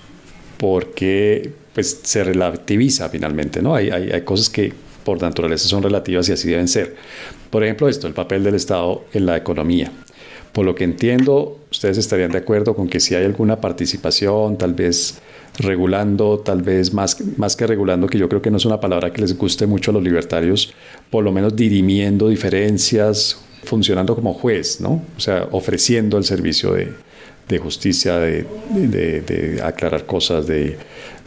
porque 0.57 1.51
pues 1.73 2.01
se 2.03 2.23
relativiza 2.23 3.07
finalmente, 3.09 3.61
¿no? 3.61 3.75
Hay, 3.75 3.89
hay, 3.89 4.11
hay 4.11 4.21
cosas 4.21 4.49
que 4.49 4.73
por 5.05 5.21
naturaleza 5.21 5.67
son 5.67 5.81
relativas 5.81 6.27
y 6.29 6.33
así 6.33 6.49
deben 6.49 6.67
ser. 6.67 6.95
Por 7.49 7.63
ejemplo, 7.63 7.87
esto, 7.87 8.07
el 8.07 8.13
papel 8.13 8.43
del 8.43 8.55
Estado 8.55 9.05
en 9.13 9.25
la 9.25 9.37
economía. 9.37 9.91
Por 10.59 10.65
lo 10.65 10.75
que 10.75 10.83
entiendo, 10.83 11.57
ustedes 11.71 11.97
estarían 11.97 12.33
de 12.33 12.39
acuerdo 12.39 12.75
con 12.75 12.89
que 12.89 12.99
si 12.99 13.15
hay 13.15 13.23
alguna 13.23 13.61
participación, 13.61 14.57
tal 14.57 14.73
vez 14.73 15.19
regulando, 15.57 16.39
tal 16.39 16.63
vez 16.63 16.93
más, 16.93 17.17
más 17.37 17.55
que 17.55 17.65
regulando, 17.65 18.07
que 18.07 18.17
yo 18.17 18.27
creo 18.27 18.41
que 18.41 18.51
no 18.51 18.57
es 18.57 18.65
una 18.65 18.81
palabra 18.81 19.13
que 19.13 19.21
les 19.21 19.37
guste 19.37 19.67
mucho 19.67 19.91
a 19.91 19.93
los 19.93 20.03
libertarios, 20.03 20.73
por 21.09 21.23
lo 21.23 21.31
menos 21.31 21.55
dirimiendo 21.55 22.27
diferencias, 22.27 23.39
funcionando 23.63 24.13
como 24.15 24.33
juez, 24.33 24.81
¿no? 24.81 25.01
O 25.15 25.19
sea, 25.21 25.47
ofreciendo 25.51 26.17
el 26.17 26.25
servicio 26.25 26.73
de, 26.73 27.57
justicia, 27.57 28.19
de, 28.19 28.45
de, 28.75 29.21
de, 29.21 29.61
aclarar 29.61 30.05
cosas, 30.05 30.45
de, 30.45 30.77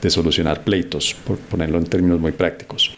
de 0.03 0.11
solucionar 0.11 0.63
pleitos, 0.63 1.17
por 1.27 1.39
ponerlo 1.39 1.79
en 1.79 1.85
términos 1.85 2.21
muy 2.21 2.33
prácticos. 2.33 2.95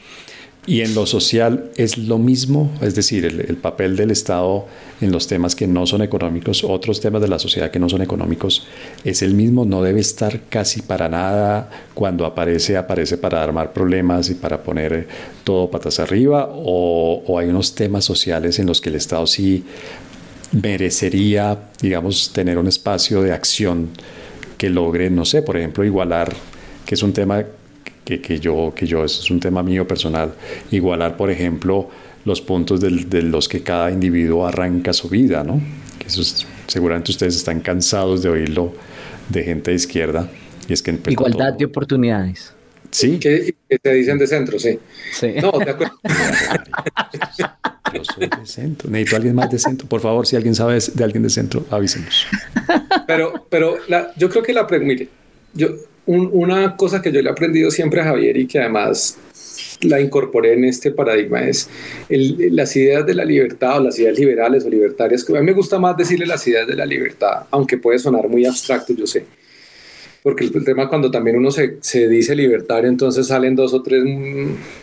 Y 0.67 0.81
en 0.81 0.95
lo 0.95 1.05
social 1.05 1.71
es 1.77 1.99
lo 1.99 2.17
mismo, 2.17 2.71
es 2.81 2.95
decir, 2.95 3.27
el, 3.27 3.57
papel 3.59 3.97
del 3.97 4.11
Estado 4.11 4.67
en 5.03 5.13
los 5.13 5.27
temas 5.27 5.55
que 5.55 5.67
no 5.67 5.87
son 5.87 6.01
económicos, 6.01 6.65
otros 6.65 7.03
temas 7.03 7.21
de 7.21 7.29
la 7.29 7.39
sociedad 7.39 7.71
que 7.71 7.79
no 7.79 7.91
son 7.91 8.01
económicos, 8.01 8.67
es 9.05 9.21
el 9.21 9.35
mismo, 9.35 9.67
no 9.67 9.83
debe 9.83 10.01
estar 10.01 10.41
casi 10.49 10.81
para 10.81 11.11
nada, 11.11 11.69
cuando 11.93 12.25
aparece, 12.25 12.79
aparece 12.79 13.19
para 13.19 13.43
armar 13.43 13.75
problemas 13.75 14.31
y 14.31 14.37
para 14.37 14.63
poner 14.63 15.07
todo 15.45 15.71
patas 15.71 16.01
arriba, 16.01 16.49
o, 16.51 17.39
hay 17.39 17.49
unos 17.49 17.75
temas 17.75 18.07
sociales 18.07 18.59
en 18.59 18.67
los 18.67 18.81
que 18.81 18.89
el 18.89 18.95
Estado 18.95 19.27
sí 19.27 19.65
merecería, 20.53 21.59
digamos, 21.83 22.33
tener 22.33 22.57
un 22.57 22.69
espacio 22.69 23.21
de 23.21 23.33
acción 23.33 23.91
que 24.57 24.71
logre, 24.71 25.11
no 25.11 25.27
sé, 25.27 25.43
por 25.43 25.59
ejemplo, 25.59 25.85
igualar, 25.85 26.33
que 26.87 26.95
es 26.95 27.03
un 27.03 27.13
tema 27.13 27.45
que, 28.05 28.21
que, 28.21 28.39
yo, 28.39 28.73
que 28.75 28.87
yo, 28.87 29.05
eso 29.05 29.23
es 29.23 29.31
un 29.31 29.41
tema 29.41 29.63
mío 29.63 29.87
personal, 29.87 30.35
igualar, 30.71 31.17
por 31.17 31.31
ejemplo, 31.31 31.89
los 32.25 32.41
puntos 32.41 32.81
de 32.81 33.23
los 33.23 33.49
que 33.49 33.63
cada 33.63 33.91
individuo 33.91 34.47
arranca 34.47 34.93
su 34.93 35.09
vida, 35.09 35.45
¿no? 35.45 35.61
Que 35.99 36.09
eso 36.09 36.23
seguramente 36.67 37.11
ustedes 37.11 37.37
están 37.37 37.61
cansados 37.61 38.23
de 38.23 38.31
oírlo 38.31 38.73
de 39.29 39.43
gente 39.43 39.71
de 39.71 39.77
izquierda. 39.77 40.31
Y 40.69 40.73
es 40.73 40.83
que 40.83 40.99
Igualdad 41.09 41.53
de 41.55 41.67
oportunidades. 41.67 42.55
Sí. 42.91 43.19
Que, 43.19 43.55
te 43.83 43.93
dicen 43.93 44.19
de 44.19 44.27
centro, 44.27 44.59
sí. 44.59 44.79
sí. 45.13 45.35
No, 45.43 45.53
de 45.53 45.71
acuerdo. 45.71 45.95
Yo 47.93 48.05
soy 48.05 48.29
de 48.29 48.47
centro. 48.47 48.89
Necesito 48.89 49.17
a 49.17 49.19
alguien 49.19 49.35
más 49.35 49.51
de 49.51 49.59
centro. 49.59 49.89
Por 49.89 50.01
favor, 50.01 50.27
si 50.27 50.37
alguien 50.37 50.55
sabe 50.55 50.79
de 50.79 51.05
alguien 51.05 51.23
de 51.23 51.31
centro, 51.31 51.67
avísenos. 51.71 52.27
Pero, 53.07 53.47
pero 53.51 53.77
la, 53.89 54.13
yo 54.17 54.31
creo 54.31 54.43
que 54.43 54.53
la 54.53 54.67
pregunta, 54.67 54.95
mire, 54.95 55.09
yo, 55.53 55.69
una 56.07 56.77
cosa 56.77 57.01
que 57.01 57.11
yo 57.11 57.23
le 57.23 57.29
he 57.29 57.33
aprendido 57.33 57.71
siempre 57.71 58.01
a 58.01 58.05
Javier 58.05 58.37
y 58.37 58.47
que 58.47 58.59
además 58.59 59.19
la 59.83 60.01
incorporé 60.01 60.55
en 60.55 60.65
este 60.65 60.91
paradigma 60.91 61.43
es 61.43 61.69
las 62.09 62.75
ideas 62.77 63.07
de 63.07 63.15
la 63.15 63.25
libertad 63.25 63.79
o 63.79 63.85
las 63.85 63.99
ideas 63.99 64.19
liberales 64.19 64.65
o 64.65 64.71
libertarias, 64.71 65.25
que 65.25 65.37
a 65.37 65.41
mí 65.41 65.47
me 65.47 65.53
gusta 65.53 65.79
más 65.79 65.97
decirle 65.97 66.27
las 66.27 66.47
ideas 66.47 66.67
de 66.67 66.75
la 66.75 66.87
libertad, 66.87 67.45
aunque 67.51 67.79
puede 67.79 67.99
sonar 67.99 68.29
muy 68.29 68.47
abstracto, 68.47 68.93
yo 68.95 69.07
sé. 69.07 69.25
Porque 70.23 70.45
el, 70.45 70.65
tema 70.65 70.89
cuando 70.89 71.11
también 71.11 71.37
uno 71.37 71.51
se, 71.51 71.77
se, 71.83 72.09
dice 72.09 72.35
libertario, 72.35 72.89
entonces 72.89 73.27
salen 73.27 73.55
dos 73.55 73.75
o 73.75 73.83
tres 73.83 74.03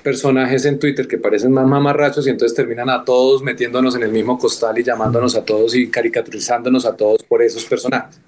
personajes 0.04 0.66
en 0.66 0.78
Twitter 0.78 1.08
que 1.08 1.18
parecen 1.18 1.52
más 1.52 1.66
mamarrachos 1.66 2.28
y 2.28 2.30
entonces 2.30 2.56
terminan 2.56 2.92
a 2.92 3.04
todos 3.04 3.42
metiéndonos 3.42 3.96
en 3.96 4.04
el 4.04 4.12
mismo 4.12 4.38
costal 4.38 4.78
y 4.78 4.84
llamándonos 4.84 5.36
a 5.36 5.44
todos 5.44 5.74
y 5.74 5.90
caricaturizándonos 5.90 6.86
a 6.86 6.96
todos 6.96 7.24
por 7.24 7.42
esos 7.42 7.66
personajes. 7.66 8.20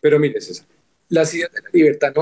Pero 0.00 0.20
mire, 0.20 0.40
César, 0.40 0.64
las 1.08 1.34
ideas 1.34 1.50
de 1.52 1.62
la 1.62 1.70
libertad 1.72 2.12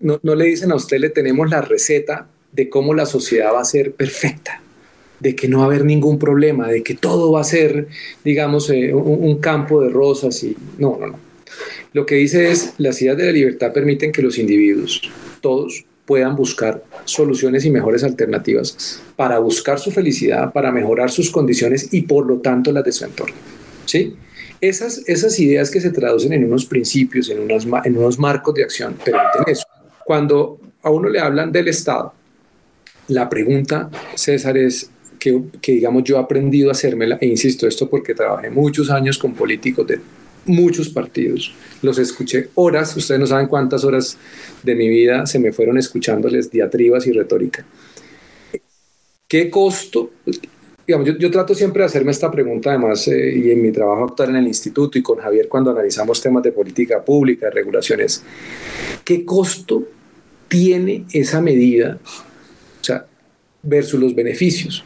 no, 0.00 0.34
le 0.34 0.44
dicen 0.44 0.72
a 0.72 0.76
usted, 0.76 0.98
le 0.98 1.10
tenemos 1.10 1.50
la 1.50 1.60
receta 1.60 2.28
de 2.52 2.68
cómo 2.68 2.94
la 2.94 3.06
sociedad 3.06 3.52
va 3.52 3.60
a 3.60 3.64
ser 3.64 3.92
perfecta, 3.92 4.60
de 5.20 5.34
que 5.34 5.48
no 5.48 5.58
va 5.58 5.64
a 5.64 5.66
haber 5.66 5.84
ningún 5.84 6.18
problema, 6.18 6.68
de 6.68 6.82
que 6.82 6.94
todo 6.94 7.32
va 7.32 7.40
a 7.40 7.44
ser, 7.44 7.88
digamos, 8.24 8.70
eh, 8.70 8.94
un, 8.94 9.38
campo 9.38 9.80
de 9.80 9.88
rosas 9.88 10.42
y 10.44 10.56
no, 10.78 10.98
no, 11.00 11.08
no. 11.08 11.18
Lo 11.92 12.06
que 12.06 12.16
dice 12.16 12.50
es, 12.50 12.74
las 12.78 13.00
ideas 13.02 13.16
de 13.16 13.26
la 13.26 13.32
libertad 13.32 13.72
permiten 13.72 14.12
que 14.12 14.22
los 14.22 14.38
individuos, 14.38 15.02
todos, 15.40 15.84
puedan 16.06 16.36
buscar 16.36 16.84
soluciones 17.04 17.64
y 17.64 17.70
mejores 17.70 18.04
alternativas 18.04 19.00
para 19.16 19.38
buscar 19.38 19.78
su 19.78 19.90
felicidad, 19.90 20.52
para 20.52 20.72
mejorar 20.72 21.10
sus 21.10 21.30
condiciones 21.30 21.88
y 21.92 22.02
por 22.02 22.26
lo 22.26 22.38
tanto 22.38 22.72
las 22.72 22.84
de 22.84 22.92
su 22.92 23.04
entorno. 23.04 23.34
¿Sí? 23.86 24.16
Esas, 24.62 25.02
esas 25.08 25.38
ideas 25.40 25.72
que 25.72 25.80
se 25.80 25.90
traducen 25.90 26.32
en 26.32 26.44
unos 26.44 26.64
principios, 26.64 27.28
en, 27.28 27.40
unos, 27.40 27.66
en 27.84 27.98
unos 27.98 28.16
marcos 28.16 28.54
de 28.54 28.62
acción, 28.62 28.94
permiten 28.94 29.42
eso. 29.48 29.64
Cuando 30.04 30.60
a 30.82 30.90
uno 30.90 31.08
le 31.08 31.18
hablan 31.18 31.50
del 31.50 31.66
Estado, 31.66 32.14
la 33.08 33.28
pregunta, 33.28 33.90
César, 34.14 34.56
es 34.56 34.88
que, 35.18 35.42
que, 35.60 35.72
digamos, 35.72 36.04
yo 36.04 36.16
he 36.16 36.20
aprendido 36.20 36.68
a 36.68 36.72
hacérmela, 36.72 37.18
e 37.20 37.26
insisto 37.26 37.66
esto 37.66 37.90
porque 37.90 38.14
trabajé 38.14 38.50
muchos 38.50 38.88
años 38.88 39.18
con 39.18 39.34
políticos 39.34 39.84
de 39.84 40.00
muchos 40.46 40.88
partidos, 40.88 41.52
los 41.82 41.98
escuché 41.98 42.50
horas, 42.54 42.96
ustedes 42.96 43.20
no 43.20 43.26
saben 43.26 43.48
cuántas 43.48 43.82
horas 43.82 44.16
de 44.62 44.76
mi 44.76 44.88
vida 44.88 45.26
se 45.26 45.40
me 45.40 45.52
fueron 45.52 45.76
escuchándoles 45.76 46.50
diatribas 46.52 47.04
y 47.08 47.12
retórica. 47.12 47.64
¿Qué 49.26 49.50
costo? 49.50 50.12
Digamos, 50.86 51.06
yo, 51.06 51.16
yo 51.16 51.30
trato 51.30 51.54
siempre 51.54 51.80
de 51.80 51.86
hacerme 51.86 52.10
esta 52.10 52.30
pregunta, 52.30 52.70
además, 52.70 53.06
eh, 53.08 53.32
y 53.36 53.50
en 53.50 53.62
mi 53.62 53.70
trabajo 53.70 54.04
actual 54.04 54.30
en 54.30 54.36
el 54.36 54.46
instituto 54.46 54.98
y 54.98 55.02
con 55.02 55.18
Javier 55.18 55.48
cuando 55.48 55.70
analizamos 55.70 56.20
temas 56.20 56.42
de 56.42 56.52
política 56.52 57.04
pública, 57.04 57.46
de 57.46 57.52
regulaciones, 57.52 58.24
¿qué 59.04 59.24
costo 59.24 59.84
tiene 60.48 61.04
esa 61.12 61.40
medida 61.40 61.98
o 62.04 62.84
sea, 62.84 63.06
versus 63.62 64.00
los 64.00 64.14
beneficios? 64.14 64.84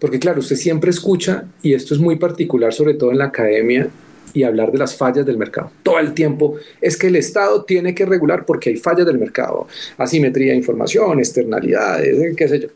Porque 0.00 0.20
claro, 0.20 0.38
usted 0.38 0.56
siempre 0.56 0.90
escucha, 0.90 1.48
y 1.62 1.74
esto 1.74 1.94
es 1.94 2.00
muy 2.00 2.16
particular, 2.16 2.72
sobre 2.72 2.94
todo 2.94 3.10
en 3.10 3.18
la 3.18 3.26
academia, 3.26 3.90
y 4.32 4.42
hablar 4.42 4.70
de 4.70 4.78
las 4.78 4.96
fallas 4.96 5.26
del 5.26 5.36
mercado. 5.36 5.72
Todo 5.82 5.98
el 5.98 6.14
tiempo 6.14 6.56
es 6.80 6.96
que 6.96 7.08
el 7.08 7.16
Estado 7.16 7.64
tiene 7.64 7.94
que 7.94 8.06
regular 8.06 8.44
porque 8.44 8.70
hay 8.70 8.76
fallas 8.76 9.06
del 9.06 9.18
mercado, 9.18 9.66
asimetría 9.96 10.52
de 10.52 10.58
información, 10.58 11.18
externalidades, 11.18 12.18
eh, 12.18 12.34
qué 12.36 12.48
sé 12.48 12.60
yo. 12.60 12.68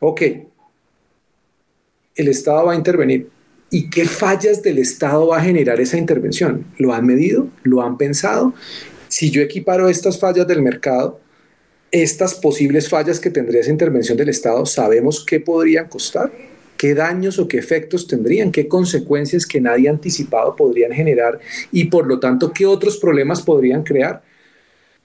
Ok, 0.00 0.22
el 2.16 2.28
Estado 2.28 2.66
va 2.66 2.72
a 2.72 2.76
intervenir. 2.76 3.28
¿Y 3.70 3.88
qué 3.88 4.04
fallas 4.04 4.62
del 4.62 4.78
Estado 4.78 5.28
va 5.28 5.38
a 5.38 5.42
generar 5.42 5.80
esa 5.80 5.96
intervención? 5.96 6.66
¿Lo 6.78 6.92
han 6.92 7.06
medido? 7.06 7.48
¿Lo 7.62 7.82
han 7.82 7.96
pensado? 7.96 8.52
Si 9.08 9.30
yo 9.30 9.42
equiparo 9.42 9.88
estas 9.88 10.18
fallas 10.18 10.46
del 10.46 10.62
mercado, 10.62 11.20
estas 11.92 12.34
posibles 12.34 12.88
fallas 12.88 13.20
que 13.20 13.30
tendría 13.30 13.60
esa 13.60 13.70
intervención 13.70 14.16
del 14.16 14.28
Estado, 14.28 14.66
¿sabemos 14.66 15.24
qué 15.24 15.40
podrían 15.40 15.88
costar? 15.88 16.32
qué 16.80 16.94
daños 16.94 17.38
o 17.38 17.46
qué 17.46 17.58
efectos 17.58 18.06
tendrían, 18.06 18.50
qué 18.50 18.66
consecuencias 18.66 19.44
que 19.44 19.60
nadie 19.60 19.88
ha 19.88 19.90
anticipado 19.90 20.56
podrían 20.56 20.92
generar 20.92 21.38
y 21.70 21.84
por 21.84 22.06
lo 22.06 22.20
tanto 22.20 22.54
qué 22.54 22.64
otros 22.64 22.96
problemas 22.96 23.42
podrían 23.42 23.82
crear. 23.82 24.22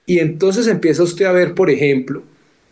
Y 0.06 0.20
entonces 0.20 0.68
empieza 0.68 1.02
usted 1.02 1.26
a 1.26 1.32
ver, 1.32 1.52
por 1.52 1.68
ejemplo, 1.68 2.22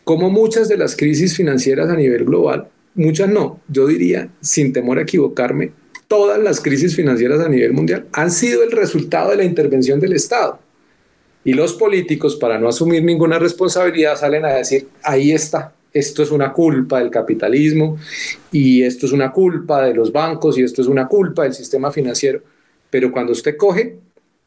cómo 0.04 0.30
muchas 0.30 0.70
de 0.70 0.78
las 0.78 0.96
crisis 0.96 1.36
financieras 1.36 1.90
a 1.90 1.96
nivel 1.96 2.24
global, 2.24 2.70
muchas 2.94 3.28
no, 3.28 3.60
yo 3.68 3.86
diría, 3.86 4.28
sin 4.40 4.72
temor 4.72 4.98
a 4.98 5.02
equivocarme, 5.02 5.72
todas 6.08 6.38
las 6.38 6.60
crisis 6.60 6.94
financieras 6.94 7.40
a 7.40 7.48
nivel 7.48 7.72
mundial 7.72 8.06
han 8.12 8.30
sido 8.30 8.62
el 8.62 8.72
resultado 8.72 9.30
de 9.30 9.36
la 9.36 9.44
intervención 9.44 10.00
del 10.00 10.12
Estado. 10.12 10.58
Y 11.44 11.52
los 11.52 11.74
políticos, 11.74 12.36
para 12.36 12.58
no 12.58 12.68
asumir 12.68 13.04
ninguna 13.04 13.38
responsabilidad, 13.38 14.16
salen 14.16 14.44
a 14.44 14.54
decir, 14.54 14.88
ahí 15.02 15.32
está, 15.32 15.74
esto 15.94 16.22
es 16.22 16.30
una 16.30 16.52
culpa 16.52 16.98
del 16.98 17.10
capitalismo 17.10 17.98
y 18.50 18.82
esto 18.82 19.06
es 19.06 19.12
una 19.12 19.30
culpa 19.30 19.82
de 19.82 19.94
los 19.94 20.10
bancos 20.10 20.58
y 20.58 20.62
esto 20.62 20.82
es 20.82 20.88
una 20.88 21.06
culpa 21.06 21.44
del 21.44 21.54
sistema 21.54 21.92
financiero. 21.92 22.42
Pero 22.90 23.12
cuando 23.12 23.32
usted 23.32 23.56
coge 23.56 23.98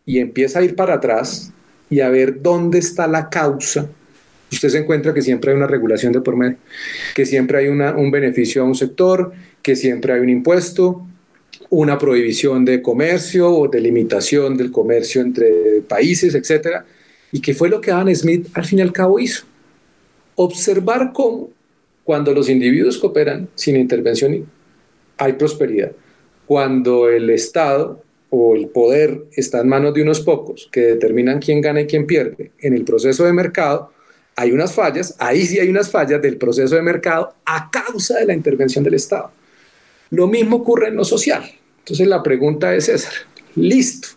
y 0.05 0.19
empieza 0.19 0.59
a 0.59 0.63
ir 0.63 0.75
para 0.75 0.95
atrás 0.95 1.53
y 1.89 2.01
a 2.01 2.09
ver 2.09 2.41
dónde 2.41 2.79
está 2.79 3.07
la 3.07 3.29
causa, 3.29 3.89
usted 4.51 4.69
se 4.69 4.77
encuentra 4.77 5.13
que 5.13 5.21
siempre 5.21 5.51
hay 5.51 5.57
una 5.57 5.67
regulación 5.67 6.13
de 6.13 6.21
por 6.21 6.35
medio, 6.35 6.57
que 7.15 7.25
siempre 7.25 7.59
hay 7.59 7.67
un 7.67 8.11
beneficio 8.11 8.61
a 8.61 8.65
un 8.65 8.75
sector, 8.75 9.33
que 9.61 9.75
siempre 9.75 10.13
hay 10.13 10.19
un 10.19 10.29
impuesto, 10.29 11.05
una 11.69 11.97
prohibición 11.97 12.63
de 12.65 12.81
comercio 12.81 13.49
o 13.49 13.67
de 13.67 13.81
limitación 13.81 14.55
del 14.55 14.71
comercio 14.71 15.21
entre 15.21 15.81
países, 15.87 16.33
etc. 16.35 16.83
¿Y 17.31 17.41
qué 17.41 17.53
fue 17.53 17.69
lo 17.69 17.81
que 17.81 17.91
Adam 17.91 18.13
Smith 18.15 18.47
al 18.53 18.65
fin 18.65 18.79
y 18.79 18.81
al 18.81 18.93
cabo 18.93 19.19
hizo? 19.19 19.45
observar 20.37 21.11
cómo 21.13 21.49
cuando 22.03 22.31
los 22.31 22.47
individuos 22.47 22.97
cooperan 22.99 23.49
sin 23.55 23.75
intervención 23.75 24.45
hay 25.17 25.33
prosperidad. 25.33 25.91
Cuando 26.45 27.09
el 27.09 27.29
Estado 27.31 28.01
o 28.29 28.55
el 28.55 28.67
poder 28.67 29.23
está 29.33 29.61
en 29.61 29.67
manos 29.67 29.93
de 29.93 30.03
unos 30.03 30.21
pocos 30.21 30.69
que 30.71 30.81
determinan 30.81 31.39
quién 31.39 31.59
gana 31.59 31.81
y 31.81 31.87
quién 31.87 32.05
pierde 32.05 32.51
en 32.59 32.73
el 32.73 32.85
proceso 32.85 33.25
de 33.25 33.33
mercado, 33.33 33.91
hay 34.39 34.51
unas 34.51 34.71
fallas, 34.71 35.15
ahí 35.17 35.47
sí 35.47 35.59
hay 35.59 35.67
unas 35.67 35.89
fallas 35.89 36.21
del 36.21 36.37
proceso 36.37 36.75
de 36.75 36.83
mercado 36.83 37.33
a 37.43 37.71
causa 37.71 38.19
de 38.19 38.25
la 38.25 38.35
intervención 38.35 38.83
del 38.83 38.93
Estado. 38.93 39.31
Lo 40.11 40.27
mismo 40.27 40.57
ocurre 40.57 40.89
en 40.89 40.95
lo 40.95 41.03
social. 41.03 41.43
Entonces 41.79 42.07
la 42.07 42.21
pregunta 42.21 42.75
es, 42.75 42.85
César, 42.85 43.13
listo, 43.55 44.09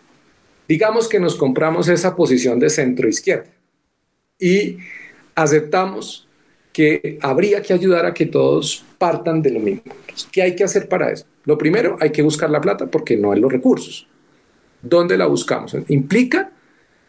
digamos 0.67 1.09
que 1.09 1.19
nos 1.19 1.35
compramos 1.35 1.87
esa 1.87 2.15
posición 2.15 2.59
de 2.59 2.69
centro 2.69 3.09
izquierda 3.09 3.49
y 4.37 4.77
aceptamos 5.33 6.27
que 6.71 7.17
habría 7.21 7.63
que 7.63 7.73
ayudar 7.73 8.05
a 8.05 8.13
que 8.13 8.27
todos 8.27 8.85
partan 8.99 9.41
de 9.41 9.49
lo 9.49 9.59
mismo. 9.59 9.91
¿Qué 10.31 10.43
hay 10.43 10.55
que 10.55 10.63
hacer 10.63 10.87
para 10.87 11.11
eso? 11.11 11.25
Lo 11.45 11.57
primero, 11.57 11.97
hay 11.99 12.11
que 12.11 12.21
buscar 12.21 12.51
la 12.51 12.61
plata 12.61 12.85
porque 12.85 13.17
no 13.17 13.31
hay 13.31 13.39
los 13.39 13.51
recursos. 13.51 14.07
¿Dónde 14.83 15.17
la 15.17 15.25
buscamos? 15.25 15.75
Implica 15.87 16.51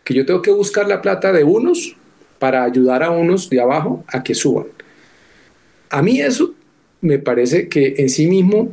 que 0.03 0.15
yo 0.15 0.25
tengo 0.25 0.41
que 0.41 0.51
buscar 0.51 0.89
la 0.89 1.03
plata 1.03 1.31
de 1.31 1.45
unos 1.45 1.97
para 2.43 2.65
ayudar 2.65 3.05
a 3.05 3.13
unos 3.13 3.49
de 3.49 3.61
abajo 3.61 4.03
a 4.09 4.21
que 4.21 4.35
suban. 4.35 4.67
A 5.91 6.03
mí 6.03 6.21
eso 6.21 6.53
me 7.01 7.21
parece 7.21 7.69
que 7.69 7.95
en 7.99 8.09
sí 8.09 8.27
mismo 8.27 8.69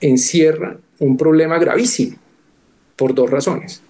encierra 0.00 0.76
un 0.98 1.16
problema 1.16 1.56
gravísimo 1.56 2.16
por 2.96 3.14
dos 3.14 3.30
razones. 3.30 3.80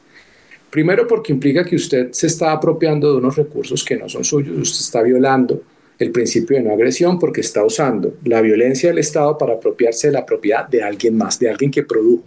Primero 0.68 1.08
porque 1.08 1.32
implica 1.32 1.64
que 1.64 1.76
usted 1.76 2.12
se 2.12 2.26
está 2.26 2.52
apropiando 2.52 3.10
de 3.10 3.16
unos 3.16 3.34
recursos 3.34 3.82
que 3.82 3.96
no 3.96 4.06
son 4.06 4.22
suyos, 4.22 4.54
usted 4.54 4.84
está 4.84 5.00
violando 5.00 5.62
el 5.98 6.10
principio 6.10 6.58
de 6.58 6.64
no 6.64 6.74
agresión 6.74 7.18
porque 7.18 7.40
está 7.40 7.64
usando 7.64 8.12
la 8.24 8.42
violencia 8.42 8.90
del 8.90 8.98
Estado 8.98 9.38
para 9.38 9.54
apropiarse 9.54 10.08
de 10.08 10.12
la 10.12 10.26
propiedad 10.26 10.68
de 10.68 10.82
alguien 10.82 11.16
más, 11.16 11.38
de 11.38 11.48
alguien 11.48 11.70
que 11.70 11.84
produjo, 11.84 12.24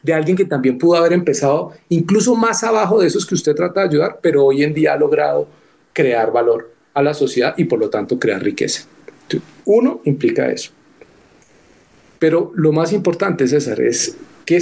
de 0.00 0.14
alguien 0.14 0.36
que 0.36 0.44
también 0.44 0.78
pudo 0.78 0.98
haber 0.98 1.14
empezado 1.14 1.72
incluso 1.88 2.36
más 2.36 2.62
abajo 2.62 3.00
de 3.00 3.08
esos 3.08 3.26
que 3.26 3.34
usted 3.34 3.56
trata 3.56 3.80
de 3.80 3.88
ayudar, 3.88 4.20
pero 4.22 4.44
hoy 4.44 4.62
en 4.62 4.72
día 4.72 4.92
ha 4.92 4.96
logrado 4.96 5.61
crear 5.92 6.32
valor 6.32 6.72
a 6.94 7.02
la 7.02 7.14
sociedad 7.14 7.54
y 7.56 7.64
por 7.64 7.78
lo 7.78 7.90
tanto 7.90 8.18
crear 8.18 8.42
riqueza. 8.42 8.84
Uno 9.64 10.00
implica 10.04 10.50
eso. 10.50 10.72
Pero 12.18 12.52
lo 12.54 12.72
más 12.72 12.92
importante, 12.92 13.48
César, 13.48 13.80
es 13.80 14.16
¿Qué, 14.44 14.60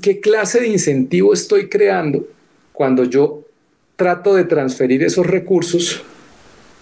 qué, 0.00 0.20
clase 0.20 0.60
de 0.60 0.68
incentivo 0.68 1.32
estoy 1.32 1.68
creando 1.68 2.26
cuando 2.72 3.04
yo 3.04 3.44
trato 3.94 4.34
de 4.34 4.44
transferir 4.44 5.02
esos 5.02 5.26
recursos 5.26 6.02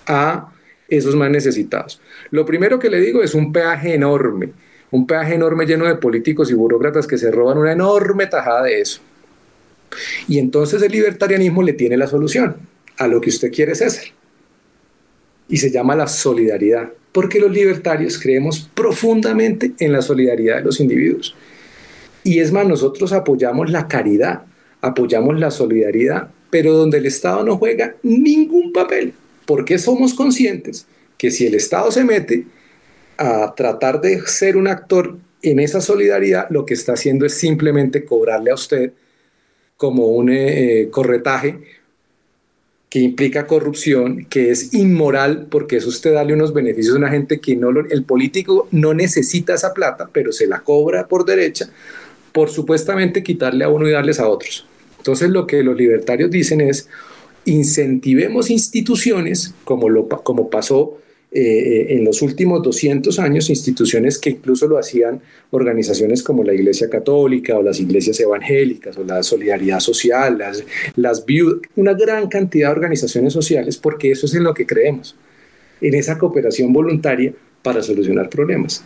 a 0.06 0.52
esos 0.88 1.14
más 1.14 1.30
necesitados? 1.30 2.00
Lo 2.30 2.44
primero 2.44 2.78
que 2.78 2.90
le 2.90 3.00
digo 3.00 3.22
es 3.22 3.34
un 3.34 3.52
peaje 3.52 3.94
enorme, 3.94 4.52
un 4.90 5.06
peaje 5.06 5.34
enorme 5.34 5.66
lleno 5.66 5.86
de 5.86 5.96
políticos 5.96 6.50
y 6.50 6.54
burócratas 6.54 7.06
que 7.06 7.18
se 7.18 7.30
roban 7.30 7.58
una 7.58 7.72
enorme 7.72 8.26
tajada 8.26 8.62
de 8.62 8.80
eso. 8.80 9.00
Y 10.26 10.38
entonces 10.38 10.82
el 10.82 10.90
libertarianismo 10.90 11.62
le 11.62 11.74
tiene 11.74 11.96
la 11.96 12.06
solución 12.06 12.56
a 12.98 13.06
lo 13.06 13.20
que 13.20 13.30
usted 13.30 13.52
quiere, 13.52 13.74
César. 13.74 14.04
Y 15.48 15.58
se 15.58 15.70
llama 15.70 15.94
la 15.94 16.06
solidaridad, 16.06 16.90
porque 17.12 17.40
los 17.40 17.52
libertarios 17.52 18.18
creemos 18.18 18.68
profundamente 18.74 19.72
en 19.78 19.92
la 19.92 20.02
solidaridad 20.02 20.56
de 20.56 20.62
los 20.62 20.80
individuos. 20.80 21.34
Y 22.22 22.38
es 22.38 22.50
más, 22.52 22.66
nosotros 22.66 23.12
apoyamos 23.12 23.70
la 23.70 23.86
caridad, 23.86 24.42
apoyamos 24.80 25.38
la 25.38 25.50
solidaridad, 25.50 26.28
pero 26.50 26.72
donde 26.72 26.98
el 26.98 27.06
Estado 27.06 27.44
no 27.44 27.58
juega 27.58 27.96
ningún 28.02 28.72
papel, 28.72 29.12
porque 29.44 29.78
somos 29.78 30.14
conscientes 30.14 30.86
que 31.18 31.30
si 31.30 31.46
el 31.46 31.54
Estado 31.54 31.90
se 31.90 32.04
mete 32.04 32.46
a 33.18 33.54
tratar 33.54 34.00
de 34.00 34.20
ser 34.26 34.56
un 34.56 34.68
actor 34.68 35.18
en 35.42 35.58
esa 35.58 35.80
solidaridad, 35.80 36.48
lo 36.50 36.64
que 36.64 36.74
está 36.74 36.94
haciendo 36.94 37.26
es 37.26 37.34
simplemente 37.34 38.04
cobrarle 38.04 38.50
a 38.50 38.54
usted 38.54 38.92
como 39.76 40.08
un 40.08 40.30
eh, 40.30 40.88
corretaje 40.90 41.60
que 42.94 43.00
implica 43.00 43.48
corrupción, 43.48 44.24
que 44.30 44.52
es 44.52 44.72
inmoral, 44.72 45.48
porque 45.50 45.78
es 45.78 45.84
usted 45.84 46.14
darle 46.14 46.32
unos 46.32 46.54
beneficios 46.54 46.94
a 46.94 46.98
una 46.98 47.10
gente 47.10 47.40
que 47.40 47.56
no 47.56 47.70
el 47.70 48.04
político 48.04 48.68
no 48.70 48.94
necesita 48.94 49.54
esa 49.54 49.74
plata, 49.74 50.08
pero 50.12 50.30
se 50.30 50.46
la 50.46 50.60
cobra 50.60 51.08
por 51.08 51.24
derecha, 51.24 51.68
por 52.30 52.50
supuestamente 52.50 53.24
quitarle 53.24 53.64
a 53.64 53.68
uno 53.68 53.88
y 53.88 53.90
darles 53.90 54.20
a 54.20 54.28
otros. 54.28 54.68
Entonces 54.98 55.30
lo 55.30 55.44
que 55.44 55.64
los 55.64 55.76
libertarios 55.76 56.30
dicen 56.30 56.60
es 56.60 56.88
incentivemos 57.44 58.48
instituciones 58.48 59.56
como, 59.64 59.88
lo, 59.88 60.06
como 60.06 60.48
pasó 60.48 60.96
eh, 61.34 61.86
en 61.96 62.04
los 62.04 62.22
últimos 62.22 62.62
200 62.62 63.18
años, 63.18 63.50
instituciones 63.50 64.18
que 64.18 64.30
incluso 64.30 64.68
lo 64.68 64.78
hacían 64.78 65.20
organizaciones 65.50 66.22
como 66.22 66.44
la 66.44 66.54
Iglesia 66.54 66.88
Católica 66.88 67.58
o 67.58 67.62
las 67.62 67.80
iglesias 67.80 68.20
evangélicas 68.20 68.96
o 68.96 69.02
la 69.02 69.22
Solidaridad 69.22 69.80
Social, 69.80 70.38
las, 70.38 70.62
las 70.94 71.24
una 71.74 71.94
gran 71.94 72.28
cantidad 72.28 72.68
de 72.68 72.72
organizaciones 72.72 73.32
sociales, 73.32 73.76
porque 73.76 74.12
eso 74.12 74.26
es 74.26 74.34
en 74.34 74.44
lo 74.44 74.54
que 74.54 74.64
creemos, 74.64 75.16
en 75.80 75.94
esa 75.94 76.16
cooperación 76.18 76.72
voluntaria 76.72 77.32
para 77.62 77.82
solucionar 77.82 78.30
problemas 78.30 78.84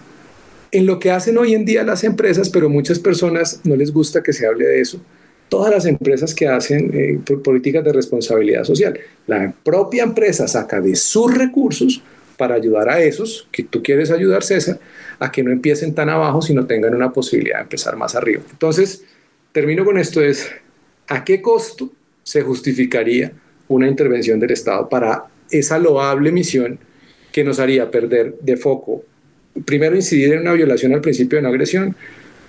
en 0.70 0.87
lo 0.87 0.98
que 0.98 1.11
hacen 1.11 1.38
hoy 1.38 1.54
en 1.54 1.64
día 1.64 1.82
las 1.82 2.04
empresas, 2.04 2.50
pero 2.50 2.68
muchas 2.68 2.98
personas 2.98 3.61
no 3.64 3.76
les 3.76 3.92
gusta 3.92 4.22
que 4.22 4.32
se 4.32 4.46
hable 4.46 4.66
de 4.66 4.80
eso. 4.80 5.00
Todas 5.48 5.72
las 5.72 5.87
empresas 5.87 6.34
que 6.34 6.46
hacen 6.46 6.90
eh, 6.92 7.18
políticas 7.42 7.82
de 7.84 7.92
responsabilidad 7.92 8.64
social, 8.64 8.98
la 9.26 9.54
propia 9.64 10.02
empresa 10.02 10.46
saca 10.46 10.80
de 10.80 10.94
sus 10.94 11.34
recursos 11.34 12.02
para 12.38 12.55
ayudar 12.55 12.88
a 12.88 13.03
esos 13.03 13.46
que 13.53 13.64
tú 13.64 13.83
quieres 13.83 14.11
ayudar, 14.11 14.42
César, 14.42 14.79
a 15.18 15.31
que 15.31 15.42
no 15.42 15.51
empiecen 15.51 15.94
tan 15.94 16.09
abajo, 16.09 16.40
sino 16.40 16.64
tengan 16.66 16.94
una 16.94 17.12
posibilidad 17.12 17.57
de 17.57 17.62
empezar 17.64 17.96
más 17.96 18.14
arriba. 18.14 18.42
Entonces, 18.51 19.05
termino 19.53 19.85
con 19.85 19.98
esto, 19.98 20.22
es 20.22 20.51
¿a 21.09 21.24
qué 21.24 21.42
costo 21.42 21.92
se 22.22 22.42
justificaría 22.42 23.33
una 23.66 23.88
intervención 23.88 24.38
del 24.38 24.53
Estado 24.53 24.88
para 24.88 25.24
esa 25.51 25.79
loable 25.79 26.31
misión 26.31 26.79
que 27.33 27.44
nos 27.44 27.59
haría 27.59 27.90
perder 27.90 28.37
de 28.40 28.57
foco, 28.57 29.05
primero 29.64 29.96
incidir 29.96 30.33
en 30.33 30.40
una 30.40 30.53
violación 30.53 30.94
al 30.94 31.01
principio 31.01 31.37
de 31.37 31.42
no 31.42 31.48
agresión, 31.48 31.96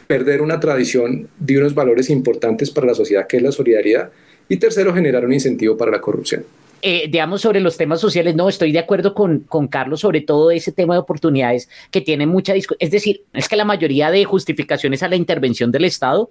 perder 0.07 0.41
una 0.41 0.59
tradición 0.59 1.27
de 1.39 1.57
unos 1.57 1.73
valores 1.73 2.09
importantes 2.09 2.71
para 2.71 2.87
la 2.87 2.93
sociedad 2.93 3.27
que 3.27 3.37
es 3.37 3.43
la 3.43 3.51
solidaridad 3.51 4.11
y 4.47 4.57
tercero 4.57 4.93
generar 4.93 5.25
un 5.25 5.33
incentivo 5.33 5.77
para 5.77 5.91
la 5.91 6.01
corrupción. 6.01 6.43
Eh, 6.81 7.07
digamos, 7.09 7.41
sobre 7.41 7.59
los 7.59 7.77
temas 7.77 7.99
sociales, 7.99 8.35
no, 8.35 8.47
estoy 8.47 8.71
de 8.71 8.79
acuerdo 8.79 9.13
con, 9.13 9.39
con 9.41 9.67
Carlos 9.67 9.99
sobre 9.99 10.21
todo 10.21 10.51
ese 10.51 10.71
tema 10.71 10.93
de 10.93 11.01
oportunidades 11.01 11.69
que 11.91 12.01
tiene 12.01 12.25
mucha 12.25 12.53
discusión. 12.53 12.77
Es 12.79 12.91
decir, 12.91 13.25
es 13.33 13.49
que 13.49 13.55
la 13.55 13.65
mayoría 13.65 14.11
de 14.11 14.23
justificaciones 14.25 15.03
a 15.03 15.09
la 15.09 15.15
intervención 15.15 15.71
del 15.71 15.85
Estado 15.85 16.29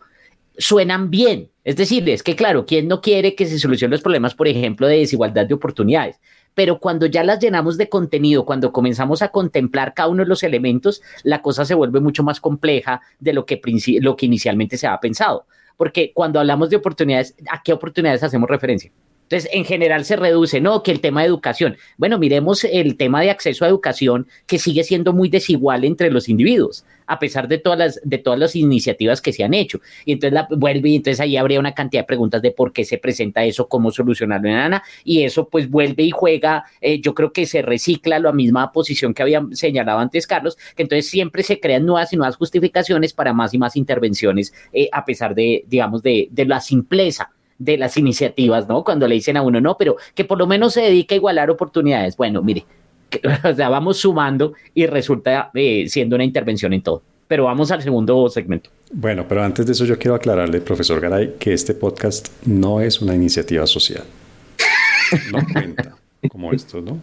suenan 0.59 1.11
bien. 1.11 1.51
Es 1.65 1.77
decir, 1.77 2.09
es 2.09 2.23
que 2.23 2.35
claro, 2.35 2.67
¿quién 2.67 2.89
no 2.89 3.01
quiere 3.01 3.35
que 3.35 3.47
se 3.47 3.59
solucionen 3.59 3.93
los 3.93 4.03
problemas, 4.03 4.35
por 4.35 4.49
ejemplo, 4.49 4.87
de 4.87 4.99
desigualdad 4.99 5.47
de 5.47 5.55
oportunidades? 5.55 6.21
Pero 6.55 6.81
cuando 6.81 7.07
ya 7.07 7.23
las 7.23 7.39
llenamos 7.39 7.77
de 7.77 7.89
contenido, 7.89 8.45
cuando 8.45 8.73
comenzamos 8.73 9.23
a 9.23 9.29
contemplar 9.29 9.95
cada 9.95 10.09
uno 10.09 10.25
de 10.25 10.29
los 10.29 10.43
elementos, 10.43 11.03
la 11.23 11.41
cosa 11.41 11.65
se 11.65 11.75
vuelve 11.75 12.01
mucho 12.01 12.25
más 12.25 12.41
compleja 12.41 13.01
de 13.21 13.33
lo 13.33 13.47
que, 13.47 13.61
lo 14.01 14.17
que 14.17 14.27
inicialmente 14.27 14.77
se 14.77 14.87
había 14.87 14.99
pensado. 14.99 15.47
Porque 15.77 16.13
cuando 16.13 16.41
hablamos 16.41 16.71
de 16.71 16.77
oportunidades, 16.77 17.37
¿a 17.49 17.63
qué 17.63 17.73
oportunidades 17.73 18.25
hacemos 18.25 18.51
referencia? 18.51 18.91
Entonces, 19.29 19.51
en 19.53 19.67
general 19.67 20.07
se 20.07 20.17
reduce, 20.17 20.59
no, 20.59 20.83
que 20.83 20.91
el 20.91 21.01
tema 21.01 21.21
de 21.21 21.27
educación. 21.27 21.77
Bueno, 21.99 22.19
miremos 22.19 22.65
el 22.65 22.97
tema 22.97 23.21
de 23.21 23.31
acceso 23.31 23.67
a 23.67 23.69
educación 23.69 24.27
que 24.47 24.59
sigue 24.59 24.83
siendo 24.85 25.13
muy 25.13 25.29
desigual 25.29 25.85
entre 25.85 26.11
los 26.11 26.31
individuos, 26.31 26.87
a 27.07 27.19
pesar 27.19 27.47
de 27.47 27.59
todas 27.59 27.79
las, 27.79 28.01
de 28.03 28.17
todas 28.17 28.39
las 28.39 28.57
iniciativas 28.57 29.21
que 29.21 29.35
se 29.35 29.45
han 29.45 29.53
hecho. 29.53 29.83
Y 30.07 30.13
entonces 30.13 30.33
la, 30.33 30.49
vuelve 30.51 30.89
y 30.89 30.97
entonces 30.97 31.21
ahí 31.21 31.37
habría 31.37 31.61
una 31.61 31.75
cantidad 31.75 32.05
de 32.05 32.07
preguntas 32.07 32.41
de 32.41 32.53
por 32.53 32.73
qué 32.73 32.87
se 32.87 32.97
presenta 32.97 33.45
eso, 33.45 33.69
cómo 33.69 33.91
solucionarlo 33.91 34.49
en 34.49 34.55
Ana, 34.55 34.83
y 35.05 35.23
eso 35.23 35.47
pues 35.47 35.69
vuelve 35.69 36.05
y 36.05 36.11
juega, 36.11 36.65
eh, 36.81 36.99
yo 36.99 37.13
creo 37.13 37.31
que 37.31 37.45
se 37.45 37.61
recicla 37.61 38.19
la 38.19 38.33
misma 38.33 38.73
posición 38.73 39.13
que 39.13 39.23
había 39.23 39.47
señalado 39.53 39.99
antes 39.99 40.27
Carlos, 40.27 40.57
que 40.75 40.85
entonces 40.85 41.11
siempre 41.11 41.43
se 41.43 41.61
crean 41.61 41.85
nuevas 41.85 42.15
y 42.15 42.17
nuevas 42.17 42.37
justificaciones 42.37 43.13
para 43.13 43.35
más 43.35 43.53
y 43.53 43.59
más 43.59 43.77
intervenciones, 43.77 44.55
eh, 44.73 44.89
a 44.91 45.05
pesar 45.05 45.35
de, 45.35 45.65
digamos, 45.67 46.03
de, 46.03 46.29
de 46.31 46.47
la 46.47 46.63
simpleza 46.63 47.31
de 47.59 47.77
las 47.77 47.97
iniciativas, 47.97 48.69
¿no? 48.69 48.85
Cuando 48.85 49.07
le 49.09 49.17
dicen 49.17 49.37
a 49.37 49.43
uno, 49.43 49.61
no, 49.61 49.77
pero 49.77 49.97
que 50.15 50.25
por 50.25 50.39
lo 50.39 50.47
menos 50.47 50.75
se 50.75 50.83
dedique 50.83 51.15
a 51.15 51.17
igualar 51.17 51.51
oportunidades. 51.51 52.17
Bueno, 52.17 52.43
mire, 52.43 52.65
o 53.45 53.55
sea, 53.55 53.69
vamos 53.69 53.99
sumando 53.99 54.55
y 54.75 54.87
resulta 54.87 55.51
eh, 55.55 55.87
siendo 55.89 56.17
una 56.17 56.25
intervención 56.25 56.73
en 56.73 56.83
todo. 56.83 57.03
Pero 57.27 57.45
vamos 57.45 57.71
al 57.71 57.83
segundo 57.83 58.29
segmento. 58.31 58.71
Bueno, 58.91 59.27
pero 59.29 59.43
antes 59.43 59.67
de 59.67 59.73
eso 59.73 59.85
yo 59.85 59.99
quiero 59.99 60.15
aclararle, 60.15 60.63
profesor 60.63 60.99
Garay, 60.99 61.35
que 61.39 61.53
este 61.53 61.75
podcast 61.75 62.29
no 62.47 62.81
es 62.81 63.03
una 63.03 63.15
iniciativa 63.15 63.67
social. 63.67 64.05
No 65.33 65.39
cuenta 65.55 65.97
como 66.29 66.53
esto, 66.53 66.83
¿no? 66.83 67.01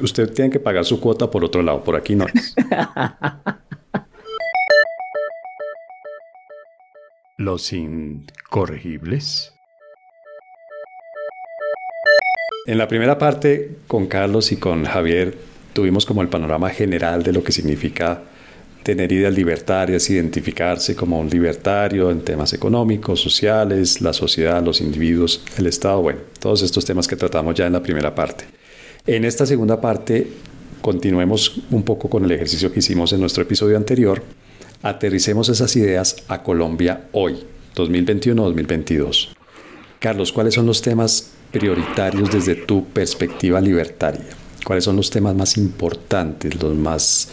Usted 0.00 0.32
tiene 0.32 0.50
que 0.50 0.58
pagar 0.58 0.86
su 0.86 0.98
cuota 0.98 1.30
por 1.30 1.44
otro 1.44 1.62
lado, 1.62 1.84
por 1.84 1.96
aquí 1.96 2.14
no 2.14 2.24
es. 2.32 2.54
Los 7.36 7.74
incorregibles. 7.74 9.52
En 12.64 12.78
la 12.78 12.86
primera 12.86 13.18
parte, 13.18 13.72
con 13.88 14.06
Carlos 14.06 14.52
y 14.52 14.56
con 14.56 14.84
Javier, 14.84 15.36
tuvimos 15.72 16.06
como 16.06 16.22
el 16.22 16.28
panorama 16.28 16.70
general 16.70 17.24
de 17.24 17.32
lo 17.32 17.42
que 17.42 17.50
significa 17.50 18.22
tener 18.84 19.10
ideas 19.10 19.34
libertarias, 19.34 20.08
identificarse 20.08 20.94
como 20.94 21.18
un 21.18 21.28
libertario 21.28 22.08
en 22.12 22.20
temas 22.20 22.52
económicos, 22.52 23.20
sociales, 23.20 24.00
la 24.00 24.12
sociedad, 24.12 24.62
los 24.62 24.80
individuos, 24.80 25.42
el 25.58 25.66
Estado, 25.66 26.02
bueno, 26.02 26.20
todos 26.38 26.62
estos 26.62 26.84
temas 26.84 27.08
que 27.08 27.16
tratamos 27.16 27.56
ya 27.56 27.66
en 27.66 27.72
la 27.72 27.82
primera 27.82 28.14
parte. 28.14 28.44
En 29.06 29.24
esta 29.24 29.44
segunda 29.44 29.80
parte, 29.80 30.28
continuemos 30.80 31.62
un 31.72 31.82
poco 31.82 32.08
con 32.08 32.24
el 32.24 32.30
ejercicio 32.30 32.72
que 32.72 32.78
hicimos 32.78 33.12
en 33.12 33.18
nuestro 33.18 33.42
episodio 33.42 33.76
anterior, 33.76 34.22
aterricemos 34.82 35.48
esas 35.48 35.74
ideas 35.74 36.16
a 36.28 36.44
Colombia 36.44 37.08
hoy, 37.10 37.42
2021-2022. 37.74 39.30
Carlos, 39.98 40.32
¿cuáles 40.32 40.54
son 40.54 40.66
los 40.66 40.80
temas 40.80 41.32
prioritarios 41.52 42.30
desde 42.30 42.54
tu 42.54 42.86
perspectiva 42.86 43.60
libertaria? 43.60 44.26
¿Cuáles 44.64 44.84
son 44.84 44.96
los 44.96 45.10
temas 45.10 45.34
más 45.34 45.56
importantes, 45.56 46.60
los 46.60 46.74
más... 46.74 47.28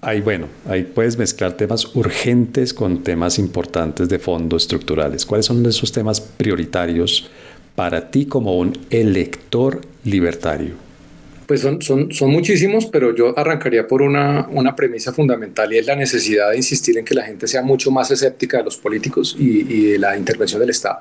Ahí, 0.00 0.20
bueno, 0.20 0.48
ahí 0.66 0.82
puedes 0.82 1.16
mezclar 1.16 1.52
temas 1.52 1.94
urgentes 1.94 2.74
con 2.74 3.04
temas 3.04 3.38
importantes 3.38 4.08
de 4.08 4.18
fondo 4.18 4.56
estructurales. 4.56 5.24
¿Cuáles 5.24 5.46
son 5.46 5.64
esos 5.64 5.92
temas 5.92 6.20
prioritarios 6.20 7.30
para 7.76 8.10
ti 8.10 8.26
como 8.26 8.58
un 8.58 8.76
elector 8.90 9.80
libertario? 10.04 10.74
Pues 11.46 11.60
son, 11.60 11.82
son, 11.82 12.12
son 12.12 12.30
muchísimos, 12.30 12.86
pero 12.86 13.14
yo 13.14 13.38
arrancaría 13.38 13.86
por 13.86 14.02
una, 14.02 14.48
una, 14.50 14.74
premisa 14.74 15.12
fundamental 15.12 15.72
y 15.72 15.78
es 15.78 15.86
la 15.86 15.94
necesidad 15.94 16.50
de 16.50 16.56
insistir 16.56 16.98
en 16.98 17.04
que 17.04 17.14
la 17.14 17.24
gente 17.24 17.46
sea 17.46 17.62
mucho 17.62 17.90
más 17.90 18.10
escéptica 18.10 18.58
de 18.58 18.64
los 18.64 18.76
políticos 18.76 19.36
y, 19.38 19.72
y 19.72 19.84
de 19.92 19.98
la 19.98 20.16
intervención 20.16 20.60
del 20.60 20.70
Estado. 20.70 21.00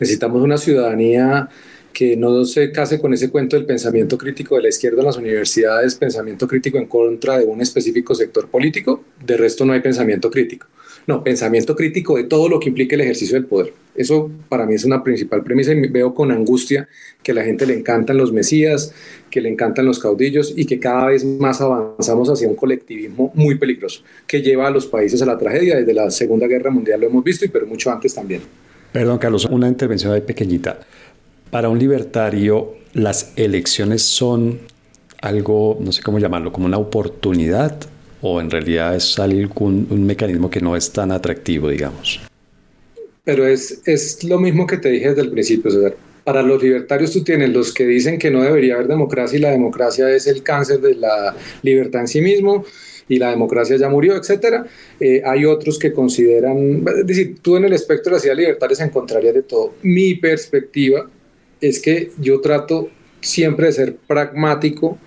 Necesitamos 0.00 0.42
una 0.42 0.58
ciudadanía 0.58 1.48
que 1.92 2.16
no 2.16 2.44
se 2.44 2.72
case 2.72 3.00
con 3.00 3.12
ese 3.12 3.30
cuento 3.30 3.56
del 3.56 3.66
pensamiento 3.66 4.16
crítico 4.16 4.56
de 4.56 4.62
la 4.62 4.68
izquierda 4.68 5.00
en 5.00 5.06
las 5.06 5.18
universidades, 5.18 5.94
pensamiento 5.94 6.48
crítico 6.48 6.78
en 6.78 6.86
contra 6.86 7.38
de 7.38 7.44
un 7.44 7.60
específico 7.60 8.14
sector 8.14 8.48
político, 8.48 9.04
de 9.24 9.36
resto 9.36 9.64
no 9.64 9.72
hay 9.72 9.80
pensamiento 9.80 10.30
crítico. 10.30 10.66
No, 11.06 11.24
pensamiento 11.24 11.74
crítico 11.74 12.16
de 12.16 12.24
todo 12.24 12.48
lo 12.48 12.60
que 12.60 12.68
implique 12.68 12.94
el 12.94 13.00
ejercicio 13.00 13.34
del 13.34 13.46
poder. 13.46 13.72
Eso 13.94 14.30
para 14.48 14.66
mí 14.66 14.74
es 14.74 14.84
una 14.84 15.02
principal 15.02 15.42
premisa 15.42 15.72
y 15.72 15.88
veo 15.88 16.14
con 16.14 16.30
angustia 16.30 16.88
que 17.22 17.32
a 17.32 17.34
la 17.34 17.44
gente 17.44 17.66
le 17.66 17.74
encantan 17.74 18.16
los 18.16 18.32
mesías, 18.32 18.94
que 19.28 19.40
le 19.40 19.48
encantan 19.48 19.84
los 19.84 19.98
caudillos 19.98 20.54
y 20.56 20.64
que 20.64 20.78
cada 20.78 21.08
vez 21.08 21.24
más 21.24 21.60
avanzamos 21.60 22.30
hacia 22.30 22.48
un 22.48 22.54
colectivismo 22.54 23.32
muy 23.34 23.58
peligroso 23.58 24.02
que 24.26 24.40
lleva 24.40 24.68
a 24.68 24.70
los 24.70 24.86
países 24.86 25.20
a 25.22 25.26
la 25.26 25.36
tragedia. 25.36 25.76
Desde 25.76 25.92
la 25.92 26.10
Segunda 26.10 26.46
Guerra 26.46 26.70
Mundial 26.70 27.00
lo 27.00 27.08
hemos 27.08 27.24
visto 27.24 27.44
y 27.44 27.48
pero 27.48 27.66
mucho 27.66 27.90
antes 27.90 28.14
también. 28.14 28.40
Perdón, 28.92 29.18
Carlos, 29.18 29.46
una 29.46 29.68
intervención 29.68 30.12
ahí 30.12 30.20
pequeñita. 30.20 30.80
Para 31.50 31.68
un 31.68 31.78
libertario, 31.78 32.74
las 32.92 33.32
elecciones 33.36 34.02
son 34.02 34.60
algo, 35.22 35.78
no 35.80 35.92
sé 35.92 36.02
cómo 36.02 36.18
llamarlo, 36.18 36.52
como 36.52 36.66
una 36.66 36.78
oportunidad 36.78 37.76
o 38.20 38.40
en 38.40 38.50
realidad 38.50 38.94
es 38.94 39.18
algún 39.18 39.86
un 39.90 40.06
mecanismo 40.06 40.50
que 40.50 40.60
no 40.60 40.76
es 40.76 40.92
tan 40.92 41.10
atractivo, 41.10 41.68
digamos. 41.68 42.20
Pero 43.24 43.46
es, 43.46 43.82
es 43.86 44.22
lo 44.24 44.38
mismo 44.38 44.66
que 44.66 44.76
te 44.76 44.90
dije 44.90 45.10
desde 45.10 45.22
el 45.22 45.30
principio, 45.30 45.70
César. 45.70 45.96
Para 46.24 46.42
los 46.42 46.62
libertarios 46.62 47.12
tú 47.12 47.24
tienes 47.24 47.50
los 47.50 47.72
que 47.72 47.84
dicen 47.84 48.18
que 48.18 48.30
no 48.30 48.42
debería 48.42 48.74
haber 48.74 48.86
democracia 48.86 49.38
y 49.38 49.42
la 49.42 49.50
democracia 49.50 50.08
es 50.10 50.26
el 50.26 50.42
cáncer 50.42 50.80
de 50.80 50.94
la 50.94 51.34
libertad 51.62 52.02
en 52.02 52.08
sí 52.08 52.20
mismo 52.20 52.64
y 53.08 53.18
la 53.18 53.30
democracia 53.30 53.76
ya 53.76 53.88
murió, 53.88 54.16
etcétera. 54.16 54.66
Eh, 55.00 55.22
hay 55.24 55.44
otros 55.44 55.78
que 55.78 55.92
consideran, 55.92 56.84
es 56.98 57.06
decir, 57.06 57.36
tú 57.40 57.56
en 57.56 57.64
el 57.64 57.72
espectro 57.72 58.10
de 58.10 58.16
las 58.16 58.24
ideas 58.24 58.38
libertarias 58.38 58.80
encontrarías 58.80 59.34
de 59.34 59.42
todo. 59.42 59.74
Mi 59.82 60.14
perspectiva 60.14 61.08
es 61.60 61.80
que 61.80 62.10
yo 62.18 62.40
trato 62.40 62.88
siempre 63.20 63.66
de 63.66 63.72
ser 63.72 63.96
pragmático 63.96 64.98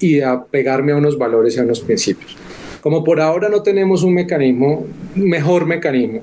y 0.00 0.16
de 0.16 0.24
apegarme 0.24 0.92
a 0.92 0.96
unos 0.96 1.18
valores 1.18 1.56
y 1.56 1.60
a 1.60 1.62
unos 1.62 1.80
principios. 1.80 2.36
Como 2.80 3.04
por 3.04 3.20
ahora 3.20 3.48
no 3.48 3.62
tenemos 3.62 4.02
un 4.02 4.14
mecanismo, 4.14 4.86
mejor 5.14 5.66
mecanismo, 5.66 6.22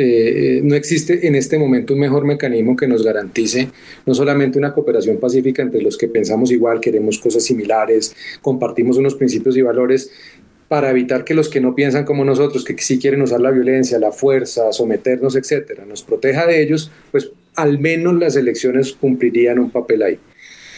eh, 0.00 0.60
no 0.62 0.76
existe 0.76 1.26
en 1.26 1.34
este 1.34 1.58
momento 1.58 1.94
un 1.94 2.00
mejor 2.00 2.24
mecanismo 2.24 2.76
que 2.76 2.86
nos 2.86 3.04
garantice 3.04 3.68
no 4.06 4.14
solamente 4.14 4.56
una 4.56 4.72
cooperación 4.72 5.18
pacífica 5.18 5.60
entre 5.60 5.82
los 5.82 5.98
que 5.98 6.06
pensamos 6.06 6.52
igual, 6.52 6.80
queremos 6.80 7.18
cosas 7.18 7.42
similares, 7.42 8.14
compartimos 8.40 8.96
unos 8.96 9.16
principios 9.16 9.56
y 9.56 9.62
valores, 9.62 10.10
para 10.68 10.90
evitar 10.90 11.24
que 11.24 11.34
los 11.34 11.48
que 11.48 11.60
no 11.60 11.74
piensan 11.74 12.04
como 12.04 12.24
nosotros, 12.24 12.64
que 12.64 12.76
sí 12.78 12.98
quieren 12.98 13.22
usar 13.22 13.40
la 13.40 13.50
violencia, 13.50 13.98
la 13.98 14.12
fuerza, 14.12 14.70
someternos, 14.70 15.34
etcétera, 15.34 15.84
nos 15.86 16.02
proteja 16.02 16.46
de 16.46 16.62
ellos, 16.62 16.92
pues 17.10 17.32
al 17.56 17.78
menos 17.78 18.14
las 18.14 18.36
elecciones 18.36 18.92
cumplirían 18.92 19.58
un 19.58 19.70
papel 19.70 20.02
ahí. 20.02 20.18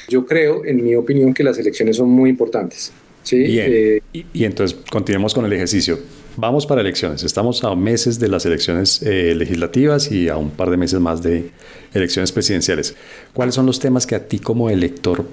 Yo 0.08 0.24
creo, 0.24 0.64
en 0.64 0.82
mi 0.82 0.94
opinión, 0.94 1.34
que 1.34 1.44
las 1.44 1.58
elecciones 1.58 1.96
son 1.96 2.08
muy 2.08 2.30
importantes. 2.30 2.92
¿Sí? 3.22 3.58
Eh, 3.58 4.02
y, 4.12 4.44
entonces 4.44 4.78
continuemos 4.90 5.34
con 5.34 5.44
el 5.44 5.52
ejercicio. 5.52 5.98
Vamos 6.36 6.66
para 6.66 6.80
elecciones. 6.80 7.22
Estamos 7.22 7.64
a 7.64 7.74
meses 7.74 8.18
de 8.18 8.28
las 8.28 8.46
elecciones 8.46 9.02
eh, 9.02 9.34
legislativas 9.34 10.10
y 10.10 10.28
a 10.28 10.36
un 10.36 10.50
par 10.50 10.70
de 10.70 10.76
meses 10.76 11.00
más 11.00 11.22
de 11.22 11.50
elecciones 11.92 12.32
presidenciales. 12.32 12.94
¿Cuáles 13.32 13.54
son 13.54 13.66
los 13.66 13.80
temas 13.80 14.06
que 14.06 14.14
a 14.14 14.26
ti 14.26 14.38
como 14.38 14.70
elector 14.70 15.24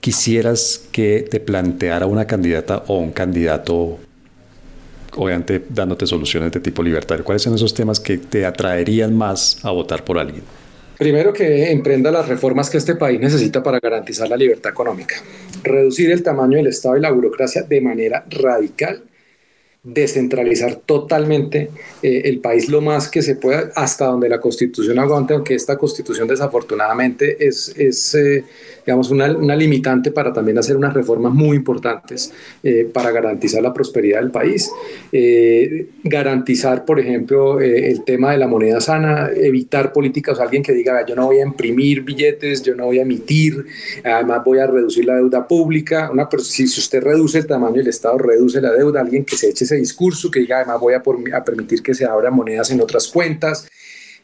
quisieras 0.00 0.88
que 0.92 1.26
te 1.30 1.40
planteara 1.40 2.06
una 2.06 2.26
candidata 2.26 2.84
o 2.88 2.98
un 2.98 3.12
candidato, 3.12 3.98
obviamente 5.16 5.62
dándote 5.68 6.06
soluciones 6.06 6.50
de 6.52 6.60
tipo 6.60 6.82
libertario? 6.82 7.24
¿Cuáles 7.24 7.42
son 7.42 7.54
esos 7.54 7.72
temas 7.72 8.00
que 8.00 8.18
te 8.18 8.44
atraerían 8.44 9.16
más 9.16 9.64
a 9.64 9.70
votar 9.70 10.04
por 10.04 10.18
alguien? 10.18 10.42
Primero 11.00 11.32
que 11.32 11.70
emprenda 11.70 12.10
las 12.10 12.28
reformas 12.28 12.68
que 12.68 12.76
este 12.76 12.94
país 12.94 13.18
necesita 13.18 13.62
para 13.62 13.78
garantizar 13.80 14.28
la 14.28 14.36
libertad 14.36 14.70
económica. 14.70 15.14
Reducir 15.62 16.10
el 16.10 16.22
tamaño 16.22 16.58
del 16.58 16.68
Estado 16.68 16.96
y 16.96 17.00
la 17.00 17.10
burocracia 17.10 17.62
de 17.62 17.80
manera 17.80 18.24
radical 18.28 19.02
descentralizar 19.82 20.76
totalmente 20.84 21.70
eh, 22.02 22.22
el 22.26 22.40
país 22.40 22.68
lo 22.68 22.82
más 22.82 23.08
que 23.08 23.22
se 23.22 23.36
pueda 23.36 23.70
hasta 23.74 24.06
donde 24.06 24.28
la 24.28 24.38
constitución 24.38 24.98
aguante, 24.98 25.32
aunque 25.32 25.54
esta 25.54 25.78
constitución 25.78 26.28
desafortunadamente 26.28 27.46
es, 27.46 27.74
es 27.78 28.14
eh, 28.14 28.44
digamos, 28.84 29.10
una, 29.10 29.34
una, 29.34 29.56
limitante 29.56 30.10
para 30.10 30.34
también 30.34 30.58
hacer 30.58 30.76
unas 30.76 30.92
reformas 30.92 31.32
muy 31.32 31.56
importantes 31.56 32.30
eh, 32.62 32.90
para 32.92 33.10
garantizar 33.10 33.62
la 33.62 33.72
prosperidad 33.72 34.20
del 34.20 34.30
país. 34.30 34.70
garantizar, 36.04 36.84
por 36.84 37.00
ejemplo, 37.00 37.60
el 37.60 38.04
tema 38.04 38.32
de 38.32 38.38
la 38.38 38.48
moneda 38.48 38.80
sana, 38.80 39.30
evitar 39.34 39.92
políticas, 39.92 40.40
alguien 40.40 40.62
que 40.62 40.72
diga, 40.72 41.04
yo 41.06 41.14
no 41.16 41.26
voy 41.26 41.38
a 41.38 41.42
imprimir 41.42 42.02
billetes, 42.02 42.62
yo 42.62 42.74
no 42.74 42.86
voy 42.86 42.98
a 42.98 43.02
emitir, 43.02 43.64
además 44.04 44.42
voy 44.44 44.58
a 44.58 44.66
reducir 44.66 45.06
la 45.06 45.16
deuda 45.16 45.46
pública. 45.46 46.10
Una, 46.10 46.28
si, 46.38 46.66
si 46.66 46.80
usted 46.80 47.02
reduce 47.02 47.38
el 47.38 47.46
tamaño 47.46 47.76
del 47.76 47.88
Estado, 47.88 48.18
reduce 48.18 48.60
la 48.60 48.72
deuda, 48.72 49.00
alguien 49.00 49.24
que 49.24 49.36
se 49.36 49.48
eche 49.48 49.69
ese 49.70 49.80
discurso, 49.80 50.30
que 50.30 50.40
diga 50.40 50.56
además 50.56 50.80
voy 50.80 50.94
a, 50.94 51.02
a 51.36 51.44
permitir 51.44 51.82
que 51.82 51.94
se 51.94 52.04
abran 52.04 52.34
monedas 52.34 52.70
en 52.70 52.80
otras 52.80 53.08
cuentas, 53.08 53.68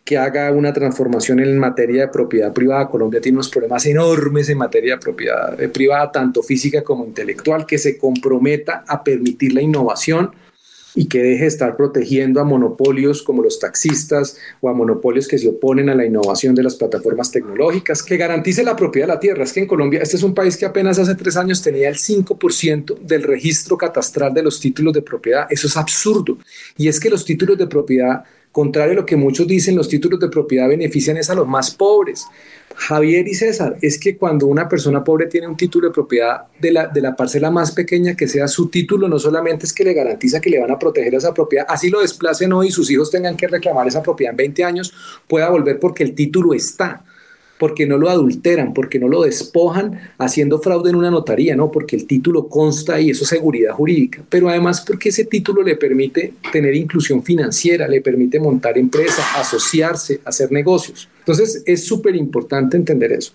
que 0.05 0.17
haga 0.17 0.53
una 0.53 0.73
transformación 0.73 1.41
en 1.41 1.59
materia 1.59 2.03
de 2.03 2.09
propiedad 2.09 2.53
privada. 2.53 2.89
Colombia 2.89 3.21
tiene 3.21 3.37
unos 3.37 3.49
problemas 3.49 3.85
enormes 3.87 4.49
en 4.49 4.59
materia 4.59 4.95
de 4.95 5.01
propiedad 5.01 5.61
eh, 5.61 5.69
privada, 5.69 6.13
tanto 6.13 6.43
física 6.43 6.83
como 6.83 7.05
intelectual, 7.05 7.67
que 7.67 7.77
se 7.79 7.99
comprometa 7.99 8.85
a 8.87 9.03
permitir 9.03 9.53
la 9.53 9.63
innovación 9.63 10.31
y 10.97 11.07
que 11.07 11.23
deje 11.23 11.43
de 11.43 11.47
estar 11.47 11.77
protegiendo 11.77 12.41
a 12.41 12.45
monopolios 12.45 13.23
como 13.23 13.43
los 13.43 13.61
taxistas 13.61 14.39
o 14.61 14.69
a 14.69 14.75
monopolios 14.75 15.29
que 15.29 15.39
se 15.39 15.49
oponen 15.49 15.91
a 15.91 15.95
la 15.95 16.05
innovación 16.05 16.55
de 16.55 16.65
las 16.65 16.75
plataformas 16.75 17.31
tecnológicas, 17.31 18.03
que 18.03 18.17
garantice 18.17 18.65
la 18.65 18.75
propiedad 18.75 19.07
de 19.07 19.15
la 19.15 19.21
tierra. 19.21 19.45
Es 19.45 19.53
que 19.53 19.61
en 19.61 19.67
Colombia 19.67 20.01
este 20.03 20.17
es 20.17 20.23
un 20.23 20.35
país 20.35 20.57
que 20.57 20.67
apenas 20.67 20.99
hace 20.99 21.15
tres 21.15 21.37
años 21.37 21.63
tenía 21.63 21.89
el 21.89 21.97
5% 21.97 22.99
del 22.99 23.23
registro 23.23 23.77
catastral 23.77 24.35
de 24.35 24.43
los 24.43 24.59
títulos 24.59 24.95
de 24.95 25.03
propiedad. 25.03 25.47
Eso 25.51 25.67
es 25.67 25.77
absurdo. 25.77 26.39
Y 26.77 26.89
es 26.89 26.99
que 26.99 27.11
los 27.11 27.25
títulos 27.25 27.59
de 27.59 27.67
propiedad 27.67 28.25
Contrario 28.57 28.93
a 28.93 28.97
lo 28.97 29.05
que 29.05 29.17
muchos 29.17 29.47
dicen, 29.47 29.77
los 29.77 29.87
títulos 29.87 30.19
de 30.19 30.31
propiedad 30.31 30.67
benefician 30.67 31.19
es 31.19 31.29
a 31.29 31.35
los 31.35 31.47
más 31.47 31.75
pobres. 31.75 32.25
Javier 32.77 33.27
y 33.27 33.35
César, 33.35 33.77
es 33.81 33.99
que 33.99 34.17
cuando 34.17 34.47
una 34.47 34.69
persona 34.69 35.03
pobre 35.03 35.27
tiene 35.27 35.49
un 35.49 35.57
título 35.57 35.89
de 35.89 35.95
propiedad 35.95 36.43
de 36.61 36.73
la, 36.73 36.87
de 36.87 37.01
la 37.01 37.17
parcela 37.17 37.51
más 37.51 37.73
pequeña 37.73 38.15
que 38.15 38.29
sea 38.29 38.47
su 38.49 38.69
título, 38.69 39.09
no 39.09 39.19
solamente 39.19 39.67
es 39.67 39.73
que 39.73 39.83
le 39.83 39.95
garantiza 39.95 40.41
que 40.41 40.51
le 40.51 40.61
van 40.61 40.71
a 40.71 40.79
proteger 40.79 41.15
esa 41.15 41.33
propiedad, 41.33 41.67
así 41.69 41.91
lo 41.91 42.01
desplacen 42.01 42.53
hoy 42.53 42.69
y 42.69 42.71
sus 42.71 42.91
hijos 42.91 43.11
tengan 43.11 43.37
que 43.37 43.49
reclamar 43.49 43.89
esa 43.89 44.03
propiedad 44.03 44.33
en 44.33 44.37
20 44.37 44.65
años, 44.65 44.93
pueda 45.27 45.49
volver 45.49 45.81
porque 45.81 46.05
el 46.05 46.15
título 46.15 46.53
está 46.55 47.03
porque 47.59 47.87
no 47.87 47.99
lo 47.99 48.09
adulteran, 48.09 48.75
porque 48.75 48.99
no 48.99 49.09
lo 49.09 49.23
despojan 49.23 50.01
haciendo 50.19 50.59
fraude 50.59 50.91
en 50.91 50.97
una 50.97 51.11
notaría, 51.11 51.57
¿no? 51.57 51.71
Porque 51.71 51.97
el 51.97 52.07
título 52.07 52.49
consta 52.49 53.01
y 53.01 53.11
eso 53.11 53.25
es 53.25 53.31
seguridad 53.31 53.73
jurídica, 53.75 54.23
pero 54.29 54.49
además 54.49 54.83
porque 54.87 55.09
ese 55.09 55.25
título 55.25 55.63
le 55.63 55.77
permite 55.77 56.35
tener 56.53 56.75
inclusión 56.75 57.23
financiera, 57.23 57.89
le 57.89 58.01
permite 58.01 58.39
montar 58.39 58.79
empresa, 58.79 59.23
asociarse, 59.37 60.21
hacer 60.25 60.53
negocios. 60.53 61.09
Entonces 61.21 61.63
es 61.67 61.85
súper 61.85 62.17
importante 62.17 62.77
entender 62.77 63.13
eso. 63.13 63.33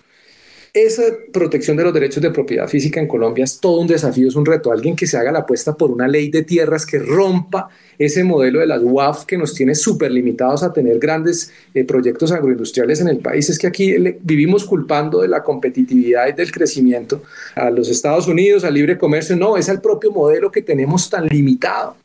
Esa 0.74 1.04
protección 1.34 1.76
de 1.76 1.84
los 1.84 1.94
derechos 1.94 2.24
de 2.24 2.32
propiedad 2.32 2.66
física 2.66 3.02
en 3.02 3.08
Colombia 3.08 3.44
es 3.44 3.60
todo 3.60 3.82
un 3.82 3.88
desafío, 3.88 4.30
es 4.30 4.36
un 4.36 4.46
reto. 4.46 4.72
Alguien 4.72 4.96
que 4.96 5.06
se 5.06 5.18
haga 5.18 5.30
la 5.30 5.40
apuesta 5.40 5.76
por 5.76 5.92
una 5.92 6.08
ley 6.08 6.30
de 6.30 6.44
tierras 6.44 6.86
que 6.86 6.98
rompa 6.98 7.68
ese 8.00 8.24
modelo 8.24 8.62
de 8.62 8.68
las 8.68 8.82
UAF 8.82 9.26
que 9.26 9.38
nos 9.38 9.54
tiene 9.54 9.76
súper 9.76 10.14
limitados 10.14 10.64
a 10.64 10.72
tener 10.72 10.98
grandes 10.98 11.52
eh, 11.74 11.84
proyectos 11.84 12.32
agroindustriales 12.32 13.02
en 13.02 13.10
el 13.10 13.18
país. 13.18 13.50
Es 13.50 13.60
que 13.60 13.68
aquí 13.68 13.96
vivimos 14.22 14.64
culpando 14.64 15.22
de 15.22 15.28
la 15.28 15.44
competitividad 15.44 16.30
y 16.30 16.32
del 16.32 16.54
crecimiento 16.54 17.22
a 17.54 17.70
los 17.70 17.90
Estados 17.90 18.30
Unidos, 18.30 18.64
al 18.64 18.74
libre 18.74 18.98
comercio. 18.98 19.36
No, 19.36 19.58
es 19.58 19.68
el 19.68 19.82
propio 19.82 20.12
modelo 20.12 20.50
que 20.54 20.62
tenemos 20.62 21.10
tan 21.10 21.28
limitado 21.28 21.98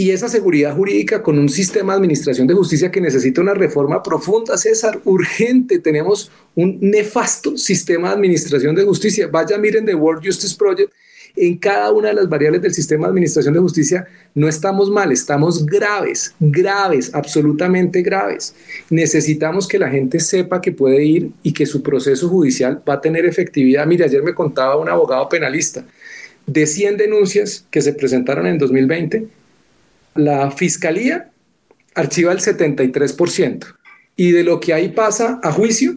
y 0.00 0.12
esa 0.12 0.30
seguridad 0.30 0.74
jurídica 0.74 1.22
con 1.22 1.38
un 1.38 1.50
sistema 1.50 1.92
de 1.92 1.98
administración 1.98 2.46
de 2.46 2.54
justicia 2.54 2.90
que 2.90 3.02
necesita 3.02 3.42
una 3.42 3.52
reforma 3.52 4.02
profunda, 4.02 4.56
César, 4.56 4.98
urgente. 5.04 5.78
Tenemos 5.78 6.30
un 6.54 6.78
nefasto 6.80 7.58
sistema 7.58 8.08
de 8.08 8.14
administración 8.14 8.74
de 8.74 8.84
justicia. 8.84 9.26
Vaya, 9.26 9.58
miren 9.58 9.84
The 9.84 9.94
World 9.94 10.24
Justice 10.24 10.56
Project. 10.56 10.90
En 11.36 11.58
cada 11.58 11.92
una 11.92 12.08
de 12.08 12.14
las 12.14 12.30
variables 12.30 12.62
del 12.62 12.72
sistema 12.72 13.06
de 13.06 13.10
administración 13.10 13.52
de 13.52 13.60
justicia 13.60 14.06
no 14.34 14.48
estamos 14.48 14.88
mal, 14.88 15.12
estamos 15.12 15.66
graves, 15.66 16.34
graves, 16.40 17.10
absolutamente 17.12 18.00
graves. 18.00 18.54
Necesitamos 18.88 19.68
que 19.68 19.78
la 19.78 19.90
gente 19.90 20.18
sepa 20.18 20.62
que 20.62 20.72
puede 20.72 21.04
ir 21.04 21.30
y 21.42 21.52
que 21.52 21.66
su 21.66 21.82
proceso 21.82 22.26
judicial 22.26 22.82
va 22.88 22.94
a 22.94 23.00
tener 23.02 23.26
efectividad. 23.26 23.86
Mire, 23.86 24.06
ayer 24.06 24.22
me 24.22 24.32
contaba 24.32 24.78
un 24.78 24.88
abogado 24.88 25.28
penalista 25.28 25.84
de 26.46 26.66
100 26.66 26.96
denuncias 26.96 27.66
que 27.70 27.82
se 27.82 27.92
presentaron 27.92 28.46
en 28.46 28.56
2020, 28.56 29.28
la 30.14 30.50
fiscalía 30.50 31.30
archiva 31.94 32.32
el 32.32 32.38
73% 32.38 33.66
y 34.16 34.32
de 34.32 34.44
lo 34.44 34.60
que 34.60 34.74
ahí 34.74 34.90
pasa 34.90 35.40
a 35.42 35.52
juicio, 35.52 35.96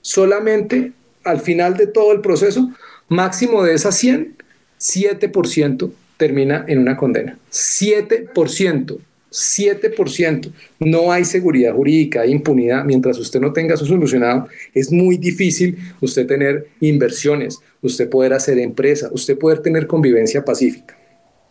solamente 0.00 0.92
al 1.24 1.40
final 1.40 1.76
de 1.76 1.86
todo 1.86 2.12
el 2.12 2.20
proceso, 2.20 2.70
máximo 3.08 3.62
de 3.62 3.74
esas 3.74 3.96
100, 3.96 4.36
7% 4.78 5.90
termina 6.16 6.64
en 6.66 6.78
una 6.78 6.96
condena. 6.96 7.38
7%. 7.50 8.98
7%. 9.30 10.52
No 10.80 11.12
hay 11.12 11.24
seguridad 11.24 11.72
jurídica, 11.72 12.22
hay 12.22 12.32
impunidad. 12.32 12.84
Mientras 12.84 13.16
usted 13.18 13.40
no 13.40 13.52
tenga 13.52 13.74
eso 13.74 13.86
solucionado, 13.86 14.48
es 14.74 14.90
muy 14.90 15.18
difícil 15.18 15.78
usted 16.00 16.26
tener 16.26 16.66
inversiones, 16.80 17.60
usted 17.80 18.10
poder 18.10 18.32
hacer 18.32 18.58
empresa, 18.58 19.08
usted 19.12 19.38
poder 19.38 19.60
tener 19.60 19.86
convivencia 19.86 20.44
pacífica 20.44 20.99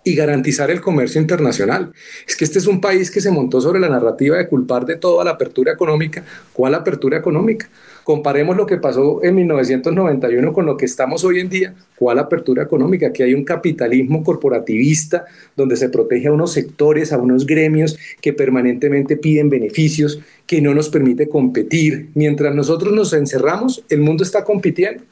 y 0.03 0.15
garantizar 0.15 0.71
el 0.71 0.81
comercio 0.81 1.19
internacional. 1.19 1.91
Es 2.27 2.35
que 2.35 2.45
este 2.45 2.59
es 2.59 2.67
un 2.67 2.79
país 2.79 3.11
que 3.11 3.21
se 3.21 3.31
montó 3.31 3.59
sobre 3.59 3.79
la 3.79 3.89
narrativa 3.89 4.37
de 4.37 4.47
culpar 4.47 4.85
de 4.85 4.95
todo 4.95 5.21
a 5.21 5.25
la 5.25 5.31
apertura 5.31 5.73
económica. 5.73 6.23
¿Cuál 6.53 6.75
apertura 6.75 7.17
económica? 7.17 7.69
Comparemos 8.03 8.57
lo 8.57 8.65
que 8.65 8.77
pasó 8.77 9.23
en 9.23 9.35
1991 9.35 10.53
con 10.53 10.65
lo 10.65 10.77
que 10.77 10.85
estamos 10.85 11.23
hoy 11.23 11.39
en 11.39 11.49
día. 11.49 11.75
¿Cuál 11.95 12.17
apertura 12.17 12.63
económica? 12.63 13.07
Aquí 13.07 13.23
hay 13.23 13.33
un 13.33 13.43
capitalismo 13.43 14.23
corporativista 14.23 15.25
donde 15.55 15.75
se 15.75 15.89
protege 15.89 16.29
a 16.29 16.31
unos 16.31 16.53
sectores, 16.53 17.13
a 17.13 17.17
unos 17.17 17.45
gremios 17.45 17.99
que 18.21 18.33
permanentemente 18.33 19.17
piden 19.17 19.49
beneficios, 19.49 20.19
que 20.47 20.61
no 20.61 20.73
nos 20.73 20.89
permite 20.89 21.29
competir. 21.29 22.09
Mientras 22.15 22.55
nosotros 22.55 22.93
nos 22.93 23.13
encerramos, 23.13 23.83
el 23.89 23.99
mundo 23.99 24.23
está 24.23 24.43
compitiendo 24.43 25.03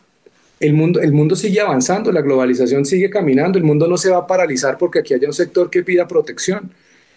el 0.60 0.74
mundo, 0.74 1.00
el 1.02 1.12
mundo 1.12 1.36
sigue 1.36 1.62
avanzando, 1.62 2.12
la 2.12 2.22
globalización 2.22 2.86
sigue 2.86 3.10
caminando, 3.10 3.58
el 3.58 3.64
mundo 3.64 3.88
no 3.88 3.98
se 3.98 4.10
va 4.10 4.18
a 4.18 4.28
paralizar 4.28 4.78
porque 4.78 5.00
aquí 5.00 5.14
haya 5.14 5.28
un 5.28 5.34
sector 5.34 5.70
que 5.70 5.84
pida 5.84 6.08
protección. 6.08 6.72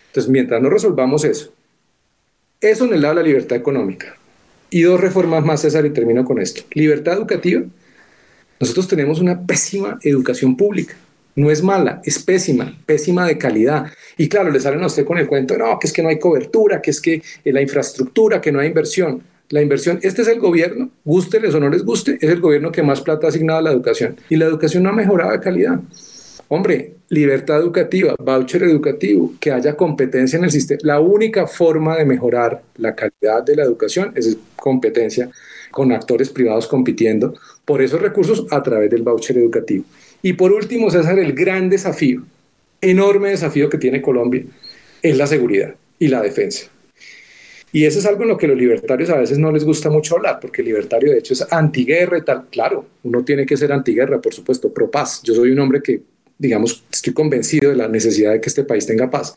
Entonces, 0.09 0.31
mientras 0.31 0.61
no 0.61 0.69
resolvamos 0.69 1.25
eso, 1.25 1.53
eso 2.61 2.85
en 2.85 2.95
el 2.95 3.03
lado 3.03 3.15
de 3.15 3.23
la 3.23 3.27
libertad 3.29 3.57
económica. 3.57 4.17
Y 4.69 4.83
dos 4.83 5.01
reformas 5.01 5.45
más, 5.45 5.63
César, 5.63 5.87
y 5.87 5.91
termino 5.91 6.25
con 6.25 6.41
esto. 6.41 6.63
Libertad 6.73 7.15
educativa. 7.15 7.63
Nosotros 8.61 8.87
tenemos 8.87 9.21
una 9.21 9.41
pésima 9.47 9.99
educación 10.03 10.57
pública. 10.57 10.95
No 11.35 11.51
es 11.51 11.63
mala, 11.63 12.03
es 12.05 12.19
pésima, 12.19 12.77
pésima 12.85 13.27
de 13.27 13.39
calidad. 13.39 13.87
Y 14.19 14.29
claro, 14.29 14.51
le 14.51 14.61
salen 14.61 14.83
a 14.83 14.87
usted 14.87 15.05
con 15.05 15.17
el 15.17 15.27
cuento, 15.27 15.57
no, 15.57 15.79
que 15.79 15.87
es 15.87 15.93
que 15.93 16.03
no 16.03 16.09
hay 16.09 16.19
cobertura, 16.19 16.83
que 16.83 16.91
es 16.91 17.01
que 17.01 17.23
la 17.45 17.63
infraestructura, 17.63 18.41
que 18.41 18.53
no 18.53 18.61
hay 18.61 18.69
inversión 18.69 19.23
la 19.51 19.61
inversión, 19.61 19.99
este 20.03 20.23
es 20.23 20.29
el 20.29 20.39
gobierno, 20.39 20.91
gusteles 21.05 21.55
o 21.55 21.61
no 21.61 21.69
les 21.69 21.85
guste, 21.85 22.19
es 22.21 22.31
el 22.31 22.41
gobierno 22.41 22.71
que 22.71 22.85
más 22.85 23.01
plata 23.01 23.27
ha 23.27 23.31
asignado 23.31 23.59
a 23.59 23.63
la 23.63 23.73
educación. 23.73 24.17
Y 24.29 24.37
la 24.37 24.47
educación 24.47 24.85
no 24.85 24.91
ha 24.91 24.93
mejorado 24.93 25.33
de 25.33 25.41
calidad. 25.41 25.81
Hombre, 26.47 26.95
libertad 27.09 27.59
educativa, 27.59 28.15
voucher 28.19 28.63
educativo, 28.63 29.35
que 29.41 29.51
haya 29.51 29.77
competencia 29.77 30.37
en 30.37 30.45
el 30.45 30.53
sistema. 30.53 30.81
La 30.85 31.01
única 31.01 31.49
forma 31.49 31.97
de 31.97 32.05
mejorar 32.05 32.63
la 32.77 32.95
calidad 32.95 33.43
de 33.45 33.57
la 33.57 33.65
educación 33.65 34.13
es 34.15 34.37
competencia 34.55 35.29
con 35.73 35.91
actores 35.91 36.31
privados 36.31 36.69
compitiendo 36.69 37.35
por 37.65 37.83
esos 37.83 38.01
recursos 38.01 38.47
a 38.53 38.63
través 38.63 38.89
del 38.89 39.03
voucher 39.03 39.37
educativo. 39.37 39.85
Y 40.23 40.35
por 40.35 40.53
último, 40.53 40.91
César, 40.91 41.19
el 41.19 41.33
gran 41.33 41.69
desafío, 41.69 42.23
enorme 42.81 43.31
desafío 43.31 43.69
que 43.69 43.79
tiene 43.79 44.01
Colombia 44.01 44.45
es 45.03 45.17
la 45.17 45.27
seguridad 45.27 45.75
y 45.99 46.07
la 46.07 46.23
defensa. 46.23 46.71
Y 47.73 47.85
eso 47.85 48.01
es 48.01 48.07
algo 48.07 48.23
en 48.23 48.29
lo 48.29 48.37
que 48.37 48.49
los 48.49 48.59
libertarios 48.59 49.11
a 49.11 49.19
veces 49.19 49.39
no 49.39 49.53
les 49.53 49.65
gusta 49.65 49.91
mucho 49.91 50.17
hablar, 50.17 50.39
porque 50.41 50.63
el 50.63 50.69
libertario 50.69 51.13
de 51.13 51.19
hecho 51.19 51.35
es 51.35 51.53
antiguerra 51.53 52.19
y 52.19 52.23
tal. 52.23 52.47
Claro, 52.51 52.85
uno 53.05 53.25
tiene 53.25 53.47
que 53.47 53.57
ser 53.57 53.73
antiguerra, 53.73 54.21
por 54.21 54.35
supuesto, 54.35 54.73
pro 54.73 54.91
paz. 54.91 55.23
Yo 55.23 55.35
soy 55.35 55.53
un 55.53 55.61
hombre 55.61 55.81
que, 55.83 56.03
digamos, 56.37 56.85
estoy 56.91 57.13
convencido 57.13 57.71
de 57.71 57.77
la 57.77 57.87
necesidad 57.87 58.33
de 58.33 58.41
que 58.41 58.49
este 58.49 58.65
país 58.65 58.87
tenga 58.87 59.09
paz. 59.09 59.37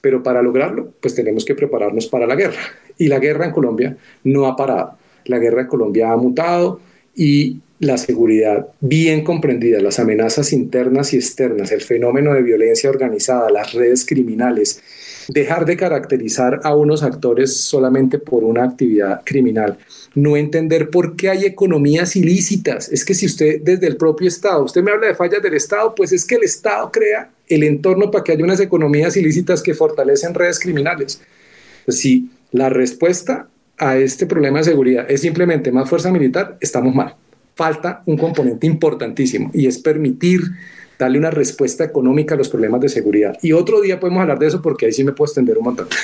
Pero 0.00 0.22
para 0.22 0.42
lograrlo, 0.42 0.92
pues 1.00 1.14
tenemos 1.14 1.44
que 1.44 1.54
prepararnos 1.54 2.06
para 2.06 2.26
la 2.26 2.36
guerra. 2.36 2.60
Y 2.96 3.08
la 3.08 3.18
guerra 3.18 3.46
en 3.46 3.52
Colombia 3.52 3.96
no 4.22 4.46
ha 4.46 4.54
parado. 4.54 4.98
La 5.24 5.38
guerra 5.38 5.62
en 5.62 5.66
Colombia 5.66 6.12
ha 6.12 6.16
mutado 6.16 6.80
y 7.16 7.60
la 7.80 7.98
seguridad 7.98 8.68
bien 8.80 9.24
comprendida, 9.24 9.80
las 9.80 9.98
amenazas 9.98 10.52
internas 10.52 11.12
y 11.12 11.16
externas, 11.16 11.72
el 11.72 11.80
fenómeno 11.80 12.32
de 12.32 12.42
violencia 12.42 12.88
organizada, 12.88 13.50
las 13.50 13.72
redes 13.72 14.06
criminales, 14.06 14.80
dejar 15.28 15.64
de 15.64 15.76
caracterizar 15.76 16.60
a 16.62 16.74
unos 16.74 17.02
actores 17.02 17.56
solamente 17.56 18.18
por 18.18 18.44
una 18.44 18.64
actividad 18.64 19.22
criminal, 19.24 19.78
no 20.14 20.36
entender 20.36 20.90
por 20.90 21.16
qué 21.16 21.30
hay 21.30 21.44
economías 21.44 22.14
ilícitas. 22.14 22.88
Es 22.90 23.04
que 23.04 23.14
si 23.14 23.26
usted 23.26 23.60
desde 23.62 23.86
el 23.86 23.96
propio 23.96 24.28
Estado, 24.28 24.64
usted 24.64 24.82
me 24.82 24.92
habla 24.92 25.08
de 25.08 25.14
fallas 25.14 25.42
del 25.42 25.54
Estado, 25.54 25.94
pues 25.94 26.12
es 26.12 26.24
que 26.24 26.36
el 26.36 26.44
Estado 26.44 26.90
crea 26.92 27.30
el 27.48 27.64
entorno 27.64 28.10
para 28.10 28.22
que 28.22 28.32
haya 28.32 28.44
unas 28.44 28.60
economías 28.60 29.16
ilícitas 29.16 29.62
que 29.62 29.74
fortalecen 29.74 30.34
redes 30.34 30.58
criminales. 30.58 31.20
Pues 31.84 31.98
si 31.98 32.30
la 32.52 32.68
respuesta 32.68 33.48
a 33.76 33.96
este 33.96 34.26
problema 34.26 34.58
de 34.58 34.64
seguridad 34.64 35.06
es 35.10 35.22
simplemente 35.22 35.72
más 35.72 35.88
fuerza 35.88 36.12
militar, 36.12 36.56
estamos 36.60 36.94
mal. 36.94 37.16
Falta 37.54 38.02
un 38.06 38.16
componente 38.16 38.66
importantísimo 38.66 39.50
y 39.54 39.66
es 39.66 39.78
permitir 39.78 40.40
darle 40.98 41.18
una 41.18 41.30
respuesta 41.30 41.84
económica 41.84 42.34
a 42.34 42.38
los 42.38 42.48
problemas 42.48 42.80
de 42.80 42.88
seguridad. 42.88 43.36
Y 43.42 43.52
otro 43.52 43.80
día 43.80 44.00
podemos 44.00 44.22
hablar 44.22 44.38
de 44.38 44.46
eso 44.46 44.62
porque 44.62 44.86
ahí 44.86 44.92
sí 44.92 45.04
me 45.04 45.12
puedo 45.12 45.28
extender 45.28 45.58
un 45.58 45.64
montón. 45.64 45.88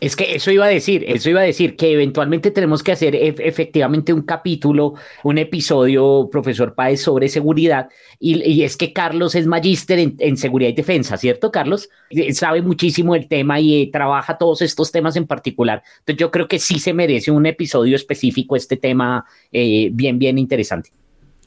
Es 0.00 0.16
que 0.16 0.34
eso 0.34 0.50
iba 0.50 0.64
a 0.64 0.68
decir, 0.68 1.04
eso 1.06 1.30
iba 1.30 1.40
a 1.40 1.44
decir, 1.44 1.76
que 1.76 1.92
eventualmente 1.92 2.50
tenemos 2.50 2.82
que 2.82 2.90
hacer 2.90 3.14
efectivamente 3.14 4.12
un 4.12 4.22
capítulo, 4.22 4.94
un 5.22 5.38
episodio, 5.38 6.28
profesor 6.30 6.74
Páez, 6.74 7.00
sobre 7.00 7.28
seguridad. 7.28 7.88
Y, 8.18 8.64
es 8.64 8.76
que 8.76 8.92
Carlos 8.92 9.36
es 9.36 9.46
magíster 9.46 9.98
en, 10.00 10.36
seguridad 10.36 10.70
y 10.70 10.74
defensa, 10.74 11.16
¿cierto, 11.16 11.52
Carlos? 11.52 11.88
Eh, 12.10 12.34
sabe 12.34 12.62
muchísimo 12.62 13.14
el 13.14 13.28
tema 13.28 13.60
y 13.60 13.82
eh, 13.82 13.90
trabaja 13.92 14.38
todos 14.38 14.62
estos 14.62 14.90
temas 14.90 15.14
en 15.14 15.26
particular. 15.26 15.82
Entonces 16.00 16.16
yo 16.18 16.32
creo 16.32 16.48
que 16.48 16.58
sí 16.58 16.80
se 16.80 16.92
merece 16.92 17.30
un 17.30 17.46
episodio 17.46 17.94
específico 17.94 18.56
este 18.56 18.76
tema 18.76 19.24
eh, 19.52 19.90
bien, 19.92 20.18
bien 20.18 20.36
interesante. 20.38 20.90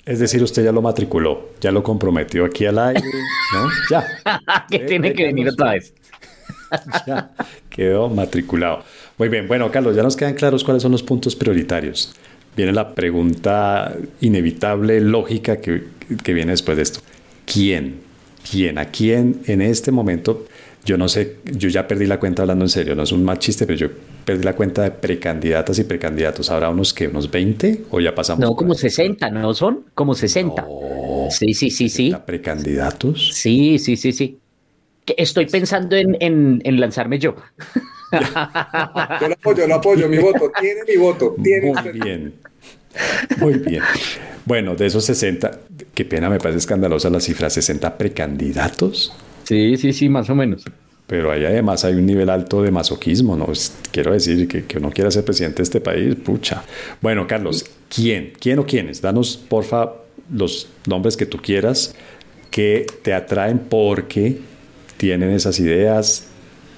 Es 0.05 0.19
decir, 0.19 0.43
usted 0.43 0.63
ya 0.63 0.71
lo 0.71 0.83
matriculó, 0.83 1.49
ya 1.59 1.71
lo 1.71 1.81
comprometió 1.81 2.45
aquí 2.45 2.65
al 2.65 2.77
aire, 2.77 3.01
¿no? 3.53 3.69
Ya. 3.89 4.05
que 4.69 4.79
tiene 4.79 5.13
que 5.13 5.25
venir 5.25 5.49
otra 5.49 5.71
vez. 5.71 5.93
ya 7.07 7.31
quedó 7.69 8.09
matriculado. 8.09 8.83
Muy 9.17 9.29
bien, 9.29 9.47
bueno, 9.47 9.71
Carlos, 9.71 9.95
ya 9.95 10.03
nos 10.03 10.15
quedan 10.15 10.35
claros 10.35 10.63
cuáles 10.63 10.83
son 10.83 10.91
los 10.91 11.01
puntos 11.01 11.35
prioritarios. 11.35 12.13
Viene 12.55 12.71
la 12.71 12.93
pregunta 12.93 13.95
inevitable, 14.21 15.01
lógica 15.01 15.57
que, 15.57 15.85
que 16.23 16.33
viene 16.33 16.51
después 16.51 16.77
de 16.77 16.83
esto. 16.83 16.99
¿Quién? 17.45 18.01
¿Quién? 18.49 18.77
¿A 18.77 18.85
quién 18.85 19.41
en 19.47 19.61
este 19.61 19.91
momento? 19.91 20.45
Yo 20.85 20.97
no 20.97 21.09
sé, 21.09 21.37
yo 21.45 21.67
ya 21.67 21.87
perdí 21.87 22.05
la 22.05 22.19
cuenta 22.19 22.43
hablando 22.43 22.63
en 22.65 22.69
serio, 22.69 22.93
no 22.93 23.01
es 23.01 23.11
un 23.11 23.23
mal 23.23 23.39
chiste, 23.39 23.65
pero 23.65 23.77
yo 23.77 23.87
perdí 24.23 24.43
la 24.43 24.53
cuenta 24.53 24.83
de 24.83 24.91
precandidatas 24.91 25.79
y 25.79 25.83
precandidatos. 25.83 26.51
¿Habrá 26.51 26.69
unos 26.69 26.93
que 26.93 27.07
unos 27.07 27.31
20 27.31 27.85
o 27.89 27.99
ya 27.99 28.13
pasamos? 28.13 28.47
No, 28.47 28.55
como 28.55 28.75
60, 28.75 29.31
¿no 29.31 29.53
son? 29.55 29.85
Como 29.95 30.13
60. 30.13 30.63
sí, 31.31 31.55
sí, 31.55 31.71
sí, 31.71 31.89
sí. 31.89 32.15
¿Precandidatos? 32.25 33.31
Sí, 33.33 33.79
sí, 33.79 33.97
sí, 33.97 34.11
sí. 34.11 34.37
Estoy 35.17 35.47
pensando 35.47 35.95
en, 35.95 36.17
en, 36.19 36.79
lanzarme 36.79 37.17
yo. 37.17 37.35
yo 38.11 39.27
lo 39.27 39.33
apoyo, 39.33 39.67
lo 39.67 39.75
apoyo, 39.75 40.07
mi 40.07 40.17
voto. 40.19 40.51
Tiene 40.59 40.81
mi 40.87 40.97
voto. 40.97 41.35
Tiene 41.43 41.73
Muy 41.73 41.99
bien. 41.99 42.33
Muy 43.39 43.53
bien. 43.55 43.83
Bueno, 44.45 44.75
de 44.75 44.85
esos 44.85 45.03
60, 45.05 45.61
qué 45.95 46.05
pena, 46.05 46.29
me 46.29 46.37
parece 46.37 46.59
escandalosa 46.59 47.09
la 47.09 47.19
cifra, 47.19 47.49
60 47.49 47.97
precandidatos. 47.97 49.13
Sí, 49.45 49.77
sí, 49.77 49.93
sí, 49.93 50.09
más 50.09 50.29
o 50.29 50.35
menos. 50.35 50.63
Pero 51.07 51.31
ahí 51.31 51.45
además 51.45 51.85
hay 51.85 51.93
un 51.93 52.05
nivel 52.05 52.29
alto 52.29 52.63
de 52.63 52.71
masoquismo, 52.71 53.37
¿no? 53.37 53.47
Quiero 53.91 54.11
decir 54.11 54.47
que, 54.47 54.65
que 54.65 54.79
uno 54.79 54.89
quiera 54.91 55.11
ser 55.11 55.23
presidente 55.23 55.57
de 55.57 55.63
este 55.63 55.79
país, 55.79 56.15
pucha. 56.15 56.63
Bueno, 56.99 57.27
Carlos, 57.27 57.65
¿quién? 57.93 58.33
¿Quién 58.39 58.59
o 58.59 58.65
quiénes? 58.65 59.01
Danos, 59.01 59.37
porfa, 59.37 59.93
los 60.33 60.67
nombres 60.87 61.15
que 61.15 61.27
tú 61.27 61.37
quieras 61.37 61.95
que 62.55 62.85
te 63.01 63.13
atraen 63.13 63.59
porque 63.59 64.37
tienen 64.95 65.31
esas 65.31 65.59
ideas, 65.59 66.27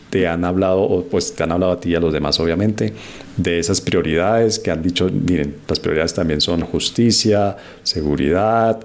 te 0.10 0.28
han 0.28 0.44
hablado, 0.44 0.82
o 0.82 1.04
pues 1.04 1.36
te 1.36 1.44
han 1.44 1.52
hablado 1.52 1.74
a 1.74 1.80
ti 1.80 1.92
y 1.92 1.96
a 1.96 2.00
los 2.00 2.12
demás, 2.12 2.40
obviamente, 2.40 2.94
de 3.38 3.60
esas 3.60 3.80
prioridades 3.80 4.58
que 4.58 4.72
han 4.72 4.82
dicho, 4.82 5.08
miren, 5.08 5.58
las 5.68 5.80
prioridades 5.80 6.16
también 6.16 6.42
son 6.42 6.62
justicia, 6.62 7.58
seguridad, 7.84 8.80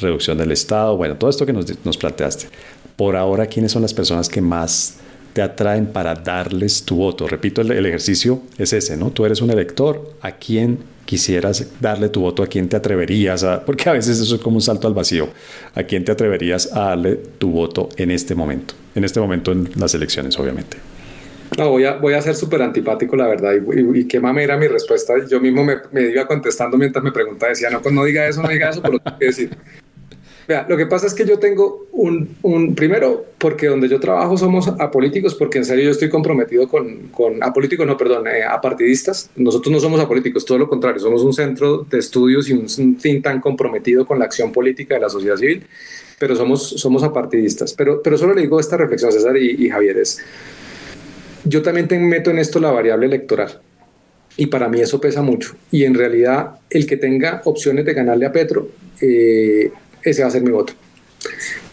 reducción 0.00 0.36
del 0.36 0.50
Estado, 0.50 0.96
bueno, 0.96 1.14
todo 1.14 1.30
esto 1.30 1.46
que 1.46 1.52
nos, 1.52 1.66
nos 1.84 1.96
planteaste 1.96 2.48
por 2.96 3.16
ahora, 3.16 3.46
¿quiénes 3.46 3.72
son 3.72 3.82
las 3.82 3.94
personas 3.94 4.28
que 4.28 4.40
más 4.40 4.96
te 5.32 5.42
atraen 5.42 5.86
para 5.86 6.14
darles 6.14 6.84
tu 6.84 6.96
voto? 6.96 7.26
Repito, 7.26 7.62
el, 7.62 7.86
ejercicio 7.86 8.42
es 8.58 8.72
ese, 8.72 8.96
¿no? 8.96 9.10
Tú 9.10 9.24
eres 9.24 9.40
un 9.40 9.50
elector, 9.50 10.14
¿a 10.20 10.32
quién 10.32 10.78
quisieras 11.04 11.66
darle 11.80 12.08
tu 12.08 12.20
voto? 12.20 12.42
¿A 12.42 12.46
quién 12.46 12.68
te 12.68 12.76
atreverías 12.76 13.44
a...? 13.44 13.64
Porque 13.64 13.88
a 13.88 13.92
veces 13.92 14.18
eso 14.20 14.34
es 14.34 14.40
como 14.40 14.56
un 14.56 14.62
salto 14.62 14.86
al 14.88 14.94
vacío. 14.94 15.28
¿A 15.74 15.82
quién 15.84 16.04
te 16.04 16.12
atreverías 16.12 16.72
a 16.72 16.90
darle 16.90 17.16
tu 17.38 17.50
voto 17.50 17.88
en 17.96 18.10
este 18.10 18.34
momento? 18.34 18.74
En 18.94 19.04
este 19.04 19.20
momento 19.20 19.52
en 19.52 19.70
las 19.76 19.94
elecciones, 19.94 20.38
obviamente. 20.38 20.76
No, 21.58 21.68
voy 21.70 21.84
a, 21.84 21.96
voy 21.96 22.14
a 22.14 22.22
ser 22.22 22.34
súper 22.34 22.62
antipático, 22.62 23.14
la 23.14 23.26
verdad, 23.26 23.52
y, 23.54 24.04
qué 24.06 24.20
mamera 24.20 24.56
mi 24.56 24.68
respuesta. 24.68 25.14
Yo 25.28 25.38
mismo 25.40 25.64
me, 25.64 25.76
me, 25.90 26.02
iba 26.02 26.26
contestando 26.26 26.78
mientras 26.78 27.04
me 27.04 27.12
preguntaba, 27.12 27.50
decía, 27.50 27.68
no, 27.68 27.82
pues 27.82 27.94
no 27.94 28.04
diga 28.04 28.26
eso, 28.26 28.42
no 28.42 28.48
diga 28.48 28.70
eso, 28.70 28.80
pero 28.80 28.98
tengo 28.98 29.18
que 29.18 29.26
decir. 29.26 29.50
Vea, 30.46 30.66
lo 30.68 30.76
que 30.76 30.86
pasa 30.86 31.06
es 31.06 31.14
que 31.14 31.24
yo 31.24 31.38
tengo 31.38 31.86
un, 31.92 32.36
un, 32.42 32.74
primero, 32.74 33.26
porque 33.38 33.68
donde 33.68 33.88
yo 33.88 34.00
trabajo 34.00 34.36
somos 34.36 34.66
apolíticos, 34.66 35.34
porque 35.36 35.58
en 35.58 35.64
serio 35.64 35.84
yo 35.84 35.90
estoy 35.90 36.08
comprometido 36.08 36.68
con, 36.68 37.08
con 37.08 37.42
apolíticos, 37.42 37.86
no, 37.86 37.96
perdón, 37.96 38.26
eh, 38.26 38.42
apartidistas. 38.42 39.30
Nosotros 39.36 39.72
no 39.72 39.78
somos 39.78 40.00
apolíticos, 40.00 40.44
todo 40.44 40.58
lo 40.58 40.68
contrario, 40.68 41.00
somos 41.00 41.22
un 41.22 41.32
centro 41.32 41.86
de 41.88 41.98
estudios 41.98 42.48
y 42.48 42.54
un, 42.54 42.66
un 42.78 42.96
think 42.96 43.24
comprometido 43.40 44.04
con 44.04 44.18
la 44.18 44.24
acción 44.24 44.50
política 44.50 44.96
de 44.96 45.00
la 45.00 45.08
sociedad 45.08 45.36
civil, 45.36 45.64
pero 46.18 46.34
somos, 46.34 46.68
somos 46.70 47.04
apartidistas. 47.04 47.72
Pero, 47.74 48.02
pero 48.02 48.18
solo 48.18 48.34
le 48.34 48.42
digo 48.42 48.58
esta 48.58 48.76
reflexión, 48.76 49.12
César 49.12 49.36
y, 49.36 49.64
y 49.64 49.70
Javier, 49.70 49.98
es, 49.98 50.18
yo 51.44 51.62
también 51.62 51.86
te 51.86 51.98
meto 51.98 52.30
en 52.30 52.38
esto 52.38 52.58
la 52.58 52.72
variable 52.72 53.06
electoral. 53.06 53.60
Y 54.36 54.46
para 54.46 54.68
mí 54.68 54.80
eso 54.80 55.00
pesa 55.00 55.22
mucho. 55.22 55.54
Y 55.70 55.84
en 55.84 55.94
realidad, 55.94 56.56
el 56.70 56.86
que 56.86 56.96
tenga 56.96 57.42
opciones 57.44 57.84
de 57.84 57.92
ganarle 57.92 58.26
a 58.26 58.32
Petro, 58.32 58.68
eh, 59.00 59.70
ese 60.02 60.22
va 60.22 60.28
a 60.28 60.30
ser 60.30 60.42
mi 60.42 60.50
voto. 60.50 60.72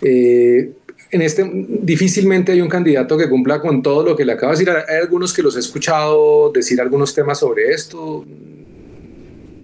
Eh, 0.01 0.71
en 1.11 1.21
este 1.21 1.49
difícilmente 1.53 2.51
hay 2.51 2.61
un 2.61 2.69
candidato 2.69 3.17
que 3.17 3.27
cumpla 3.27 3.59
con 3.59 3.81
todo 3.81 4.03
lo 4.03 4.15
que 4.15 4.25
le 4.25 4.33
acabo 4.33 4.51
de 4.51 4.59
decir. 4.59 4.69
Hay 4.69 4.97
algunos 5.01 5.33
que 5.33 5.41
los 5.41 5.55
he 5.55 5.59
escuchado 5.59 6.51
decir 6.51 6.79
algunos 6.79 7.15
temas 7.15 7.39
sobre 7.39 7.71
esto. 7.71 8.25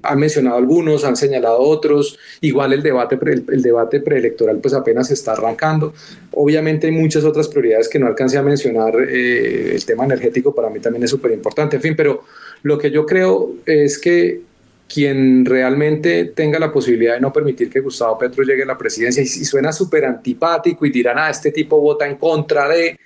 Han 0.02 0.20
mencionado 0.20 0.58
algunos, 0.58 1.04
han 1.04 1.16
señalado 1.16 1.60
otros. 1.60 2.18
Igual 2.42 2.74
el 2.74 2.82
debate, 2.82 3.18
el, 3.28 3.62
debate 3.62 4.00
preelectoral 4.00 4.58
pues 4.58 4.74
apenas 4.74 5.12
está 5.12 5.34
arrancando. 5.34 5.94
Obviamente 6.32 6.88
hay 6.88 6.94
muchas 6.94 7.24
otras 7.24 7.48
prioridades 7.48 7.90
que 7.90 8.00
no 8.00 8.08
alcancé 8.08 8.40
a 8.40 8.44
mencionar. 8.44 8.96
Eh, 9.08 9.76
el 9.76 9.86
tema 9.86 10.06
energético 10.06 10.54
para 10.54 10.70
mí 10.72 10.80
también 10.80 11.04
es 11.04 11.12
súper 11.12 11.32
importante. 11.32 11.76
En 11.76 11.82
fin, 11.82 11.94
pero 11.96 12.24
lo 12.64 12.80
que 12.80 12.90
yo 12.90 13.06
creo 13.06 13.54
es 13.68 14.00
que 14.00 14.42
quien 14.88 15.46
realmente 15.46 16.26
tenga 16.26 16.60
la 16.60 16.72
posibilidad 16.72 17.16
de 17.16 17.22
no 17.22 17.34
permitir 17.34 17.70
que 17.70 17.80
Gustavo 17.80 18.18
Petro 18.18 18.44
llegue 18.44 18.64
a 18.64 18.68
la 18.68 18.78
presidencia 18.78 19.24
y, 19.24 19.28
suena 19.28 19.72
súper 19.72 20.06
antipático 20.06 20.86
y 20.86 20.92
dirán, 20.92 21.18
ah, 21.18 21.30
este 21.30 21.52
tipo 21.52 21.80
vota 21.80 22.08
en 22.08 22.16
contra 22.18 22.68
de... 22.70 22.98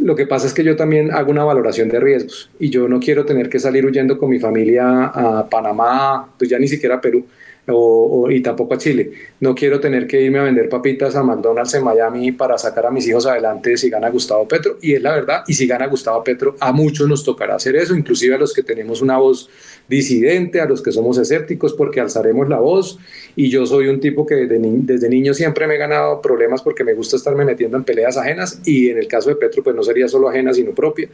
Lo 0.00 0.16
que 0.16 0.26
pasa 0.26 0.48
es 0.48 0.54
que 0.54 0.64
yo 0.64 0.74
también 0.74 1.12
hago 1.12 1.30
una 1.30 1.44
valoración 1.44 1.88
de 1.88 2.00
riesgos 2.00 2.50
y 2.58 2.68
yo 2.68 2.88
no 2.88 2.98
quiero 2.98 3.24
tener 3.24 3.48
que 3.48 3.60
salir 3.60 3.86
huyendo 3.86 4.18
con 4.18 4.28
mi 4.28 4.40
familia 4.40 5.04
a 5.04 5.48
Panamá, 5.48 6.32
pues 6.36 6.50
ya 6.50 6.58
ni 6.58 6.66
siquiera 6.66 6.96
a 6.96 7.00
Perú, 7.00 7.24
o, 7.68 8.30
y 8.30 8.40
tampoco 8.40 8.74
a 8.74 8.78
Chile. 8.78 9.12
No 9.40 9.54
quiero 9.54 9.80
tener 9.80 10.06
que 10.06 10.20
irme 10.20 10.38
a 10.38 10.42
vender 10.42 10.68
papitas 10.68 11.14
a 11.16 11.22
McDonald's 11.22 11.74
en 11.74 11.84
Miami 11.84 12.32
para 12.32 12.58
sacar 12.58 12.86
a 12.86 12.90
mis 12.90 13.06
hijos 13.06 13.26
adelante 13.26 13.76
si 13.76 13.88
gana 13.88 14.10
Gustavo 14.10 14.46
Petro. 14.46 14.78
Y 14.82 14.94
es 14.94 15.02
la 15.02 15.14
verdad, 15.14 15.44
y 15.46 15.54
si 15.54 15.66
gana 15.66 15.86
Gustavo 15.86 16.22
Petro, 16.22 16.56
a 16.60 16.72
muchos 16.72 17.08
nos 17.08 17.24
tocará 17.24 17.54
hacer 17.54 17.76
eso, 17.76 17.94
inclusive 17.94 18.34
a 18.34 18.38
los 18.38 18.52
que 18.52 18.62
tenemos 18.62 19.00
una 19.00 19.18
voz 19.18 19.48
disidente, 19.88 20.60
a 20.60 20.66
los 20.66 20.82
que 20.82 20.92
somos 20.92 21.18
escépticos, 21.18 21.74
porque 21.74 22.00
alzaremos 22.00 22.48
la 22.48 22.58
voz. 22.58 22.98
Y 23.36 23.50
yo 23.50 23.66
soy 23.66 23.88
un 23.88 24.00
tipo 24.00 24.26
que 24.26 24.34
desde, 24.34 24.58
desde 24.60 25.08
niño 25.08 25.34
siempre 25.34 25.66
me 25.66 25.74
he 25.74 25.78
ganado 25.78 26.20
problemas 26.20 26.62
porque 26.62 26.84
me 26.84 26.94
gusta 26.94 27.16
estarme 27.16 27.44
metiendo 27.44 27.76
en 27.76 27.84
peleas 27.84 28.16
ajenas 28.16 28.60
y 28.64 28.88
en 28.88 28.98
el 28.98 29.08
caso 29.08 29.30
de 29.30 29.36
Petro, 29.36 29.62
pues 29.62 29.76
no 29.76 29.82
sería 29.82 30.08
solo 30.08 30.28
ajena, 30.28 30.52
sino 30.52 30.72
propia. 30.72 31.08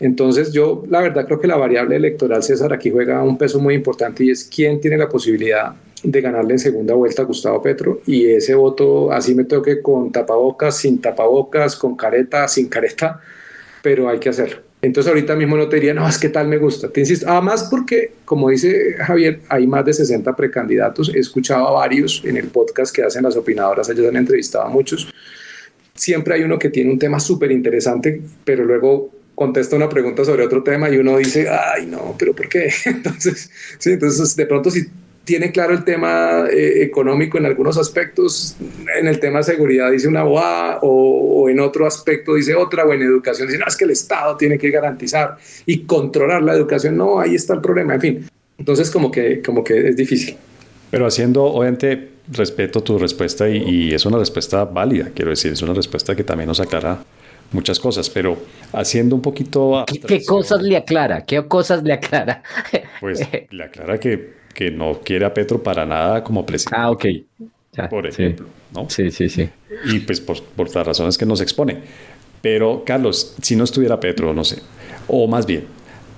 Entonces 0.00 0.52
yo 0.52 0.84
la 0.88 1.00
verdad 1.00 1.26
creo 1.26 1.40
que 1.40 1.46
la 1.46 1.56
variable 1.56 1.96
electoral, 1.96 2.42
César, 2.42 2.72
aquí 2.72 2.90
juega 2.90 3.22
un 3.22 3.38
peso 3.38 3.60
muy 3.60 3.74
importante 3.74 4.24
y 4.24 4.30
es 4.30 4.44
quién 4.44 4.80
tiene 4.80 4.96
la 4.96 5.08
posibilidad 5.08 5.74
de 6.02 6.20
ganarle 6.20 6.52
en 6.52 6.58
segunda 6.58 6.94
vuelta 6.94 7.22
a 7.22 7.24
Gustavo 7.24 7.62
Petro 7.62 8.00
y 8.06 8.26
ese 8.26 8.54
voto 8.54 9.10
así 9.10 9.34
me 9.34 9.44
toque 9.44 9.80
con 9.80 10.12
tapabocas, 10.12 10.76
sin 10.76 11.00
tapabocas, 11.00 11.76
con 11.76 11.96
careta, 11.96 12.46
sin 12.46 12.68
careta, 12.68 13.20
pero 13.82 14.08
hay 14.08 14.18
que 14.18 14.28
hacerlo. 14.28 14.58
Entonces 14.84 15.08
ahorita 15.08 15.34
mismo 15.34 15.56
no 15.56 15.66
te 15.66 15.76
diría, 15.76 15.94
no, 15.94 16.06
es 16.06 16.18
que 16.18 16.28
tal 16.28 16.46
me 16.46 16.58
gusta. 16.58 16.90
Te 16.90 17.00
insisto, 17.00 17.26
además 17.26 17.68
porque, 17.70 18.12
como 18.26 18.50
dice 18.50 18.94
Javier, 18.98 19.40
hay 19.48 19.66
más 19.66 19.84
de 19.86 19.94
60 19.94 20.36
precandidatos. 20.36 21.10
He 21.14 21.20
escuchado 21.20 21.66
a 21.68 21.72
varios 21.72 22.22
en 22.24 22.36
el 22.36 22.48
podcast 22.48 22.94
que 22.94 23.02
hacen 23.02 23.22
las 23.22 23.34
opinadoras, 23.34 23.88
ellos 23.88 24.06
han 24.06 24.16
entrevistado 24.16 24.66
a 24.66 24.68
muchos. 24.68 25.08
Siempre 25.94 26.34
hay 26.34 26.42
uno 26.42 26.58
que 26.58 26.68
tiene 26.68 26.90
un 26.90 26.98
tema 26.98 27.18
súper 27.18 27.50
interesante, 27.50 28.20
pero 28.44 28.62
luego 28.64 29.10
contesta 29.34 29.74
una 29.74 29.88
pregunta 29.88 30.22
sobre 30.22 30.44
otro 30.44 30.62
tema 30.62 30.90
y 30.90 30.98
uno 30.98 31.16
dice, 31.16 31.48
ay, 31.48 31.86
no, 31.86 32.14
pero 32.18 32.34
¿por 32.34 32.48
qué? 32.48 32.70
Entonces, 32.84 33.50
sí, 33.78 33.92
entonces 33.92 34.36
de 34.36 34.46
pronto 34.46 34.70
si 34.70 34.86
tiene 35.24 35.50
claro 35.52 35.72
el 35.72 35.84
tema 35.84 36.46
eh, 36.50 36.82
económico 36.82 37.38
en 37.38 37.46
algunos 37.46 37.78
aspectos, 37.78 38.56
en 38.98 39.06
el 39.06 39.18
tema 39.18 39.38
de 39.38 39.44
seguridad 39.44 39.90
dice 39.90 40.08
una 40.08 40.22
boa 40.22 40.78
o, 40.82 41.48
en 41.48 41.60
otro 41.60 41.86
aspecto 41.86 42.34
dice 42.34 42.54
otra, 42.54 42.84
o 42.84 42.92
en 42.92 43.02
educación 43.02 43.48
dice, 43.48 43.58
no, 43.58 43.66
es 43.66 43.76
que 43.76 43.84
el 43.84 43.90
Estado 43.90 44.36
tiene 44.36 44.58
que 44.58 44.70
garantizar 44.70 45.36
y 45.66 45.80
controlar 45.80 46.42
la 46.42 46.54
educación, 46.54 46.96
no, 46.96 47.18
ahí 47.18 47.34
está 47.34 47.54
el 47.54 47.60
problema, 47.60 47.94
en 47.94 48.00
fin. 48.00 48.28
Entonces 48.58 48.90
como 48.90 49.10
que, 49.10 49.42
como 49.42 49.64
que 49.64 49.88
es 49.88 49.96
difícil. 49.96 50.36
Pero 50.90 51.06
haciendo, 51.06 51.44
obviamente, 51.44 52.10
respeto 52.30 52.82
tu 52.82 52.98
respuesta 52.98 53.48
y, 53.48 53.58
y 53.58 53.94
es 53.94 54.06
una 54.06 54.18
respuesta 54.18 54.64
válida, 54.64 55.10
quiero 55.14 55.30
decir, 55.30 55.52
es 55.52 55.62
una 55.62 55.74
respuesta 55.74 56.14
que 56.14 56.24
también 56.24 56.48
nos 56.48 56.60
aclara 56.60 57.04
muchas 57.54 57.78
cosas, 57.78 58.10
pero 58.10 58.36
haciendo 58.72 59.16
un 59.16 59.22
poquito... 59.22 59.84
¿Qué, 60.06 60.24
cosas 60.24 60.62
le 60.62 60.76
aclara? 60.76 61.24
¿Qué 61.24 61.46
cosas 61.46 61.82
le 61.82 61.94
aclara? 61.94 62.42
Pues 63.00 63.20
le 63.50 63.64
aclara 63.64 63.98
que, 63.98 64.34
que 64.54 64.70
no 64.70 65.00
quiere 65.04 65.24
a 65.24 65.34
Petro 65.34 65.62
para 65.62 65.84
nada 65.84 66.24
como 66.24 66.46
presidente. 66.46 66.76
Ah, 66.80 66.90
ok. 66.90 67.04
por 67.90 68.06
ejemplo, 68.06 68.46
¿no? 68.72 68.88
Sí, 68.88 69.10
sí, 69.10 69.28
sí. 69.28 69.48
Y 69.86 70.00
pues 70.00 70.20
por, 70.20 70.42
por 70.42 70.74
las 70.74 70.86
razones 70.86 71.18
que 71.18 71.26
nos 71.26 71.40
expone. 71.40 71.82
Pero, 72.40 72.84
Carlos, 72.84 73.34
si 73.42 73.56
no 73.56 73.64
estuviera 73.64 73.98
Petro, 73.98 74.32
no 74.32 74.44
sé, 74.44 74.62
o 75.08 75.26
más 75.26 75.46
bien, 75.46 75.64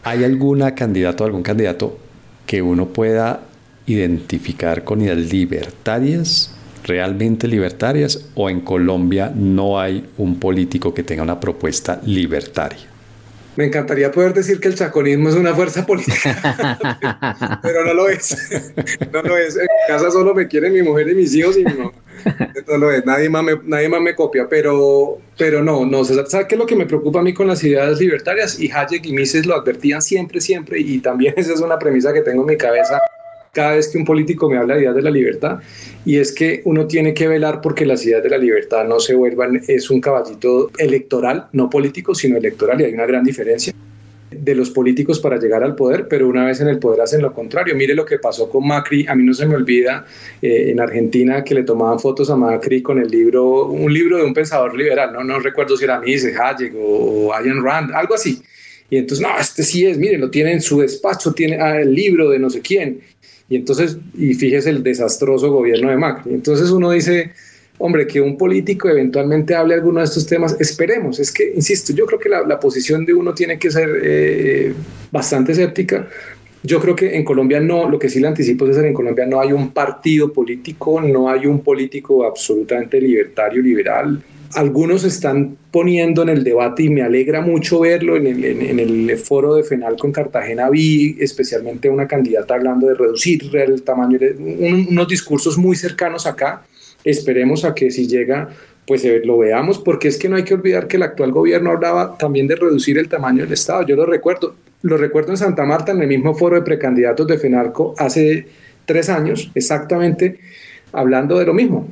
¿hay 0.02 0.24
alguna 0.24 0.74
candidato, 0.74 1.24
algún 1.24 1.42
candidato 1.42 1.98
que 2.46 2.62
uno 2.62 2.86
pueda 2.86 3.42
identificar 3.86 4.84
con 4.84 5.00
ideas 5.00 5.18
libertarias 5.18 6.52
realmente 6.86 7.48
libertarias 7.48 8.28
o 8.34 8.48
en 8.48 8.60
Colombia 8.60 9.32
no 9.34 9.78
hay 9.78 10.06
un 10.18 10.38
político 10.38 10.94
que 10.94 11.02
tenga 11.02 11.22
una 11.22 11.40
propuesta 11.40 12.00
libertaria? 12.04 12.95
Me 13.56 13.64
encantaría 13.64 14.12
poder 14.12 14.34
decir 14.34 14.60
que 14.60 14.68
el 14.68 14.74
chaconismo 14.74 15.30
es 15.30 15.34
una 15.34 15.54
fuerza 15.54 15.86
política, 15.86 16.78
pero 17.62 17.84
no 17.84 17.94
lo 17.94 18.08
es. 18.08 18.36
No 19.12 19.22
lo 19.22 19.36
es. 19.36 19.56
En 19.56 19.66
casa 19.88 20.10
solo 20.10 20.34
me 20.34 20.46
quieren 20.46 20.72
mi 20.72 20.82
mujer 20.82 21.08
y 21.08 21.14
mis 21.14 21.34
hijos 21.34 21.56
y 21.56 21.64
mi 21.64 21.72
mamá. 21.72 21.92
No 22.66 22.76
lo 22.76 22.92
es. 22.92 23.04
Nadie 23.06 23.28
más 23.30 23.42
me, 23.42 23.52
nadie 23.64 23.88
más 23.88 24.00
me 24.00 24.14
copia, 24.14 24.46
pero, 24.48 25.18
pero 25.38 25.62
no, 25.62 25.86
no. 25.86 26.04
¿Sabe 26.04 26.46
qué 26.46 26.54
es 26.54 26.58
lo 26.58 26.66
que 26.66 26.76
me 26.76 26.86
preocupa 26.86 27.20
a 27.20 27.22
mí 27.22 27.32
con 27.32 27.46
las 27.46 27.62
ideas 27.64 27.98
libertarias? 27.98 28.58
Y 28.60 28.70
Hayek 28.70 29.06
y 29.06 29.12
Mises 29.12 29.46
lo 29.46 29.54
advertían 29.54 30.02
siempre, 30.02 30.40
siempre, 30.40 30.80
y 30.80 30.98
también 30.98 31.34
esa 31.38 31.54
es 31.54 31.60
una 31.60 31.78
premisa 31.78 32.12
que 32.12 32.20
tengo 32.20 32.42
en 32.42 32.48
mi 32.48 32.56
cabeza 32.56 33.00
cada 33.56 33.74
vez 33.74 33.88
que 33.88 33.96
un 33.96 34.04
político 34.04 34.50
me 34.50 34.58
habla 34.58 34.74
de 34.74 34.82
ideas 34.82 34.94
de 34.94 35.00
la 35.00 35.10
libertad, 35.10 35.60
y 36.04 36.18
es 36.18 36.30
que 36.30 36.60
uno 36.66 36.86
tiene 36.86 37.14
que 37.14 37.26
velar 37.26 37.62
porque 37.62 37.86
las 37.86 38.04
ideas 38.04 38.22
de 38.22 38.28
la 38.28 38.36
libertad 38.36 38.84
no 38.84 39.00
se 39.00 39.14
vuelvan, 39.14 39.62
es 39.66 39.88
un 39.88 39.98
caballito 39.98 40.70
electoral, 40.76 41.46
no 41.52 41.70
político, 41.70 42.14
sino 42.14 42.36
electoral, 42.36 42.78
y 42.82 42.84
hay 42.84 42.92
una 42.92 43.06
gran 43.06 43.24
diferencia 43.24 43.72
de 44.30 44.54
los 44.54 44.68
políticos 44.68 45.20
para 45.20 45.38
llegar 45.38 45.64
al 45.64 45.74
poder, 45.74 46.06
pero 46.06 46.28
una 46.28 46.44
vez 46.44 46.60
en 46.60 46.68
el 46.68 46.78
poder 46.78 47.00
hacen 47.00 47.22
lo 47.22 47.32
contrario. 47.32 47.74
Mire 47.74 47.94
lo 47.94 48.04
que 48.04 48.18
pasó 48.18 48.50
con 48.50 48.66
Macri, 48.66 49.06
a 49.08 49.14
mí 49.14 49.24
no 49.24 49.32
se 49.32 49.46
me 49.46 49.54
olvida 49.54 50.04
eh, 50.42 50.70
en 50.70 50.80
Argentina 50.80 51.42
que 51.42 51.54
le 51.54 51.62
tomaban 51.62 51.98
fotos 51.98 52.28
a 52.28 52.36
Macri 52.36 52.82
con 52.82 52.98
el 52.98 53.08
libro, 53.08 53.68
un 53.68 53.90
libro 53.90 54.18
de 54.18 54.24
un 54.24 54.34
pensador 54.34 54.76
liberal, 54.76 55.14
no, 55.14 55.24
no 55.24 55.38
recuerdo 55.38 55.78
si 55.78 55.84
era 55.84 55.98
Mises, 55.98 56.38
Hayek 56.38 56.74
o, 56.76 57.32
Ayn 57.32 57.62
Rand, 57.64 57.92
algo 57.94 58.14
así. 58.14 58.42
Y 58.90 58.98
entonces, 58.98 59.26
no, 59.26 59.36
este 59.40 59.62
sí 59.62 59.86
es, 59.86 59.96
miren, 59.96 60.20
lo 60.20 60.30
tiene 60.30 60.52
en 60.52 60.60
su 60.60 60.80
despacho, 60.80 61.32
tiene 61.32 61.56
ah, 61.58 61.80
el 61.80 61.94
libro 61.94 62.28
de 62.28 62.38
no 62.38 62.50
sé 62.50 62.60
quién. 62.60 63.00
Y 63.48 63.56
entonces, 63.56 63.98
y 64.16 64.34
fíjese 64.34 64.70
el 64.70 64.82
desastroso 64.82 65.50
gobierno 65.50 65.90
de 65.90 65.96
Macri. 65.96 66.34
Entonces 66.34 66.70
uno 66.70 66.90
dice, 66.90 67.32
hombre, 67.78 68.06
que 68.06 68.20
un 68.20 68.36
político 68.36 68.88
eventualmente 68.88 69.54
hable 69.54 69.74
alguno 69.74 70.00
de 70.00 70.06
estos 70.06 70.26
temas, 70.26 70.56
esperemos. 70.58 71.20
Es 71.20 71.30
que, 71.30 71.52
insisto, 71.54 71.92
yo 71.92 72.06
creo 72.06 72.18
que 72.18 72.28
la, 72.28 72.60
posición 72.60 73.06
de 73.06 73.14
uno 73.14 73.34
tiene 73.34 73.58
que 73.58 73.70
ser 73.70 73.88
eh, 74.02 74.72
bastante 75.12 75.52
escéptica. 75.52 76.08
Yo 76.62 76.80
creo 76.80 76.96
que 76.96 77.14
en 77.14 77.24
Colombia 77.24 77.60
no, 77.60 77.88
lo 77.88 77.98
que 77.98 78.08
sí 78.08 78.18
le 78.18 78.26
anticipo 78.26 78.66
es 78.66 78.76
que 78.76 78.86
en 78.86 78.94
Colombia 78.94 79.26
no 79.26 79.40
hay 79.40 79.52
un 79.52 79.70
partido 79.70 80.32
político, 80.32 81.00
no 81.00 81.28
hay 81.28 81.46
un 81.46 81.60
político 81.62 82.24
absolutamente 82.24 83.00
libertario, 83.00 83.62
liberal 83.62 84.20
algunos 84.56 85.04
están 85.04 85.58
poniendo 85.70 86.22
en 86.22 86.30
el 86.30 86.42
debate 86.42 86.84
y 86.84 86.88
me 86.88 87.02
alegra 87.02 87.42
mucho 87.42 87.80
verlo 87.80 88.16
en 88.16 88.26
el, 88.26 89.18
foro 89.18 89.54
de 89.54 89.62
FENAL 89.62 89.96
con 89.98 90.12
Cartagena 90.12 90.70
vi 90.70 91.14
especialmente 91.20 91.90
una 91.90 92.08
candidata 92.08 92.54
hablando 92.54 92.86
de 92.86 92.94
reducir 92.94 93.54
el 93.54 93.82
tamaño, 93.82 94.18
unos 94.38 95.08
discursos 95.08 95.58
muy 95.58 95.76
cercanos 95.76 96.26
acá, 96.26 96.64
esperemos 97.04 97.66
a 97.66 97.74
que 97.74 97.90
si 97.90 98.08
llega 98.08 98.48
pues 98.86 99.04
eh, 99.04 99.20
lo 99.24 99.36
veamos, 99.36 99.78
porque 99.78 100.08
es 100.08 100.16
que 100.16 100.28
no 100.28 100.36
hay 100.36 100.44
que 100.44 100.54
olvidar 100.54 100.86
que 100.86 100.96
el 100.96 101.02
actual 101.02 101.32
gobierno 101.32 101.72
hablaba 101.72 102.16
también 102.16 102.46
de 102.46 102.56
reducir 102.56 102.96
el 102.96 103.08
tamaño 103.08 103.42
del 103.42 103.52
Estado, 103.52 103.84
yo 103.84 103.94
lo 103.94 104.06
recuerdo, 104.06 104.54
lo 104.80 104.96
recuerdo 104.96 105.32
en 105.32 105.36
Santa 105.36 105.64
Marta 105.64 105.92
en 105.92 106.00
el 106.00 106.08
mismo 106.08 106.34
foro 106.34 106.56
de 106.56 106.62
precandidatos 106.62 107.26
de 107.26 107.36
FENALCO 107.36 107.94
hace 107.98 108.46
tres 108.86 109.10
años, 109.10 109.50
exactamente 109.54 110.38
hablando 110.92 111.38
de 111.38 111.44
lo 111.44 111.52
mismo, 111.52 111.88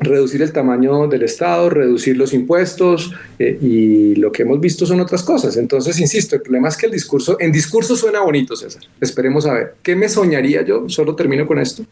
reducir 0.00 0.40
el 0.40 0.52
tamaño 0.52 1.06
del 1.08 1.22
Estado, 1.22 1.68
reducir 1.68 2.16
los 2.16 2.32
impuestos 2.32 3.12
eh, 3.38 3.58
y 3.60 4.14
lo 4.16 4.32
que 4.32 4.42
hemos 4.42 4.58
visto 4.58 4.86
son 4.86 5.00
otras 5.00 5.22
cosas. 5.22 5.56
Entonces, 5.56 6.00
insisto, 6.00 6.34
el 6.36 6.42
problema 6.42 6.68
es 6.68 6.76
que 6.76 6.86
el 6.86 6.92
discurso, 6.92 7.36
en 7.38 7.52
discurso 7.52 7.94
suena 7.94 8.20
bonito, 8.20 8.56
César. 8.56 8.82
Esperemos 9.00 9.46
a 9.46 9.54
ver. 9.54 9.74
¿Qué 9.82 9.94
me 9.94 10.08
soñaría 10.08 10.62
yo? 10.62 10.88
Solo 10.88 11.14
termino 11.14 11.46
con 11.46 11.58
esto. 11.58 11.84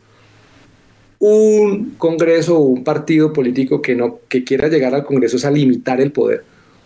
Un 1.19 1.95
Congreso 1.99 2.59
o 2.59 2.61
un 2.61 2.83
partido 2.83 3.33
político 3.33 3.83
que, 3.83 3.95
no, 3.95 4.21
que 4.29 4.43
quiera 4.43 4.69
llegar 4.69 4.95
al 4.95 5.05
Congreso 5.05 5.37
es 5.37 5.45
a 5.45 5.51
limitar 5.51 6.01
el 6.01 6.11
poder. 6.11 6.45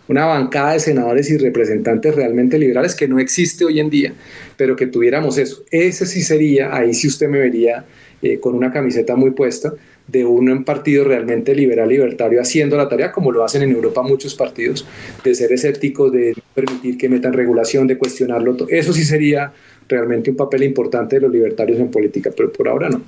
Una 0.09 0.25
bancada 0.25 0.73
de 0.73 0.81
senadores 0.81 1.29
y 1.29 1.37
representantes 1.37 2.13
realmente 2.13 2.59
liberales 2.59 2.93
que 2.93 3.07
no 3.07 3.19
existe 3.19 3.63
hoy 3.63 3.79
en 3.79 3.89
día, 3.89 4.13
pero 4.57 4.75
que 4.75 4.87
tuviéramos 4.87 5.37
eso. 5.37 5.63
Ese 5.71 6.05
sí 6.05 6.21
sería, 6.21 6.75
ahí 6.75 6.93
sí 6.93 7.07
usted 7.07 7.29
me 7.29 7.39
vería 7.39 7.85
eh, 8.21 8.39
con 8.39 8.55
una 8.55 8.71
camiseta 8.71 9.15
muy 9.15 9.31
puesta, 9.31 9.73
de 10.07 10.25
un 10.25 10.63
partido 10.63 11.05
realmente 11.05 11.55
liberal 11.55 11.89
libertario 11.89 12.41
haciendo 12.41 12.77
la 12.77 12.89
tarea, 12.89 13.11
como 13.11 13.31
lo 13.31 13.43
hacen 13.43 13.63
en 13.63 13.71
Europa 13.71 14.01
muchos 14.03 14.35
partidos, 14.35 14.85
de 15.23 15.33
ser 15.33 15.51
escépticos, 15.53 16.11
de 16.11 16.35
permitir 16.53 16.97
que 16.97 17.09
metan 17.09 17.33
regulación, 17.33 17.87
de 17.87 17.97
cuestionarlo. 17.97 18.55
Eso 18.69 18.93
sí 18.93 19.03
sería 19.03 19.53
realmente 19.87 20.29
un 20.29 20.35
papel 20.35 20.63
importante 20.63 21.15
de 21.15 21.21
los 21.21 21.31
libertarios 21.31 21.79
en 21.79 21.89
política, 21.89 22.31
pero 22.35 22.51
por 22.51 22.67
ahora 22.67 22.89
no. 22.89 23.01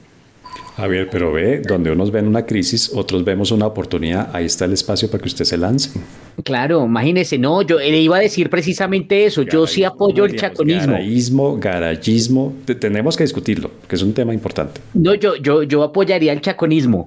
Javier, 0.75 1.07
pero 1.09 1.31
ve, 1.31 1.61
donde 1.61 1.89
unos 1.89 2.11
ven 2.11 2.27
una 2.27 2.45
crisis, 2.45 2.91
otros 2.93 3.23
vemos 3.23 3.51
una 3.51 3.65
oportunidad, 3.65 4.29
ahí 4.33 4.45
está 4.45 4.65
el 4.65 4.73
espacio 4.73 5.09
para 5.09 5.21
que 5.21 5.29
usted 5.29 5.45
se 5.45 5.57
lance. 5.57 5.97
Claro, 6.43 6.83
imagínese, 6.83 7.37
no, 7.37 7.61
yo 7.61 7.79
le 7.79 8.01
iba 8.01 8.17
a 8.17 8.19
decir 8.19 8.49
precisamente 8.49 9.25
eso, 9.25 9.43
yo 9.43 9.67
sí 9.67 9.85
apoyo 9.85 10.25
el 10.25 10.35
chaconismo. 10.35 10.91
Garaísmo, 10.91 11.57
garayismo, 11.57 12.53
tenemos 12.77 13.15
que 13.15 13.23
discutirlo, 13.23 13.71
que 13.87 13.95
es 13.95 14.01
un 14.01 14.13
tema 14.13 14.33
importante. 14.33 14.81
No, 14.93 15.13
yo, 15.15 15.37
yo, 15.37 15.63
yo 15.63 15.81
apoyaría 15.81 16.33
el 16.33 16.41
chaconismo. 16.41 17.05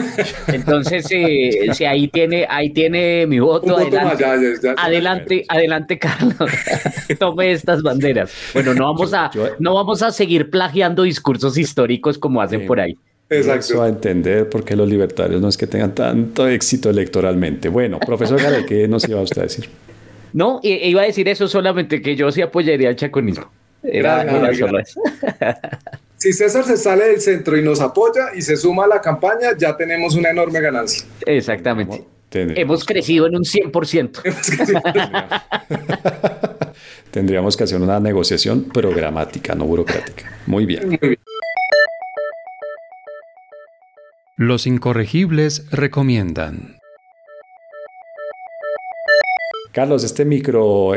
Entonces, 0.46 1.06
eh, 1.10 1.68
si 1.74 1.84
ahí 1.84 2.08
tiene, 2.08 2.46
ahí 2.48 2.70
tiene 2.70 3.26
mi 3.26 3.38
voto. 3.38 3.76
adelante, 3.76 4.24
adelante, 4.78 5.44
adelante, 5.46 5.98
Carlos. 5.98 6.50
Tome 7.18 7.52
estas 7.52 7.82
banderas. 7.82 8.32
Bueno, 8.54 8.72
no 8.72 8.84
vamos 8.86 9.12
a, 9.12 9.30
no 9.58 9.74
vamos 9.74 10.02
a 10.02 10.10
seguir 10.10 10.48
plagiando 10.48 11.02
discursos 11.02 11.58
históricos 11.58 12.16
como 12.16 12.40
hacen 12.40 12.66
por 12.66 12.80
ahí. 12.80 12.96
Exacto. 13.30 13.74
Eso 13.74 13.82
a 13.82 13.88
entender 13.88 14.48
por 14.48 14.64
qué 14.64 14.74
los 14.74 14.88
libertarios 14.88 15.40
no 15.40 15.48
es 15.48 15.56
que 15.56 15.68
tengan 15.68 15.94
tanto 15.94 16.48
éxito 16.48 16.90
electoralmente. 16.90 17.68
Bueno, 17.68 18.00
profesor 18.00 18.42
Gale, 18.42 18.66
¿qué 18.66 18.88
nos 18.88 19.08
iba 19.08 19.20
usted 19.20 19.38
a 19.38 19.44
decir? 19.44 19.68
No, 20.32 20.60
iba 20.62 21.02
a 21.02 21.04
decir 21.04 21.28
eso 21.28 21.46
solamente, 21.48 22.02
que 22.02 22.16
yo 22.16 22.32
sí 22.32 22.42
apoyaría 22.42 22.90
el 22.90 22.96
chaconismo. 22.96 23.50
Era, 23.82 24.24
Si 26.16 26.32
César 26.34 26.64
se 26.64 26.76
sale 26.76 27.06
del 27.06 27.20
centro 27.20 27.56
y 27.56 27.62
nos 27.62 27.80
apoya 27.80 28.34
y 28.36 28.42
se 28.42 28.54
suma 28.54 28.84
a 28.84 28.88
la 28.88 29.00
campaña, 29.00 29.56
ya 29.56 29.74
tenemos 29.74 30.14
una 30.16 30.28
enorme 30.28 30.60
ganancia. 30.60 31.06
Exactamente. 31.24 32.04
Hemos 32.32 32.84
crecido 32.84 33.26
en 33.26 33.36
un 33.36 33.44
100%. 33.44 34.20
Tendríamos 37.10 37.56
que 37.56 37.64
hacer 37.64 37.80
una 37.80 37.98
negociación 38.00 38.64
programática, 38.64 39.54
no 39.54 39.64
burocrática. 39.64 40.30
Muy 40.46 40.66
bien. 40.66 40.88
Muy 40.88 40.98
bien. 41.00 41.18
Los 44.42 44.66
incorregibles 44.66 45.66
recomiendan. 45.70 46.78
Carlos, 49.70 50.02
este 50.02 50.24
micro, 50.24 50.94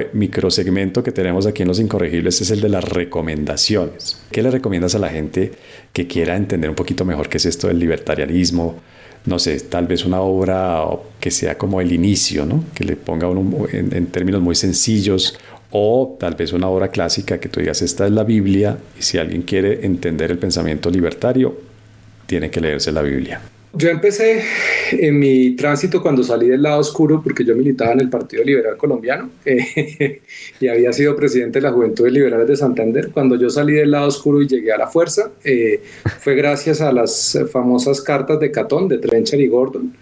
segmento 0.49 1.03
que 1.03 1.11
tenemos 1.11 1.45
aquí 1.45 1.63
en 1.63 1.67
Los 1.67 1.81
Incorregibles 1.81 2.39
es 2.39 2.51
el 2.51 2.61
de 2.61 2.69
las 2.69 2.85
recomendaciones. 2.85 4.23
¿Qué 4.31 4.41
le 4.41 4.49
recomiendas 4.49 4.95
a 4.95 4.99
la 4.99 5.09
gente 5.09 5.51
que 5.91 6.07
quiera 6.07 6.37
entender 6.37 6.69
un 6.69 6.77
poquito 6.77 7.03
mejor 7.03 7.27
qué 7.27 7.35
es 7.35 7.45
esto 7.45 7.67
del 7.67 7.79
libertarianismo? 7.79 8.75
No 9.25 9.37
sé, 9.39 9.59
tal 9.59 9.87
vez 9.87 10.05
una 10.05 10.21
obra 10.21 10.85
que 11.19 11.29
sea 11.29 11.57
como 11.57 11.81
el 11.81 11.91
inicio, 11.91 12.45
¿no? 12.45 12.63
Que 12.73 12.85
le 12.85 12.95
ponga 12.95 13.27
uno 13.27 13.65
en 13.73 14.05
términos 14.05 14.41
muy 14.41 14.55
sencillos 14.55 15.37
o 15.69 16.15
tal 16.17 16.35
vez 16.35 16.53
una 16.53 16.69
obra 16.69 16.87
clásica 16.87 17.41
que 17.41 17.49
tú 17.49 17.59
digas, 17.59 17.81
esta 17.81 18.05
es 18.05 18.13
la 18.13 18.23
Biblia 18.23 18.77
y 18.97 19.01
si 19.01 19.17
alguien 19.17 19.41
quiere 19.41 19.85
entender 19.85 20.31
el 20.31 20.37
pensamiento 20.37 20.89
libertario, 20.89 21.72
tiene 22.26 22.49
que 22.49 22.61
leerse 22.61 22.91
la 22.91 23.01
Biblia. 23.01 23.41
Yo 23.76 23.89
empecé 23.89 24.43
en 24.91 25.17
mi 25.17 25.55
tránsito 25.55 25.99
cuando 25.99 26.24
salí 26.24 26.47
del 26.47 26.61
lado 26.61 26.80
oscuro, 26.80 27.24
porque 27.24 27.43
yo 27.43 27.55
militaba 27.55 27.93
en 27.93 28.01
el 28.01 28.09
Partido 28.09 28.43
Liberal 28.43 28.78
Colombiano 28.78 29.32
eh, 29.45 30.21
y 30.59 30.67
había 30.67 30.93
sido 30.93 31.15
presidente 31.15 31.57
de 31.57 31.63
la 31.63 31.71
Juventud 31.71 32.07
Liberales 32.07 32.47
de 32.47 32.55
Santander. 32.55 33.09
Cuando 33.11 33.36
yo 33.36 33.49
salí 33.49 33.74
del 33.74 33.89
lado 33.89 34.09
oscuro 34.09 34.43
y 34.43 34.47
llegué 34.47 34.71
a 34.71 34.78
la 34.78 34.86
fuerza, 34.86 35.32
eh, 35.43 35.82
fue 36.19 36.36
gracias 36.36 36.82
a 36.82 36.91
las 36.91 37.36
famosas 37.51 37.99
cartas 38.01 38.39
de 38.39 38.51
Catón, 38.51 38.88
de 38.88 38.99
Trencher 38.99 39.41
y 39.41 39.47
Gordon, 39.47 39.95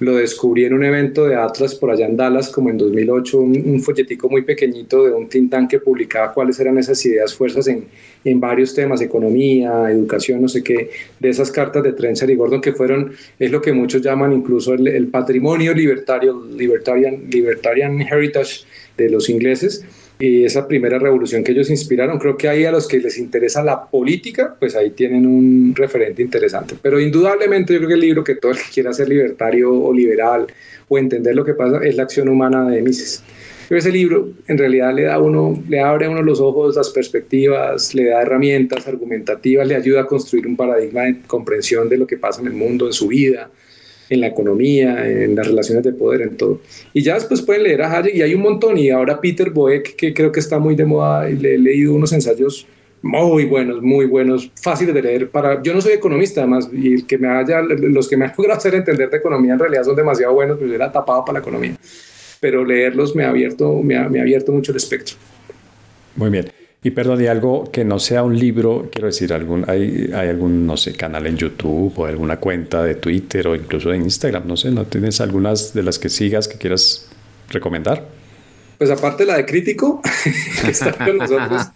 lo 0.00 0.16
descubrí 0.16 0.64
en 0.64 0.74
un 0.74 0.82
evento 0.82 1.26
de 1.26 1.36
Atlas 1.36 1.74
por 1.74 1.90
allá 1.90 2.06
en 2.06 2.16
Dallas, 2.16 2.48
como 2.48 2.70
en 2.70 2.78
2008, 2.78 3.38
un, 3.38 3.80
folletico 3.82 4.28
muy 4.28 4.42
pequeñito 4.42 5.04
de 5.04 5.12
un 5.12 5.28
think 5.28 5.50
tank 5.50 5.70
que 5.70 5.78
publicaba 5.78 6.32
cuáles 6.32 6.58
eran 6.58 6.78
esas 6.78 7.04
ideas, 7.04 7.34
fuerzas 7.34 7.68
en, 7.68 7.84
en 8.24 8.40
varios 8.40 8.74
temas, 8.74 9.02
economía, 9.02 9.90
educación, 9.90 10.40
no 10.40 10.48
sé 10.48 10.64
qué, 10.64 10.90
de 11.18 11.28
esas 11.28 11.50
cartas 11.50 11.82
de 11.82 11.92
Trencher 11.92 12.30
y 12.30 12.34
Gordon 12.34 12.60
que 12.62 12.72
fueron, 12.72 13.12
es 13.38 13.50
lo 13.50 13.60
que 13.60 13.72
muchos 13.72 14.00
llaman 14.00 14.32
incluso 14.32 14.72
el, 14.72 14.88
el 14.88 15.08
patrimonio 15.08 15.74
libertario, 15.74 16.42
libertarian, 16.44 17.28
libertarian 17.30 18.00
heritage 18.00 18.64
de 18.96 19.10
los 19.10 19.28
ingleses 19.28 19.84
y 20.20 20.44
esa 20.44 20.68
primera 20.68 20.98
revolución 20.98 21.42
que 21.42 21.52
ellos 21.52 21.70
inspiraron. 21.70 22.18
Creo 22.18 22.36
que 22.36 22.48
ahí 22.48 22.64
a 22.64 22.70
los 22.70 22.86
que 22.86 22.98
les 22.98 23.18
interesa 23.18 23.64
la 23.64 23.86
política, 23.86 24.54
pues 24.58 24.76
ahí 24.76 24.90
tienen 24.90 25.26
un 25.26 25.74
referente 25.74 26.22
interesante. 26.22 26.76
Pero 26.80 27.00
indudablemente 27.00 27.72
yo 27.72 27.78
creo 27.78 27.88
que 27.88 27.94
el 27.94 28.00
libro 28.00 28.22
que 28.22 28.34
todo 28.36 28.52
el 28.52 28.58
que 28.58 28.70
quiera 28.72 28.92
ser 28.92 29.08
libertario 29.08 29.72
o 29.72 29.92
liberal 29.92 30.46
o 30.88 30.98
entender 30.98 31.34
lo 31.34 31.44
que 31.44 31.54
pasa 31.54 31.82
es 31.82 31.96
la 31.96 32.02
acción 32.02 32.28
humana 32.28 32.68
de 32.68 32.82
Mises. 32.82 33.22
ese 33.70 33.90
libro 33.90 34.28
en 34.46 34.58
realidad 34.58 34.92
le 34.92 35.04
da 35.04 35.18
uno, 35.18 35.62
le 35.68 35.80
abre 35.80 36.04
a 36.06 36.10
uno 36.10 36.22
los 36.22 36.40
ojos, 36.40 36.76
las 36.76 36.90
perspectivas, 36.90 37.94
le 37.94 38.06
da 38.06 38.20
herramientas 38.20 38.86
argumentativas, 38.86 39.66
le 39.66 39.74
ayuda 39.74 40.02
a 40.02 40.06
construir 40.06 40.46
un 40.46 40.56
paradigma 40.56 41.02
de 41.02 41.22
comprensión 41.26 41.88
de 41.88 41.96
lo 41.96 42.06
que 42.06 42.18
pasa 42.18 42.42
en 42.42 42.48
el 42.48 42.54
mundo, 42.54 42.86
en 42.86 42.92
su 42.92 43.08
vida, 43.08 43.48
en 44.10 44.20
la 44.20 44.26
economía, 44.26 45.08
en 45.08 45.36
las 45.36 45.46
relaciones 45.46 45.84
de 45.84 45.92
poder, 45.92 46.22
en 46.22 46.36
todo. 46.36 46.60
Y 46.92 47.02
ya 47.02 47.14
después 47.14 47.40
pueden 47.40 47.62
leer 47.62 47.82
a 47.82 47.96
Hayek 47.96 48.14
y 48.14 48.22
hay 48.22 48.34
un 48.34 48.42
montón. 48.42 48.76
Y 48.76 48.90
ahora 48.90 49.20
Peter 49.20 49.50
Boeck, 49.50 49.94
que 49.94 50.12
creo 50.12 50.32
que 50.32 50.40
está 50.40 50.58
muy 50.58 50.74
de 50.74 50.84
moda, 50.84 51.30
y 51.30 51.36
le 51.36 51.54
he 51.54 51.58
leído 51.58 51.94
unos 51.94 52.12
ensayos 52.12 52.66
muy 53.02 53.44
buenos, 53.46 53.80
muy 53.80 54.06
buenos, 54.06 54.50
fáciles 54.60 54.92
de 54.94 55.02
leer. 55.02 55.30
Para, 55.30 55.62
yo 55.62 55.72
no 55.72 55.80
soy 55.80 55.92
economista, 55.92 56.42
además, 56.42 56.68
y 56.72 56.94
el 56.94 57.06
que 57.06 57.18
me 57.18 57.28
haya, 57.28 57.62
los 57.62 58.08
que 58.08 58.16
me 58.16 58.26
han 58.26 58.32
logrado 58.36 58.58
hacer 58.58 58.74
entender 58.74 59.08
de 59.08 59.16
economía 59.16 59.52
en 59.52 59.60
realidad 59.60 59.84
son 59.84 59.96
demasiado 59.96 60.34
buenos, 60.34 60.58
pues 60.58 60.68
yo 60.68 60.74
era 60.74 60.90
tapado 60.90 61.24
para 61.24 61.34
la 61.34 61.40
economía. 61.40 61.76
Pero 62.40 62.64
leerlos 62.64 63.14
me 63.14 63.24
ha 63.24 63.30
abierto, 63.30 63.80
me 63.82 63.96
ha, 63.96 64.08
me 64.08 64.18
ha 64.18 64.22
abierto 64.22 64.50
mucho 64.50 64.72
el 64.72 64.76
espectro. 64.76 65.16
Muy 66.16 66.30
bien. 66.30 66.59
Y 66.82 66.92
perdón, 66.92 67.22
y 67.22 67.26
algo 67.26 67.70
que 67.70 67.84
no 67.84 67.98
sea 67.98 68.22
un 68.22 68.38
libro, 68.38 68.88
quiero 68.90 69.08
decir, 69.08 69.34
algún, 69.34 69.68
hay, 69.68 70.10
hay 70.14 70.28
algún, 70.28 70.66
no 70.66 70.78
sé, 70.78 70.94
canal 70.94 71.26
en 71.26 71.36
YouTube 71.36 71.92
o 71.98 72.06
alguna 72.06 72.38
cuenta 72.38 72.82
de 72.82 72.94
Twitter 72.94 73.48
o 73.48 73.54
incluso 73.54 73.90
de 73.90 73.98
Instagram, 73.98 74.46
no 74.46 74.56
sé, 74.56 74.70
¿no 74.70 74.86
tienes 74.86 75.20
algunas 75.20 75.74
de 75.74 75.82
las 75.82 75.98
que 75.98 76.08
sigas 76.08 76.48
que 76.48 76.56
quieras 76.56 77.10
recomendar? 77.50 78.06
Pues 78.78 78.90
aparte 78.90 79.26
la 79.26 79.36
de 79.36 79.44
Crítico, 79.44 80.00
que 80.64 80.70
está 80.70 80.92
con 80.92 81.18
nosotros, 81.18 81.66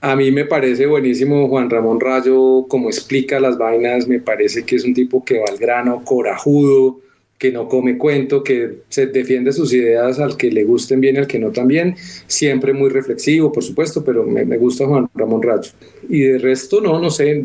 a 0.00 0.16
mí 0.16 0.30
me 0.30 0.46
parece 0.46 0.86
buenísimo 0.86 1.46
Juan 1.48 1.68
Ramón 1.68 2.00
Rayo, 2.00 2.66
como 2.68 2.88
explica 2.88 3.38
las 3.38 3.58
vainas, 3.58 4.08
me 4.08 4.18
parece 4.18 4.64
que 4.64 4.76
es 4.76 4.84
un 4.84 4.94
tipo 4.94 5.22
que 5.22 5.40
va 5.40 5.44
al 5.46 5.58
grano, 5.58 6.02
corajudo, 6.06 7.00
que 7.38 7.50
no 7.50 7.68
come 7.68 7.98
cuento, 7.98 8.42
que 8.42 8.82
se 8.88 9.06
defiende 9.06 9.52
sus 9.52 9.72
ideas 9.72 10.18
al 10.20 10.36
que 10.36 10.50
le 10.50 10.64
gusten 10.64 11.00
bien 11.00 11.16
y 11.16 11.18
al 11.18 11.26
que 11.26 11.38
no 11.38 11.50
también, 11.50 11.96
siempre 12.26 12.72
muy 12.72 12.88
reflexivo, 12.88 13.52
por 13.52 13.64
supuesto, 13.64 14.04
pero 14.04 14.24
me, 14.24 14.56
gusta 14.56 14.86
Juan 14.86 15.08
Ramón 15.14 15.42
Rayo. 15.42 15.72
Y 16.08 16.20
de 16.20 16.38
resto, 16.38 16.80
no, 16.80 16.98
no 16.98 17.10
sé, 17.10 17.44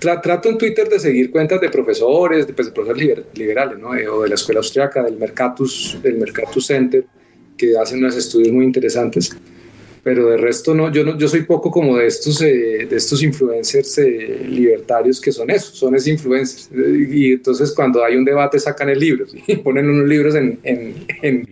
trato 0.00 0.48
en 0.48 0.58
Twitter 0.58 0.88
de 0.88 1.00
seguir 1.00 1.30
cuentas 1.30 1.60
de 1.60 1.70
profesores, 1.70 2.46
de, 2.46 2.52
pues, 2.52 2.68
de 2.68 2.74
profesores 2.74 3.24
liberales, 3.34 3.78
¿no? 3.78 3.94
Eh, 3.94 4.08
o 4.08 4.22
de 4.22 4.28
la 4.28 4.34
Escuela 4.34 4.60
Austriaca, 4.60 5.02
del 5.02 5.16
Mercatus, 5.16 5.98
del 6.02 6.18
Mercatus 6.18 6.66
Center, 6.66 7.04
que 7.56 7.76
hacen 7.76 7.98
unos 7.98 8.16
estudios 8.16 8.52
muy 8.52 8.64
interesantes 8.64 9.36
pero 10.02 10.30
de 10.30 10.36
resto 10.36 10.74
no, 10.74 10.90
yo 10.90 11.04
no, 11.04 11.18
yo 11.18 11.28
soy 11.28 11.42
poco 11.42 11.70
como 11.70 11.96
de 11.96 12.06
estos, 12.06 12.40
eh, 12.42 12.86
de 12.88 12.96
estos 12.96 13.22
influencers 13.22 13.98
eh, 13.98 14.46
libertarios 14.48 15.20
que 15.20 15.32
son 15.32 15.50
eso, 15.50 15.74
son 15.74 15.94
esos 15.94 16.08
influencers. 16.08 16.70
Y 16.72 17.32
entonces 17.32 17.72
cuando 17.72 18.02
hay 18.04 18.16
un 18.16 18.24
debate 18.24 18.58
sacan 18.58 18.88
el 18.88 18.98
libro 18.98 19.26
y 19.46 19.56
ponen 19.56 19.88
unos 19.88 20.08
libros 20.08 20.34
en, 20.34 20.58
en, 20.62 20.94
en, 21.22 21.48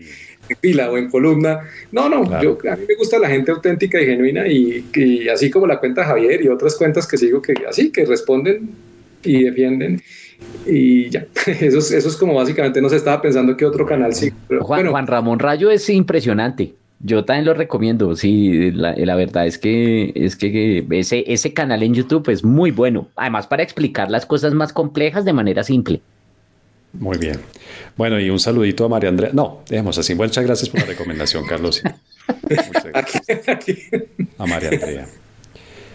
fila 0.62 0.90
o 0.90 0.96
en 0.96 1.11
columna. 1.11 1.61
No, 1.92 2.09
no, 2.09 2.40
yo, 2.40 2.57
a 2.70 2.76
mí 2.76 2.84
me 2.88 2.94
gusta 2.94 3.18
la 3.18 3.28
gente 3.28 3.51
auténtica 3.51 4.01
y 4.01 4.07
genuina 4.07 4.46
y, 4.49 4.86
y, 4.94 5.28
así 5.28 5.51
como 5.51 5.66
la 5.66 5.78
cuenta 5.78 6.07
Javier 6.07 6.42
y 6.42 6.49
otras 6.49 6.74
cuentas 6.74 7.07
que 7.07 7.18
sigo 7.18 7.42
que 7.42 7.55
así, 7.68 7.90
que 7.90 8.07
responden 8.07 8.70
y 9.22 9.44
defienden. 9.44 10.01
Y 10.64 11.11
ya, 11.11 11.26
eso 11.61 11.78
es, 11.78 11.90
eso 11.90 12.09
es 12.09 12.16
como 12.16 12.32
básicamente 12.32 12.80
no 12.80 12.88
se 12.88 12.96
estaba 12.96 13.20
pensando 13.20 13.55
que 13.59 13.66
otro 13.66 13.84
canal 13.84 14.14
sí. 14.14 14.32
Juan, 14.61 14.86
Juan 14.86 15.07
Ramón 15.07 15.38
Rayo 15.38 15.70
es 15.70 15.90
impresionante. 15.90 16.74
Yo 17.01 17.24
también 17.24 17.44
lo 17.44 17.55
recomiendo, 17.55 18.16
sí, 18.16 18.72
la, 18.72 19.14
verdad 19.14 19.46
es 19.46 19.57
que, 19.57 20.12
es 20.16 20.34
que 20.34 20.84
ese, 20.90 21.24
ese 21.32 21.53
canal 21.53 21.84
en 21.84 21.94
YouTube 21.94 22.28
es 22.28 22.42
muy 22.42 22.72
bueno, 22.72 23.09
además 23.14 23.46
para 23.46 23.62
explicar 23.62 24.11
las 24.11 24.26
cosas 24.26 24.53
más 24.53 24.72
complejas 24.72 25.24
de 25.24 25.32
manera 25.32 25.62
simple. 25.62 26.01
Muy 26.92 27.18
bien. 27.18 27.38
Bueno, 27.96 28.18
y 28.18 28.30
un 28.30 28.40
saludito 28.40 28.84
a 28.84 28.88
María 28.88 29.11
Andrea. 29.11 29.30
No, 29.32 29.62
dejemos 29.68 29.99
así. 29.99 30.14
Muchas 30.14 30.44
gracias 30.44 30.70
por 30.70 30.80
la 30.80 30.86
recomendación, 30.86 31.46
Carlos. 31.46 31.82
A 34.38 34.46
María 34.46 34.70
Andrea. 34.70 35.07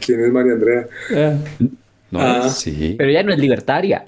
¿Quién 0.06 0.24
es 0.24 0.32
María 0.32 0.54
Andrea? 0.54 0.88
Eh, 1.12 1.38
no, 2.12 2.20
ah. 2.22 2.50
sí. 2.50 2.96
Pero 2.98 3.10
ella 3.10 3.24
no 3.24 3.34
es 3.34 3.40
libertaria. 3.40 4.06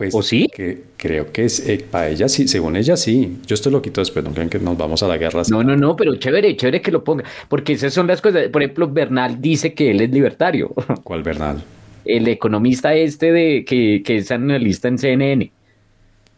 Pues, 0.00 0.14
¿O 0.14 0.22
sí? 0.22 0.48
Que, 0.50 0.84
creo 0.96 1.30
que 1.30 1.44
es, 1.44 1.68
eh, 1.68 1.84
para 1.90 2.08
ella 2.08 2.26
sí, 2.26 2.48
según 2.48 2.74
ella 2.74 2.96
sí. 2.96 3.36
Yo 3.46 3.54
esto 3.54 3.68
lo 3.68 3.82
quito 3.82 4.00
después, 4.00 4.24
no 4.24 4.32
crean 4.32 4.48
que 4.48 4.58
nos 4.58 4.78
vamos 4.78 5.02
a 5.02 5.06
la 5.06 5.18
guerra. 5.18 5.42
No, 5.50 5.62
no, 5.62 5.76
no, 5.76 5.94
pero 5.94 6.16
chévere, 6.16 6.56
chévere 6.56 6.80
que 6.80 6.90
lo 6.90 7.04
ponga. 7.04 7.24
Porque 7.50 7.74
esas 7.74 7.92
son 7.92 8.06
las 8.06 8.22
cosas. 8.22 8.48
Por 8.48 8.62
ejemplo, 8.62 8.88
Bernal 8.88 9.42
dice 9.42 9.74
que 9.74 9.90
él 9.90 10.00
es 10.00 10.10
libertario. 10.10 10.72
¿Cuál 11.04 11.22
Bernal? 11.22 11.62
El 12.06 12.26
economista 12.28 12.94
este 12.94 13.30
de 13.30 13.62
que, 13.62 14.02
que 14.02 14.16
es 14.16 14.30
analista 14.30 14.88
en 14.88 14.96
CNN. 14.96 15.52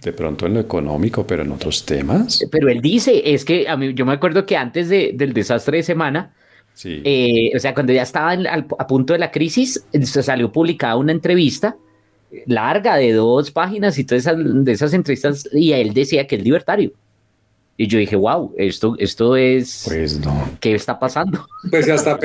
De 0.02 0.12
pronto 0.12 0.46
en 0.46 0.54
lo 0.54 0.60
económico, 0.60 1.24
pero 1.24 1.44
en 1.44 1.52
otros 1.52 1.86
temas. 1.86 2.44
Pero 2.50 2.68
él 2.68 2.80
dice, 2.80 3.22
es 3.32 3.44
que 3.44 3.68
a 3.68 3.76
mí, 3.76 3.94
yo 3.94 4.04
me 4.04 4.14
acuerdo 4.14 4.44
que 4.44 4.56
antes 4.56 4.88
de, 4.88 5.12
del 5.14 5.32
desastre 5.32 5.76
de 5.76 5.82
semana, 5.84 6.34
sí. 6.74 7.00
Eh, 7.04 7.52
o 7.54 7.60
sea, 7.60 7.74
cuando 7.74 7.92
ya 7.92 8.02
estaba 8.02 8.32
a 8.32 8.86
punto 8.88 9.12
de 9.12 9.20
la 9.20 9.30
crisis, 9.30 9.86
salió 10.02 10.50
publicada 10.50 10.96
una 10.96 11.12
entrevista 11.12 11.76
larga 12.46 12.96
de 12.96 13.12
dos 13.12 13.50
páginas 13.50 13.98
y 13.98 14.04
todas 14.04 14.22
esas, 14.22 14.36
de 14.38 14.72
esas 14.72 14.94
entrevistas 14.94 15.48
y 15.52 15.72
él 15.72 15.92
decía 15.92 16.26
que 16.26 16.36
es 16.36 16.42
libertario. 16.42 16.92
Y 17.76 17.86
yo 17.86 17.98
dije, 17.98 18.16
wow, 18.16 18.54
esto, 18.58 18.94
esto 18.98 19.34
es... 19.36 19.84
Pues 19.86 20.20
no. 20.20 20.50
¿Qué 20.60 20.74
está 20.74 20.98
pasando? 20.98 21.46
Pues 21.70 21.88
hasta 21.88 22.18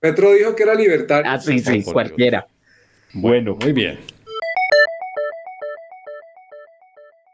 Petro, 0.00 0.32
dijo 0.32 0.54
que 0.54 0.62
era 0.62 0.74
libertario. 0.74 1.30
Ah, 1.30 1.38
sí, 1.38 1.58
sí, 1.58 1.82
cualquiera. 1.82 2.46
Bueno, 3.12 3.56
muy 3.60 3.72
bien. 3.72 3.98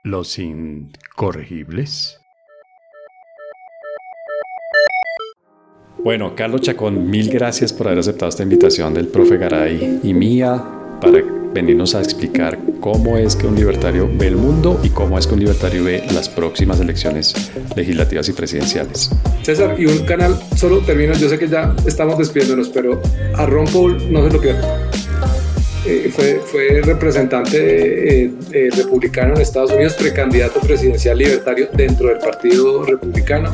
Los 0.03 0.39
incorregibles. 0.39 2.21
Bueno, 5.99 6.37
Carlos 6.37 6.61
Chacón, 6.61 7.11
mil 7.11 7.29
gracias 7.31 7.73
por 7.73 7.89
haber 7.89 7.99
aceptado 7.99 8.29
esta 8.29 8.45
invitación 8.45 8.95
del 8.95 9.09
profe 9.09 9.37
Garay 9.39 10.01
y 10.05 10.15
mía 10.15 10.65
para 11.01 11.19
venirnos 11.57 11.95
a 11.95 12.01
explicar 12.01 12.59
cómo 12.81 13.17
es 13.17 13.35
que 13.35 13.47
un 13.47 13.57
libertario 13.57 14.11
ve 14.13 14.27
el 14.27 14.37
mundo 14.37 14.79
y 14.83 14.91
cómo 14.91 15.19
es 15.19 15.27
que 15.27 15.33
un 15.33 15.41
libertario 15.41 15.85
ve 15.85 16.05
las 16.13 16.29
próximas 16.29 16.81
elecciones 16.81 17.35
legislativas 17.75 18.29
y 18.29 18.33
presidenciales. 18.35 19.11
César, 19.43 19.75
y 19.79 19.87
un 19.87 20.05
canal, 20.05 20.39
solo 20.55 20.81
termino, 20.81 21.15
yo 21.15 21.31
sé 21.31 21.39
que 21.39 21.49
ya 21.49 21.75
estamos 21.87 22.19
despidiéndonos, 22.19 22.69
pero 22.69 23.01
a 23.35 23.47
Ron 23.47 23.67
Paul 23.69 24.13
no 24.13 24.27
se 24.27 24.35
lo 24.35 24.41
pierda. 24.41 24.91
Eh, 25.87 26.11
fue, 26.15 26.41
fue, 26.45 26.83
representante 26.83 27.57
eh, 28.25 28.31
eh, 28.53 28.69
republicano 28.77 29.35
en 29.37 29.41
Estados 29.41 29.71
Unidos, 29.71 29.95
precandidato 29.95 30.61
presidencial 30.61 31.17
libertario 31.17 31.69
dentro 31.73 32.09
del 32.09 32.19
Partido 32.19 32.85
Republicano 32.85 33.51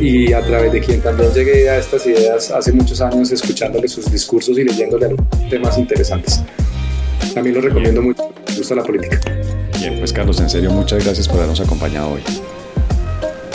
y 0.00 0.32
a 0.32 0.42
través 0.42 0.72
de 0.72 0.80
quien 0.80 1.00
también 1.00 1.32
llegué 1.32 1.68
a 1.70 1.78
estas 1.78 2.06
ideas 2.06 2.52
hace 2.52 2.70
muchos 2.72 3.00
años 3.00 3.32
escuchándole 3.32 3.88
sus 3.88 4.12
discursos 4.12 4.56
y 4.58 4.64
leyéndole 4.64 5.16
temas 5.50 5.76
interesantes. 5.76 6.42
También 7.34 7.56
lo 7.56 7.60
recomiendo 7.62 8.02
mucho, 8.02 8.22
me 8.48 8.56
gusta 8.56 8.74
la 8.74 8.82
política. 8.82 9.20
Bien, 9.78 9.98
pues 9.98 10.12
Carlos, 10.12 10.40
en 10.40 10.50
serio, 10.50 10.70
muchas 10.70 11.04
gracias 11.04 11.26
por 11.26 11.38
habernos 11.38 11.60
acompañado 11.60 12.12
hoy. 12.12 12.22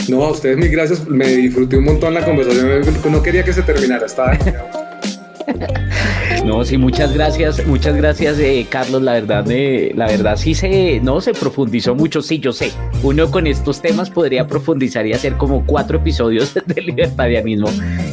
No, 0.08 0.24
a 0.24 0.32
ustedes 0.32 0.58
mil 0.58 0.70
gracias, 0.70 1.08
me 1.08 1.28
disfruté 1.28 1.78
un 1.78 1.86
montón 1.86 2.14
la 2.14 2.24
conversación, 2.24 2.82
no 3.12 3.22
quería 3.22 3.44
que 3.44 3.54
se 3.54 3.62
terminara, 3.62 4.06
estaba... 4.06 4.38
No, 6.46 6.64
sí, 6.64 6.78
muchas 6.78 7.14
gracias, 7.14 7.66
muchas 7.66 7.96
gracias, 7.96 8.40
eh, 8.40 8.66
Carlos. 8.70 9.02
La 9.02 9.14
verdad, 9.14 9.46
eh, 9.50 9.92
la 9.96 10.08
verdad 10.08 10.38
sí 10.38 10.56
se, 10.56 11.00
no, 11.02 11.20
se 11.22 11.34
profundizó 11.34 11.96
mucho. 11.96 12.22
Sí, 12.22 12.40
yo 12.40 12.54
sé. 12.54 12.72
Uno 13.04 13.30
con 13.32 13.48
estos 13.48 13.82
temas 13.82 14.10
podría 14.10 14.48
profundizar 14.48 15.06
y 15.06 15.14
hacer 15.14 15.34
como 15.34 15.66
cuatro 15.66 15.98
episodios 15.98 16.54
de 16.66 16.82
libertarianismo, 16.82 17.70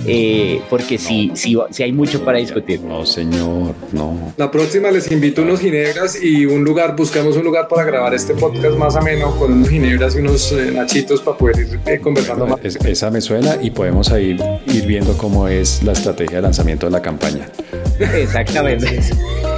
eh, 0.06 0.60
porque 0.70 0.98
sí, 0.98 1.30
sí, 1.34 1.56
sí 1.70 1.82
hay 1.82 1.92
mucho 1.92 2.24
para 2.24 2.38
discutir. 2.38 2.80
No, 2.80 3.04
señor, 3.06 3.74
no. 3.92 4.32
La 4.36 4.50
próxima 4.50 4.90
les 4.90 5.10
invito 5.10 5.42
unos 5.42 5.60
ginebras 5.60 6.20
y 6.20 6.46
un 6.46 6.64
lugar, 6.64 6.96
buscamos 6.96 7.36
un 7.36 7.44
lugar 7.44 7.68
para 7.68 7.84
grabar 7.84 8.14
este 8.14 8.34
podcast 8.34 8.76
más 8.76 8.96
ameno 8.96 9.36
con 9.36 9.52
unos 9.52 9.68
ginebras 9.68 10.16
y 10.16 10.18
unos 10.18 10.52
nachitos 10.72 11.20
para 11.20 11.36
poder 11.36 11.56
ir 11.86 12.00
conversando 12.00 12.46
más. 12.46 12.60
esa 12.64 13.10
me 13.10 13.20
suena 13.20 13.56
y 13.60 13.70
podemos 13.70 14.10
ahí 14.10 14.36
ir 14.66 14.86
viendo 14.86 15.16
cómo 15.16 15.48
es 15.48 15.82
la 15.82 15.92
estrategia 15.92 16.36
de 16.36 16.42
lanzamiento 16.42 16.86
de 16.86 16.92
la 16.92 17.02
campaña. 17.02 17.48
Exactamente. 17.99 19.01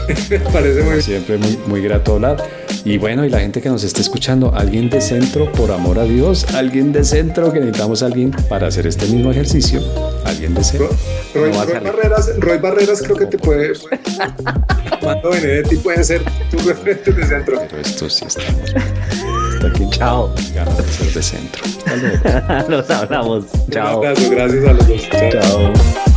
Parece 0.53 0.83
muy 0.83 1.03
Siempre 1.03 1.39
muy, 1.39 1.59
muy 1.67 1.83
grato 1.83 2.15
hablar. 2.15 2.37
Y 2.85 2.99
bueno, 2.99 3.25
y 3.25 3.31
la 3.31 3.41
gente 3.41 3.61
que 3.61 3.69
nos 3.69 3.83
está 3.83 4.01
escuchando, 4.01 4.55
alguien 4.55 4.89
de 4.89 5.01
centro, 5.01 5.51
por 5.51 5.73
amor 5.73 5.99
a 5.99 6.05
Dios, 6.05 6.47
alguien 6.55 6.93
de 6.93 7.03
centro, 7.03 7.53
que 7.53 7.59
necesitamos 7.59 8.05
a 8.05 8.07
alguien 8.07 8.31
para 8.49 8.69
hacer 8.69 8.87
este 8.87 9.07
mismo 9.07 9.33
ejercicio. 9.33 9.83
Alguien 10.25 10.55
de 10.55 10.63
centro. 10.63 10.91
Roy, 11.35 11.51
no 11.51 11.65
Roy 11.65 11.81
Barreras, 11.81 12.31
Roy 12.39 12.59
Barreras 12.59 13.03
creo 13.03 13.17
que 13.17 13.27
te 13.27 13.39
puede. 13.39 13.73
Mando 15.03 15.31
Benedetti 15.33 15.77
puede 15.79 16.05
ser 16.05 16.23
tu 16.49 16.59
referente 16.59 17.13
de 17.13 17.27
centro. 17.27 17.61
Pero 17.69 17.83
esto 17.83 18.09
sí 18.09 18.25
estamos. 18.25 18.73
Hasta 19.55 19.67
aquí. 19.67 19.91
Chao. 19.91 20.33
Ganas 20.55 20.77
de 20.77 20.85
ser 20.85 21.13
de 21.13 21.23
centro. 21.23 21.65
Nos 22.69 22.89
hablamos. 22.89 23.47
Chao. 23.71 23.99
Un 23.99 24.07
abrazo, 24.07 24.31
gracias 24.31 24.65
a 24.65 24.73
los 24.73 24.87
dos. 24.87 25.09
Chao. 25.11 26.16